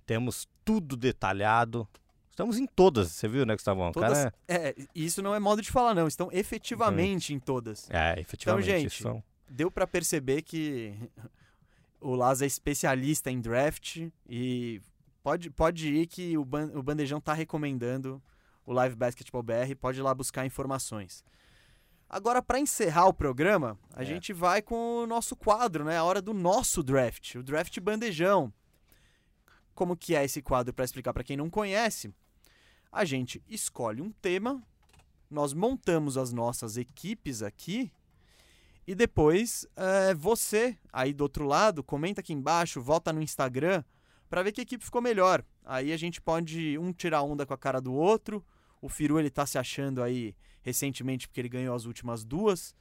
[0.06, 1.88] Temos tudo detalhado.
[2.30, 3.92] Estamos em todas, você viu, né, Gustavão?
[3.92, 6.08] Todas, cara é- é, isso não é modo de falar, não.
[6.08, 7.90] Estão efetivamente em todas.
[7.90, 8.66] É, efetivamente.
[8.66, 10.94] gente, são- Deu pra perceber que
[12.02, 14.82] o Laza é especialista em draft e
[15.26, 18.22] pode, pode ir que o, ban- o Bandejão tá recomendando
[18.64, 21.24] o Live Basketball BR, pode ir lá buscar informações.
[22.08, 24.06] Agora, pra encerrar o programa, a É.
[24.06, 25.98] gente vai com o nosso quadro, né?
[25.98, 28.54] A hora do nosso draft, o draft Bandejão.
[29.74, 32.14] Como que é esse quadro para explicar para quem não conhece?
[32.92, 34.62] A gente escolhe um tema,
[35.30, 37.92] nós montamos as nossas equipes aqui
[38.86, 43.84] e depois eh, você aí do outro lado comenta aqui embaixo, volta no Instagram
[44.30, 45.44] para ver que equipe ficou melhor.
[45.64, 48.44] Aí a gente pode um tirar onda com a cara do outro.
[48.82, 52.76] O Firu ele tá se achando aí recentemente porque ele ganhou as últimas duas.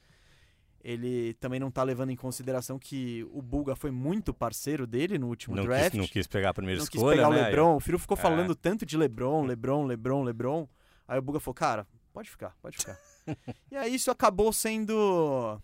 [0.83, 5.27] Ele também não tá levando em consideração que o Bulga foi muito parceiro dele no
[5.27, 5.91] último Não draft.
[5.91, 7.41] quis, não quis pegar a primeira Não quis escolha, pegar né?
[7.41, 7.75] o LeBron.
[7.75, 8.21] O Firu ficou É.
[8.21, 10.67] falando tanto de LeBron, LeBron, LeBron, LeBron.
[11.07, 12.99] Aí o Buga falou, cara, pode ficar, pode ficar.
[13.71, 15.59] e aí isso acabou sendo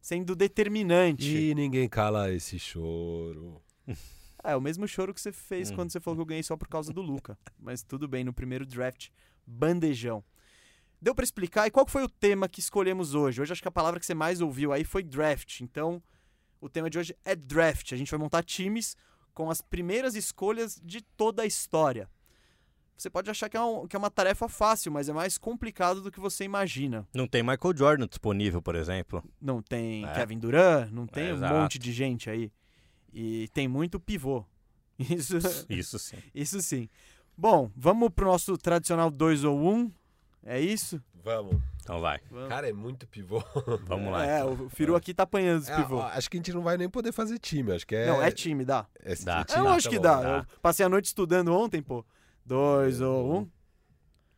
[0.00, 1.28] sendo determinante.
[1.36, 3.60] E ninguém cala esse choro.
[4.42, 5.74] É, o mesmo choro que você fez Hum.
[5.76, 7.38] quando você falou que eu ganhei só por causa do Luca.
[7.58, 9.08] Mas tudo bem, no primeiro draft,
[9.46, 10.24] bandejão.
[11.02, 11.66] Deu pra explicar?
[11.66, 13.40] E qual foi o tema que escolhemos hoje?
[13.40, 15.60] Hoje acho que a palavra que você mais ouviu aí foi draft.
[15.60, 16.02] Então,
[16.60, 17.92] o tema de hoje é draft.
[17.92, 18.96] A gente vai montar times
[19.32, 22.08] com as primeiras escolhas de toda a história.
[22.98, 26.02] Você pode achar que é, um- que é uma tarefa fácil, mas é mais complicado
[26.02, 27.08] do que você imagina.
[27.14, 29.24] Não tem Michael Jordan disponível, por exemplo.
[29.40, 30.12] Não tem É.
[30.12, 32.52] Kevin Durant, não tem É, um monte de gente aí.
[33.12, 34.44] E tem muito pivô.
[34.98, 35.38] Isso,
[35.68, 36.16] Isso sim.
[36.34, 36.88] isso sim.
[37.36, 39.68] Bom, vamos pro nosso tradicional 2 ou 1.
[39.74, 39.92] Um.
[40.44, 41.02] É isso?
[41.24, 41.56] Vamos.
[41.82, 42.20] Então vai.
[42.30, 42.48] Vamos.
[42.48, 43.42] Cara, é muito pivô.
[43.86, 44.26] Vamos lá.
[44.26, 44.66] É, então.
[44.66, 45.96] o Firu aqui tá apanhando os É, pivô.
[45.96, 47.72] ó, acho que a gente não vai nem poder fazer time.
[47.72, 48.06] Acho que é.
[48.06, 48.86] Não, é time, dá.
[49.02, 49.44] é Dá.
[49.44, 49.58] time.
[49.60, 50.20] Eu Tá acho que bom, dá.
[50.20, 50.38] dá.
[50.38, 52.04] Eu passei a noite estudando ontem, pô.
[52.44, 53.48] Dois ou um.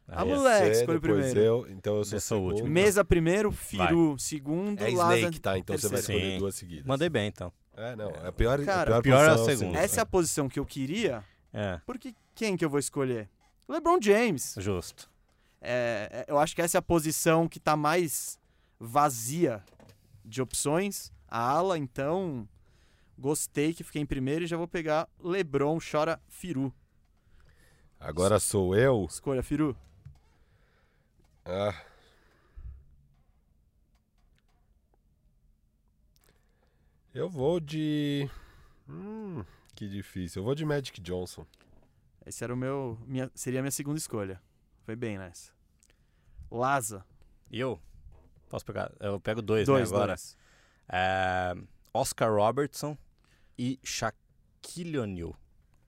[0.08, 1.40] Ah, Aí, moleque, escolhe primeiro.
[1.40, 2.68] Eu, então eu sou sou o último.
[2.68, 5.56] Mesa primeiro, Firu segundo, É Snake, tá?
[5.58, 6.18] Então você vai terceiro.
[6.20, 6.38] escolher Sim.
[6.38, 6.84] duas seguidas.
[6.86, 7.52] Mandei bem, então.
[7.74, 8.10] É, não.
[8.10, 9.78] É a pior, Cara, a pior, pior é a posição segunda.
[9.78, 13.28] Essa é a posição que eu queria, É, porque quem que eu vou escolher?
[13.68, 14.54] LeBron James.
[14.58, 15.10] justo.
[15.60, 18.38] É, é, eu acho que essa é a posição que tá mais
[18.78, 19.62] vazia
[20.24, 21.12] de opções.
[21.28, 22.46] A ala, então,
[23.18, 26.72] gostei que fiquei em primeiro e já vou pegar LeBron, chora Firu.
[27.98, 29.06] Agora sou eu.
[29.08, 29.76] Escolha, Firu.
[31.44, 31.74] Ah.
[37.14, 38.28] Eu vou de.
[38.88, 39.44] Hum,
[39.74, 40.40] que difícil.
[40.40, 41.46] Eu vou de Magic Johnson.
[42.24, 42.98] Esse era o meu.
[43.06, 44.40] Minha, seria a minha segunda escolha.
[44.84, 45.52] Foi bem nessa.
[46.50, 47.04] Laza.
[47.50, 47.80] Eu?
[48.48, 48.90] Posso pegar?
[49.00, 50.12] Eu pego dois, Dois, né, agora.
[50.12, 50.36] dois.
[50.88, 51.54] É,
[51.94, 52.96] Oscar Robertson
[53.58, 55.34] e Shaquille O'Neal.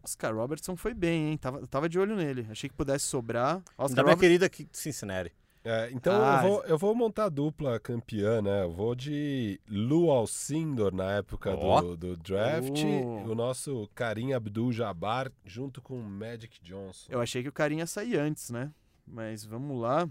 [0.03, 1.39] Oscar Robertson foi bem, hein?
[1.39, 2.47] Tava, tava de olho nele.
[2.51, 3.61] Achei que pudesse sobrar.
[3.61, 4.21] Da Oscar minha Robertson.
[4.21, 5.33] querida aqui de Cincinnati.
[5.67, 8.65] É, então Ah, eu, vou, eu vou montar a dupla campeã, né?
[8.65, 12.83] Eu vou de Lou Alcindor na época do, do draft.
[12.85, 13.31] Oh.
[13.31, 17.11] O nosso Karim Abdul-Jabbar junto com o Magic Johnson.
[17.11, 18.71] Eu achei que o carinha ia sair antes, né?
[19.07, 20.07] Mas vamos lá.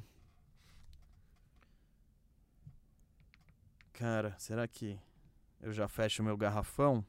[3.93, 4.99] Cara, será que
[5.61, 7.05] eu já fecho o meu garrafão?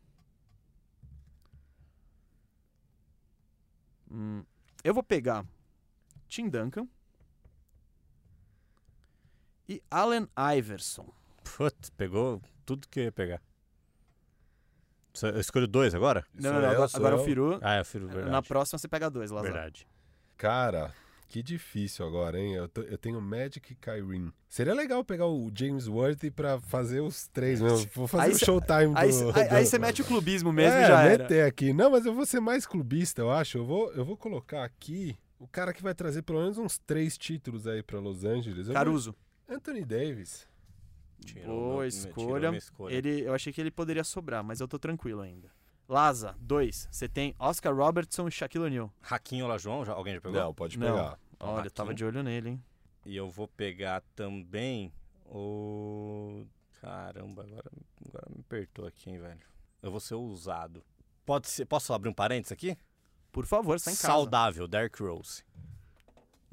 [4.11, 4.45] Hum,
[4.85, 5.47] eu vou pegar
[6.29, 6.87] Tim Duncan
[9.69, 11.07] e Allen Iverson.
[11.57, 13.41] Putz, pegou tudo que eu ia pegar.
[15.23, 16.25] Eu escolho dois agora?
[16.35, 17.21] Não, Sou não, não, eu, agora, agora eu.
[17.21, 17.59] o Firu.
[17.63, 18.31] Ah, eu filho, verdade.
[18.31, 19.53] Na próxima você pega dois, Lazar.
[19.53, 19.87] Verdade.
[20.37, 20.93] Cara,
[21.29, 22.55] que difícil agora, hein?
[22.55, 24.33] Eu, tô- eu tenho Magic e Kyrie.
[24.49, 27.89] Seria legal pegar o James Worthy pra fazer os três mesmo.
[27.95, 28.99] Vou fazer Aí o cê- showtime do...
[28.99, 31.23] Aí, cê- aí- aí do- você mete o clubismo mesmo é, e já era.
[31.23, 31.73] meter aqui.
[31.73, 33.59] Não, mas eu vou ser mais clubista, eu acho.
[33.59, 37.17] Eu vou, eu vou colocar aqui o cara que vai trazer pelo menos uns três
[37.17, 38.59] títulos aí pra Los Angeles.
[38.59, 39.15] Eu vou- Caruso.
[39.49, 40.47] Anthony Davis.
[41.25, 42.41] Tirou Boa meu- escolha.
[42.41, 42.95] tirou escolha.
[42.95, 45.51] Ele, eu achei que ele poderia sobrar, mas eu tô tranquilo ainda.
[45.89, 46.89] Laza, dois.
[46.91, 48.93] Você tem Oscar Robertson e Shaquille O'Neal.
[49.01, 50.41] Raquinho Olajuwon, já, alguém já pegou?
[50.41, 50.87] Não, pode Não.
[50.97, 51.19] pegar.
[51.41, 51.71] Olha, Raquinho.
[51.73, 52.65] tava de olho nele, hein?
[53.05, 54.93] E eu vou pegar também
[55.27, 56.47] o.
[56.81, 57.71] Caramba, agora,
[58.07, 59.41] agora me apertou aqui, hein, velho.
[59.83, 60.83] Eu vou ser ousado.
[61.25, 62.77] Pode ser, posso abrir um parênteses aqui?
[63.33, 64.07] Por favor, você tá em casa.
[64.09, 65.43] Saudável, Derrick Rose.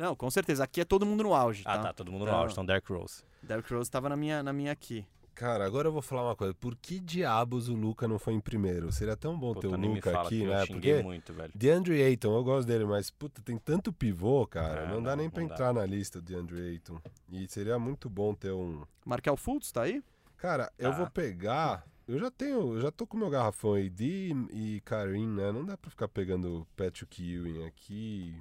[0.01, 0.63] Não, com certeza.
[0.63, 1.83] Aqui é todo mundo no auge, Ah, tá?
[1.83, 2.37] tá, todo mundo no Não.
[2.39, 3.23] auge, então Derrick Rose.
[3.43, 5.05] Derrick Rose tava na minha, na minha aqui.
[5.33, 6.53] Cara, agora eu vou falar uma coisa.
[6.53, 8.91] Por que diabos o Luca não foi em primeiro?
[8.91, 10.65] Seria tão bom ter Puta, o nem me Luca aqui, eu né?
[10.65, 11.51] xinguei Porque muito, velho.
[11.55, 14.81] DeAndre Ayton, eu gosto dele, mas puta, tem tanto pivô, cara.
[14.81, 15.53] É, não dá não, nem pra não dá.
[15.55, 16.99] entrar na lista do DeAndre Ayton.
[17.31, 18.83] E seria muito bom ter um.
[19.05, 20.03] Markel Fultz, tá aí?
[20.37, 20.97] Cara, eu Tá.
[20.97, 21.85] vou pegar.
[22.07, 24.03] Eu já tenho, eu já tô com meu garrafão AD
[24.51, 25.51] e Karim, né?
[25.51, 28.35] Não dá pra ficar pegando Patrick Ewing aqui.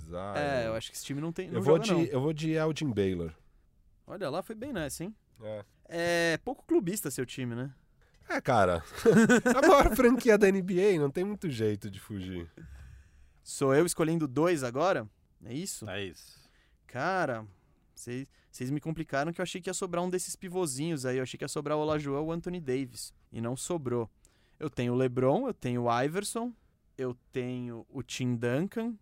[0.00, 0.34] Zion.
[0.34, 1.48] É, eu acho que esse time não tem.
[1.48, 2.04] Não eu vou joga, de, não.
[2.04, 3.32] eu vou de Elgin Baylor.
[4.06, 5.14] Olha lá, foi bem nessa, hein?
[5.42, 5.64] É.
[5.88, 7.72] É pouco clubista seu time, né?
[8.28, 8.82] É, cara.
[9.54, 12.50] a maior franquia da NBA, não tem muito jeito de fugir.
[13.42, 15.08] Sou eu escolhendo dois agora?
[15.44, 15.88] É isso?
[15.88, 16.36] É isso.
[16.86, 17.46] Cara,
[17.94, 21.18] vocês me complicaram que eu achei que ia sobrar um desses pivôzinhos aí.
[21.18, 23.14] Eu achei que ia sobrar o Olajuwon ou o Anthony Davis.
[23.32, 24.10] E não sobrou.
[24.58, 26.52] Eu tenho o LeBron, eu tenho o Iverson,
[26.96, 28.94] eu tenho o Tim Duncan.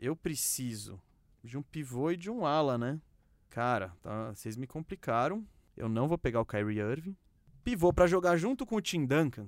[0.00, 1.00] Eu preciso
[1.44, 2.98] de um pivô e de um ala, né?
[3.50, 5.44] Cara, tá, vocês me complicaram.
[5.76, 7.16] Eu não vou pegar o Kyrie Irving.
[7.62, 9.46] Pivô pra jogar junto com o Tim Duncan.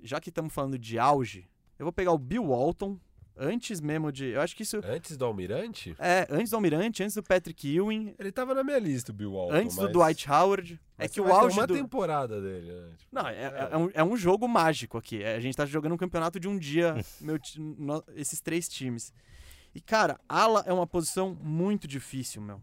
[0.00, 2.98] Já que estamos falando de auge, eu vou pegar o Bill Walton.
[3.40, 4.26] Antes mesmo de.
[4.30, 4.78] Eu acho que isso.
[4.84, 5.94] Antes do Almirante?
[5.96, 9.32] É, antes do Almirante, antes do Patrick Ewing, Ele tava na minha lista, o Bill
[9.32, 9.54] Walton.
[9.54, 10.80] antes do mas- Dwight Howard.
[10.98, 11.72] É mas que vai o auge uma do...
[11.74, 12.88] temporada dele, né?
[12.98, 15.22] Tipo, Não, é, é- é um, é um jogo mágico aqui.
[15.22, 17.38] É, a gente tá jogando um campeonato de um dia, meu,
[17.78, 19.14] no- esses três times.
[19.78, 22.60] E, cara, ala é uma posição muito difícil, meu.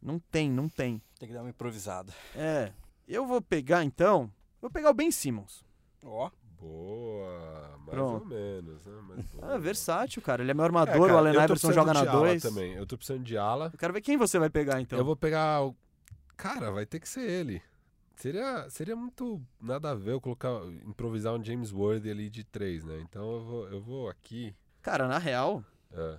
[0.00, 0.98] Não tem, não tem.
[1.18, 2.10] Tem que dar uma improvisada.
[2.34, 2.72] É,
[3.06, 5.62] eu vou pegar, então, vou pegar o Ben Simmons.
[6.02, 6.30] Ó.
[6.58, 8.22] Boa, mais Pronto.
[8.22, 8.92] ou menos, né?
[9.06, 10.42] Mas Ah, versátil, cara.
[10.42, 12.42] Ele é meu É, armador, cara, o Allen Iverson joga na de ala 2.
[12.42, 12.72] também.
[12.72, 13.68] Eu tô precisando de ala.
[13.70, 14.98] Eu quero ver quem você vai pegar, então.
[14.98, 15.76] Eu vou pegar o...
[16.34, 17.60] Cara, vai ter que ser ele.
[18.16, 22.82] Seria, seria muito nada a ver eu colocar, improvisar um James Worthy ali de três,
[22.84, 22.98] né?
[23.02, 24.54] Então eu vou, eu vou aqui.
[24.80, 25.62] Cara, na real,
[25.92, 26.18] é,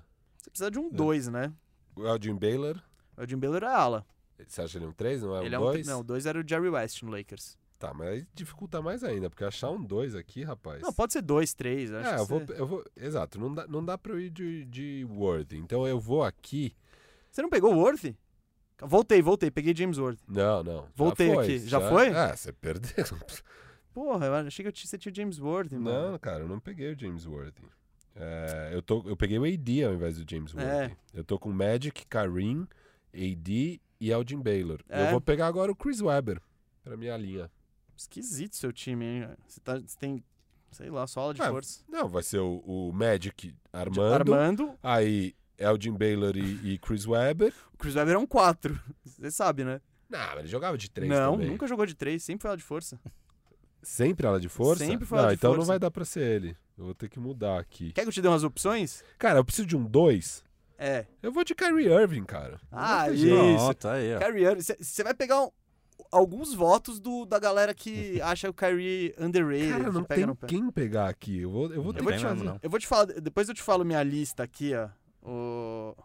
[0.55, 1.53] precisa de um 2, né?
[1.95, 2.81] o Elgin Baylor.
[3.17, 4.05] O Jim Baylor é ala.
[4.45, 5.71] Você acha ele um 3, não é ele um é um.
[5.71, 5.87] 2?
[5.87, 7.57] Não, o 2 era o Jerry West no Lakers.
[7.79, 10.81] Tá, mas aí dificulta mais ainda, porque achar um 2 aqui, rapaz.
[10.81, 11.93] Não, pode ser 2, 3.
[11.93, 12.59] Acho é, eu vou, você...
[12.59, 12.83] eu vou.
[12.95, 15.57] Exato, não dá, não dá pra eu ir de, de Worthy.
[15.57, 16.75] Então eu vou aqui.
[17.31, 18.17] Você não pegou o Worthy?
[18.81, 20.23] Voltei, voltei, peguei James Worthy.
[20.27, 20.81] Não, não.
[20.81, 21.59] já Voltei foi, aqui.
[21.59, 22.07] Já foi?
[22.09, 23.05] É, você perdeu.
[23.93, 26.11] Porra, eu achei que eu tinha- você tinha o James Worthy, mano.
[26.11, 27.63] Não, cara, eu não peguei o James Worthy.
[28.15, 30.63] É, eu, tô, eu peguei o AD ao invés do James É.
[30.83, 30.97] Worthy.
[31.13, 32.67] Eu tô com Magic, Karim,
[33.13, 34.79] AD e Elgin Baylor.
[34.89, 35.07] É.
[35.07, 36.39] Eu vou pegar agora o Chris Webber
[36.83, 37.51] pra minha linha.
[37.95, 39.27] Esquisito seu time, hein?
[39.47, 40.23] Você, tá, você tem,
[40.71, 41.83] sei lá, só aula de Ah, força.
[41.89, 47.53] Não, vai ser o, o Magic Armando, Armando, aí Elgin Baylor e, e Chris Webber.
[47.73, 48.79] o Chris Webber é um 4.
[49.03, 49.79] Você sabe, né?
[50.09, 51.49] Não, ele jogava de três não, também.
[51.49, 52.99] nunca jogou de 3, sempre foi aula de força.
[53.81, 54.85] Sempre ela de força?
[54.85, 55.71] Sempre foi não, ela de então não força.
[55.71, 56.55] vai dar pra ser ele.
[56.77, 57.91] Eu vou ter que mudar aqui.
[57.93, 59.03] Quer que eu te dê umas opções?
[59.17, 60.43] Cara, eu preciso de um 2.
[60.77, 61.05] É.
[61.23, 62.59] Eu vou de Kyrie Irving, cara.
[62.71, 63.27] Ah, isso.
[63.29, 64.19] Pronto, aí, ó.
[64.19, 64.61] Kyrie Irving.
[64.61, 65.51] Você vai pegar um-
[66.11, 69.71] alguns votos do, da galera que acha o Kyrie underrated.
[69.71, 71.39] Cara, não pega tem quem pegar aqui.
[71.39, 73.55] Eu vou, eu vou ter Eu vou, te, mesmo, eu vou te falar, depois eu
[73.55, 74.89] te falo minha lista aqui, ó.
[75.23, 75.95] o-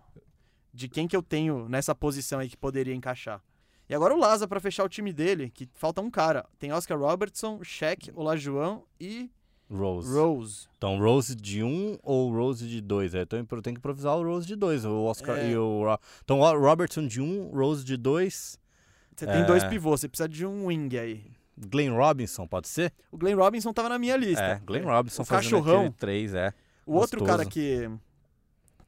[0.72, 3.42] de quem que eu tenho nessa posição aí que poderia encaixar.
[3.88, 6.46] E agora o Laza pra fechar o time dele, que falta um cara.
[6.60, 9.28] Tem Oscar Robertson, Shaq, Olajuwon e
[9.70, 10.12] Rose.
[10.12, 10.66] Rose.
[10.76, 13.14] Então, Rose de 1 ou Rose de 2?
[13.14, 14.84] É, então eu tenho que improvisar o Rose de 2.
[14.84, 15.50] O Oscar É.
[15.50, 15.84] e o.
[16.24, 18.58] Então, o Robertson de 1, Rose de 2.
[19.16, 19.44] Você tem É.
[19.44, 21.30] dois pivôs, você precisa de um wing aí.
[21.56, 22.92] Glenn Robinson, pode ser?
[23.12, 24.42] O Glenn Robinson tava na minha lista.
[24.42, 25.92] É, Glenn Robinson O cachorrão.
[25.92, 26.54] 3, é.
[26.86, 27.38] O outro Gostoso.
[27.38, 27.90] cara que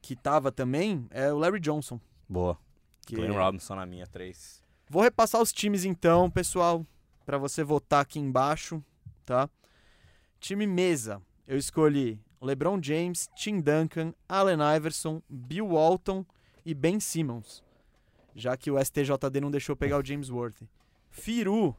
[0.01, 1.99] que tava também é o Larry Johnson.
[2.27, 2.57] Boa.
[3.05, 4.63] que- Glenn Robinson na minha 3.
[4.89, 6.85] Vou repassar os times então, pessoal,
[7.25, 8.83] pra você votar aqui embaixo,
[9.25, 9.49] tá?
[10.43, 11.21] Time mesa.
[11.47, 16.25] Eu escolhi LeBron James, Tim Duncan, Allen Iverson, Bill Walton
[16.65, 17.63] e Ben Simmons.
[18.35, 20.67] Já que o STJD não deixou pegar o James Worthy.
[21.09, 21.73] Firu.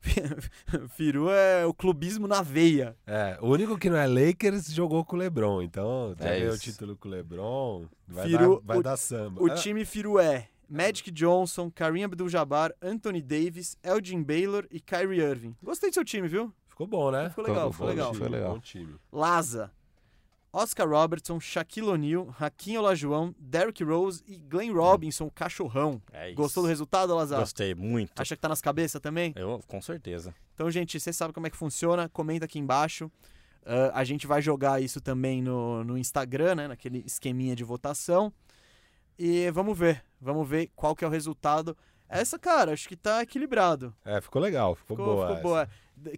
[0.96, 2.96] Firu é o clubismo na veia.
[3.06, 5.60] É, o único que não é Lakers jogou com o LeBron.
[5.60, 7.84] Então, É ganhou o título com o LeBron.
[8.08, 9.42] Vai, Firu- dar, vai o- dar samba.
[9.42, 15.20] O Ah, time Firu é Magic Johnson, Kareem Abdul-Jabbar, Anthony Davis, Elgin Baylor e Kyrie
[15.20, 15.54] Irving.
[15.62, 16.50] Gostei do seu time, viu?
[16.72, 17.28] Ficou bom, né?
[17.28, 18.12] Ficou legal, ficou legal.
[18.12, 18.54] time, Foi legal.
[18.54, 18.94] Bom time.
[19.12, 19.70] Laza,
[20.50, 26.00] Oscar Robertson, Shaquille O'Neal, Hakim Olajuwon, Derrick Rose e Glenn Robinson, cachorrão.
[26.12, 26.36] É isso.
[26.36, 27.40] Gostou do resultado, Lazar?
[27.40, 28.18] Gostei muito.
[28.20, 29.32] Acha que tá nas cabeças também?
[29.36, 30.34] Eu, com certeza.
[30.54, 33.10] Então, gente, você sabe como é que funciona, comenta aqui embaixo.
[33.66, 36.68] Ah, a gente vai jogar isso também no, no Instagram, né?
[36.68, 38.32] Naquele esqueminha de votação.
[39.18, 40.02] E vamos ver.
[40.20, 41.76] Vamos ver qual que é o resultado.
[42.08, 43.94] Essa, cara, acho que tá equilibrado.
[44.04, 44.74] É, ficou legal.
[44.74, 45.36] Ficou, Ficou, boa.
[45.36, 45.66] ficou essa.
[45.66, 45.68] boa.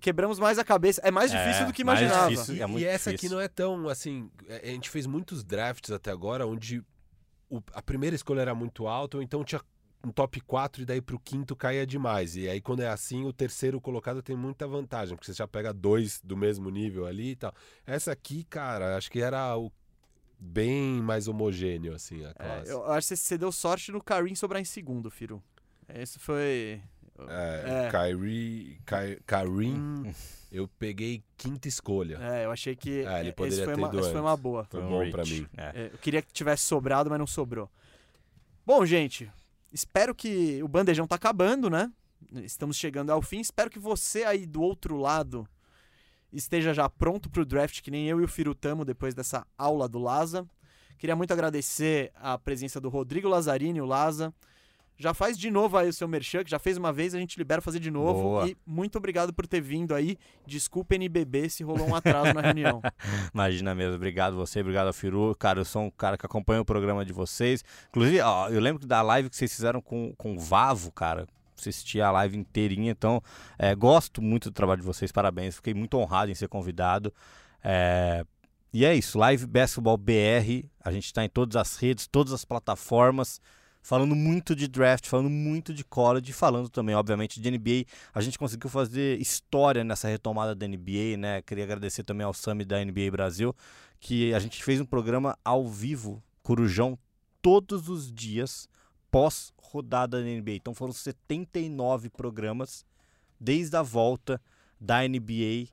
[0.01, 1.01] Quebramos mais a cabeça.
[1.05, 2.31] É mais difícil É, do que imaginava.
[2.31, 2.55] difícil.
[2.57, 3.15] E, É e essa difícil.
[3.15, 4.31] aqui não é tão assim.
[4.49, 6.83] é- A gente fez muitos drafts até agora onde
[7.51, 9.61] o- a primeira escolha era muito alta, ou então tinha
[10.07, 12.37] um top 4 e daí pro quinto caía demais.
[12.37, 15.73] E aí, quando é assim, o terceiro colocado tem muita vantagem, porque você já pega
[15.73, 17.55] dois do mesmo nível ali e tal.
[17.87, 19.73] Essa aqui, cara, acho que era o
[20.39, 22.71] bem mais homogêneo, assim, a É, classe.
[22.71, 25.43] eu acho que você deu sorte no Karim sobrar em segundo, Firu.
[25.89, 26.83] Esse foi.
[27.29, 27.91] É, É.
[27.91, 30.15] Kyrie, Ky- Kareem,
[30.51, 32.19] eu peguei quinta escolha.
[32.21, 33.05] É, eu achei que.
[33.07, 34.65] Ah, ele esse poderia foi ter uma, ido esse foi uma boa.
[34.71, 35.47] Foi um bom pra mim.
[35.57, 35.63] É.
[35.83, 37.71] É, eu queria que tivesse sobrado, mas não sobrou.
[38.67, 39.31] Bom, gente,
[39.73, 41.91] espero que o bandejão tá acabando, né?
[42.43, 43.41] Estamos chegando ao fim.
[43.41, 45.47] Espero que você aí do outro lado
[46.33, 49.89] esteja já pronto pro draft, que nem eu e o Firu tamo depois dessa aula
[49.89, 50.45] do Laza.
[50.99, 54.35] Queria muito agradecer a presença do Rodrigo Lazzarini, o Laza.
[54.97, 57.37] Já faz de novo aí o seu merchan, que já fez uma vez, a gente
[57.37, 58.23] libera fazer de novo.
[58.23, 58.49] Boa.
[58.49, 60.17] E muito obrigado por ter vindo aí.
[60.47, 62.81] Desculpa NBB se rolou um atraso na reunião.
[63.35, 63.97] Imagina mesmo.
[63.97, 65.35] Obrigado você, obrigado ao Firu.
[65.37, 67.65] Cara, eu sou um cara que acompanha o programa de vocês.
[67.89, 71.27] Inclusive, ó, eu lembro da live que vocês fizeram com, com o Vavo, cara.
[71.59, 73.23] Assisti a live inteirinha, então
[73.59, 75.57] é, gosto muito do trabalho de vocês, parabéns.
[75.57, 77.13] Fiquei muito honrado em ser convidado.
[77.63, 78.25] É,
[78.75, 80.67] e é isso, Live Basketball BR.
[80.85, 83.41] A gente está em todas as redes, todas as plataformas,
[83.85, 87.85] falando muito de draft, falando muito de college, falando também, obviamente, de NBA.
[88.15, 91.43] A gente conseguiu fazer história nessa retomada da NBA, né?
[91.43, 93.55] Queria agradecer também ao Summit da NBA Brasil,
[94.01, 96.99] que a gente fez um programa ao vivo, Corujão,
[97.43, 98.67] todos os dias
[99.11, 100.53] pós rodada da NBA.
[100.53, 102.87] Então foram 79 programas
[103.39, 104.41] desde a volta
[104.81, 105.69] da NBA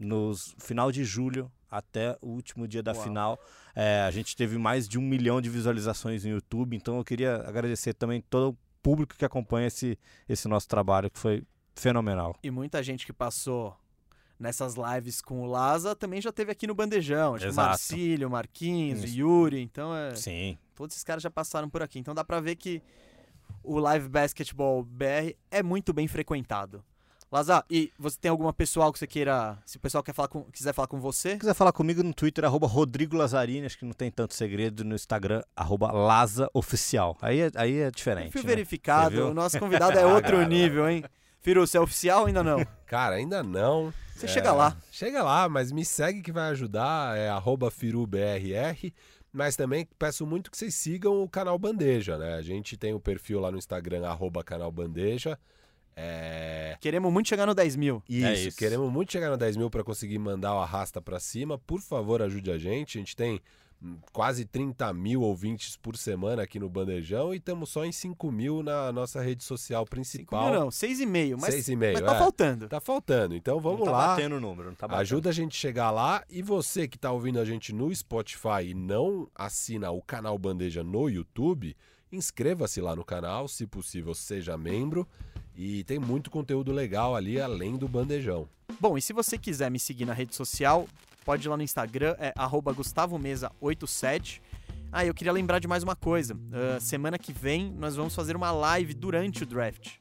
[0.00, 3.02] nos final de julho até o último dia da Uau.
[3.02, 3.40] final.
[3.74, 7.36] É, a gente teve mais de um milhão de visualizações no YouTube, então eu queria
[7.36, 11.42] agradecer também todo o público que acompanha esse, esse nosso trabalho, que foi
[11.74, 12.36] fenomenal.
[12.42, 13.74] E muita gente que passou
[14.38, 17.38] nessas lives com o Laza também já teve aqui no Bandejão.
[17.38, 17.68] Tipo, Exato.
[17.68, 19.16] Marcílio, Marquinhos, Isso.
[19.16, 19.62] Yuri.
[19.62, 20.58] Então, é, Sim.
[20.74, 21.98] todos esses caras já passaram por aqui.
[21.98, 22.82] Então dá pra ver que
[23.62, 26.84] o Live Basketball BR é muito bem frequentado.
[27.32, 29.56] Laza, e você tem alguma pessoal que você queira.
[29.64, 32.12] Se o pessoal quer falar com- quiser falar com você, Se quiser falar comigo no
[32.12, 37.16] Twitter, arroba Rodrigo Lazzarini, acho que não tem tanto segredo, no Instagram, arroba LazaOficial.
[37.22, 38.32] Aí é, aí é diferente.
[38.32, 38.48] fui né?
[38.48, 39.28] verificado.
[39.30, 41.02] O nosso convidado é outro nível, hein?
[41.40, 42.64] Firu, você é oficial ou ainda não?
[42.86, 43.92] Cara, ainda não.
[44.14, 44.76] Você É, chega lá.
[44.92, 48.92] Chega lá, mas me segue que vai ajudar, é arroba FiruBRR.
[49.32, 52.34] Mas também peço muito que vocês sigam o canal Bandeja, né?
[52.34, 55.38] A gente tem o perfil lá no Instagram, arroba canal Bandeja.
[55.94, 56.76] É...
[56.80, 58.02] Queremos muito chegar no 10 mil.
[58.08, 58.56] Isso, É isso.
[58.56, 61.58] queremos muito chegar no 10 mil para conseguir mandar o arrasta para cima.
[61.58, 62.98] Por favor, ajude a gente.
[62.98, 63.40] A gente tem
[64.12, 68.62] quase 30 mil ouvintes por semana aqui no Bandejão e estamos só em 5 mil
[68.62, 70.44] na nossa rede social principal.
[70.44, 71.38] 5 mil não, 6,5.
[71.40, 72.18] Mas, 6,5, mas tá é.
[72.18, 72.68] faltando.
[72.68, 74.06] Tá faltando, então vamos não tá lá.
[74.08, 75.00] batendo o número, não tá batendo.
[75.00, 78.66] Ajuda a gente a chegar lá e você que está ouvindo a gente no Spotify
[78.66, 81.76] e não assina o canal Bandeja no YouTube,
[82.10, 85.08] inscreva-se lá no canal, se possível seja membro
[85.56, 88.48] e tem muito conteúdo legal ali além do Bandejão.
[88.80, 90.88] Bom, e se você quiser me seguir na rede social,
[91.24, 94.40] pode ir lá no Instagram, é arroba gustavomesa87.
[94.90, 96.34] Ah, eu queria lembrar de mais uma coisa.
[96.34, 99.98] Uh, semana que vem nós vamos fazer uma live durante o draft.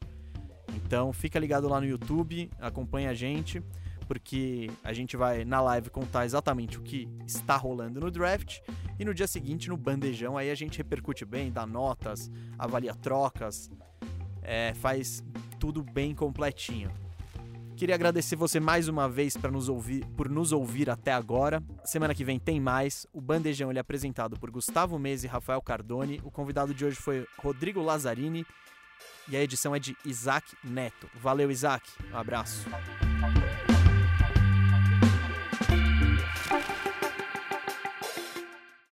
[0.76, 3.62] Então fica ligado lá no YouTube, acompanha a gente,
[4.08, 8.60] porque a gente vai na live contar exatamente o que está rolando no draft
[9.00, 13.70] e no dia seguinte no bandejão aí a gente repercute bem, dá notas, avalia trocas,
[14.42, 15.24] é, faz
[15.60, 16.92] tudo bem completinho.
[17.76, 21.64] Queria agradecer você mais uma vez para nos ouvir, por nos ouvir até agora.
[21.84, 23.08] Semana que vem tem mais.
[23.12, 26.22] O Bandejão ele é apresentado por Gustavo Mese e Rafael Cardone.
[26.24, 28.46] O convidado de hoje foi Rodrigo Lazzarini
[29.28, 31.10] e a edição é de Isaac Neto.
[31.16, 31.90] Valeu, Isaac.
[32.14, 32.68] Um abraço.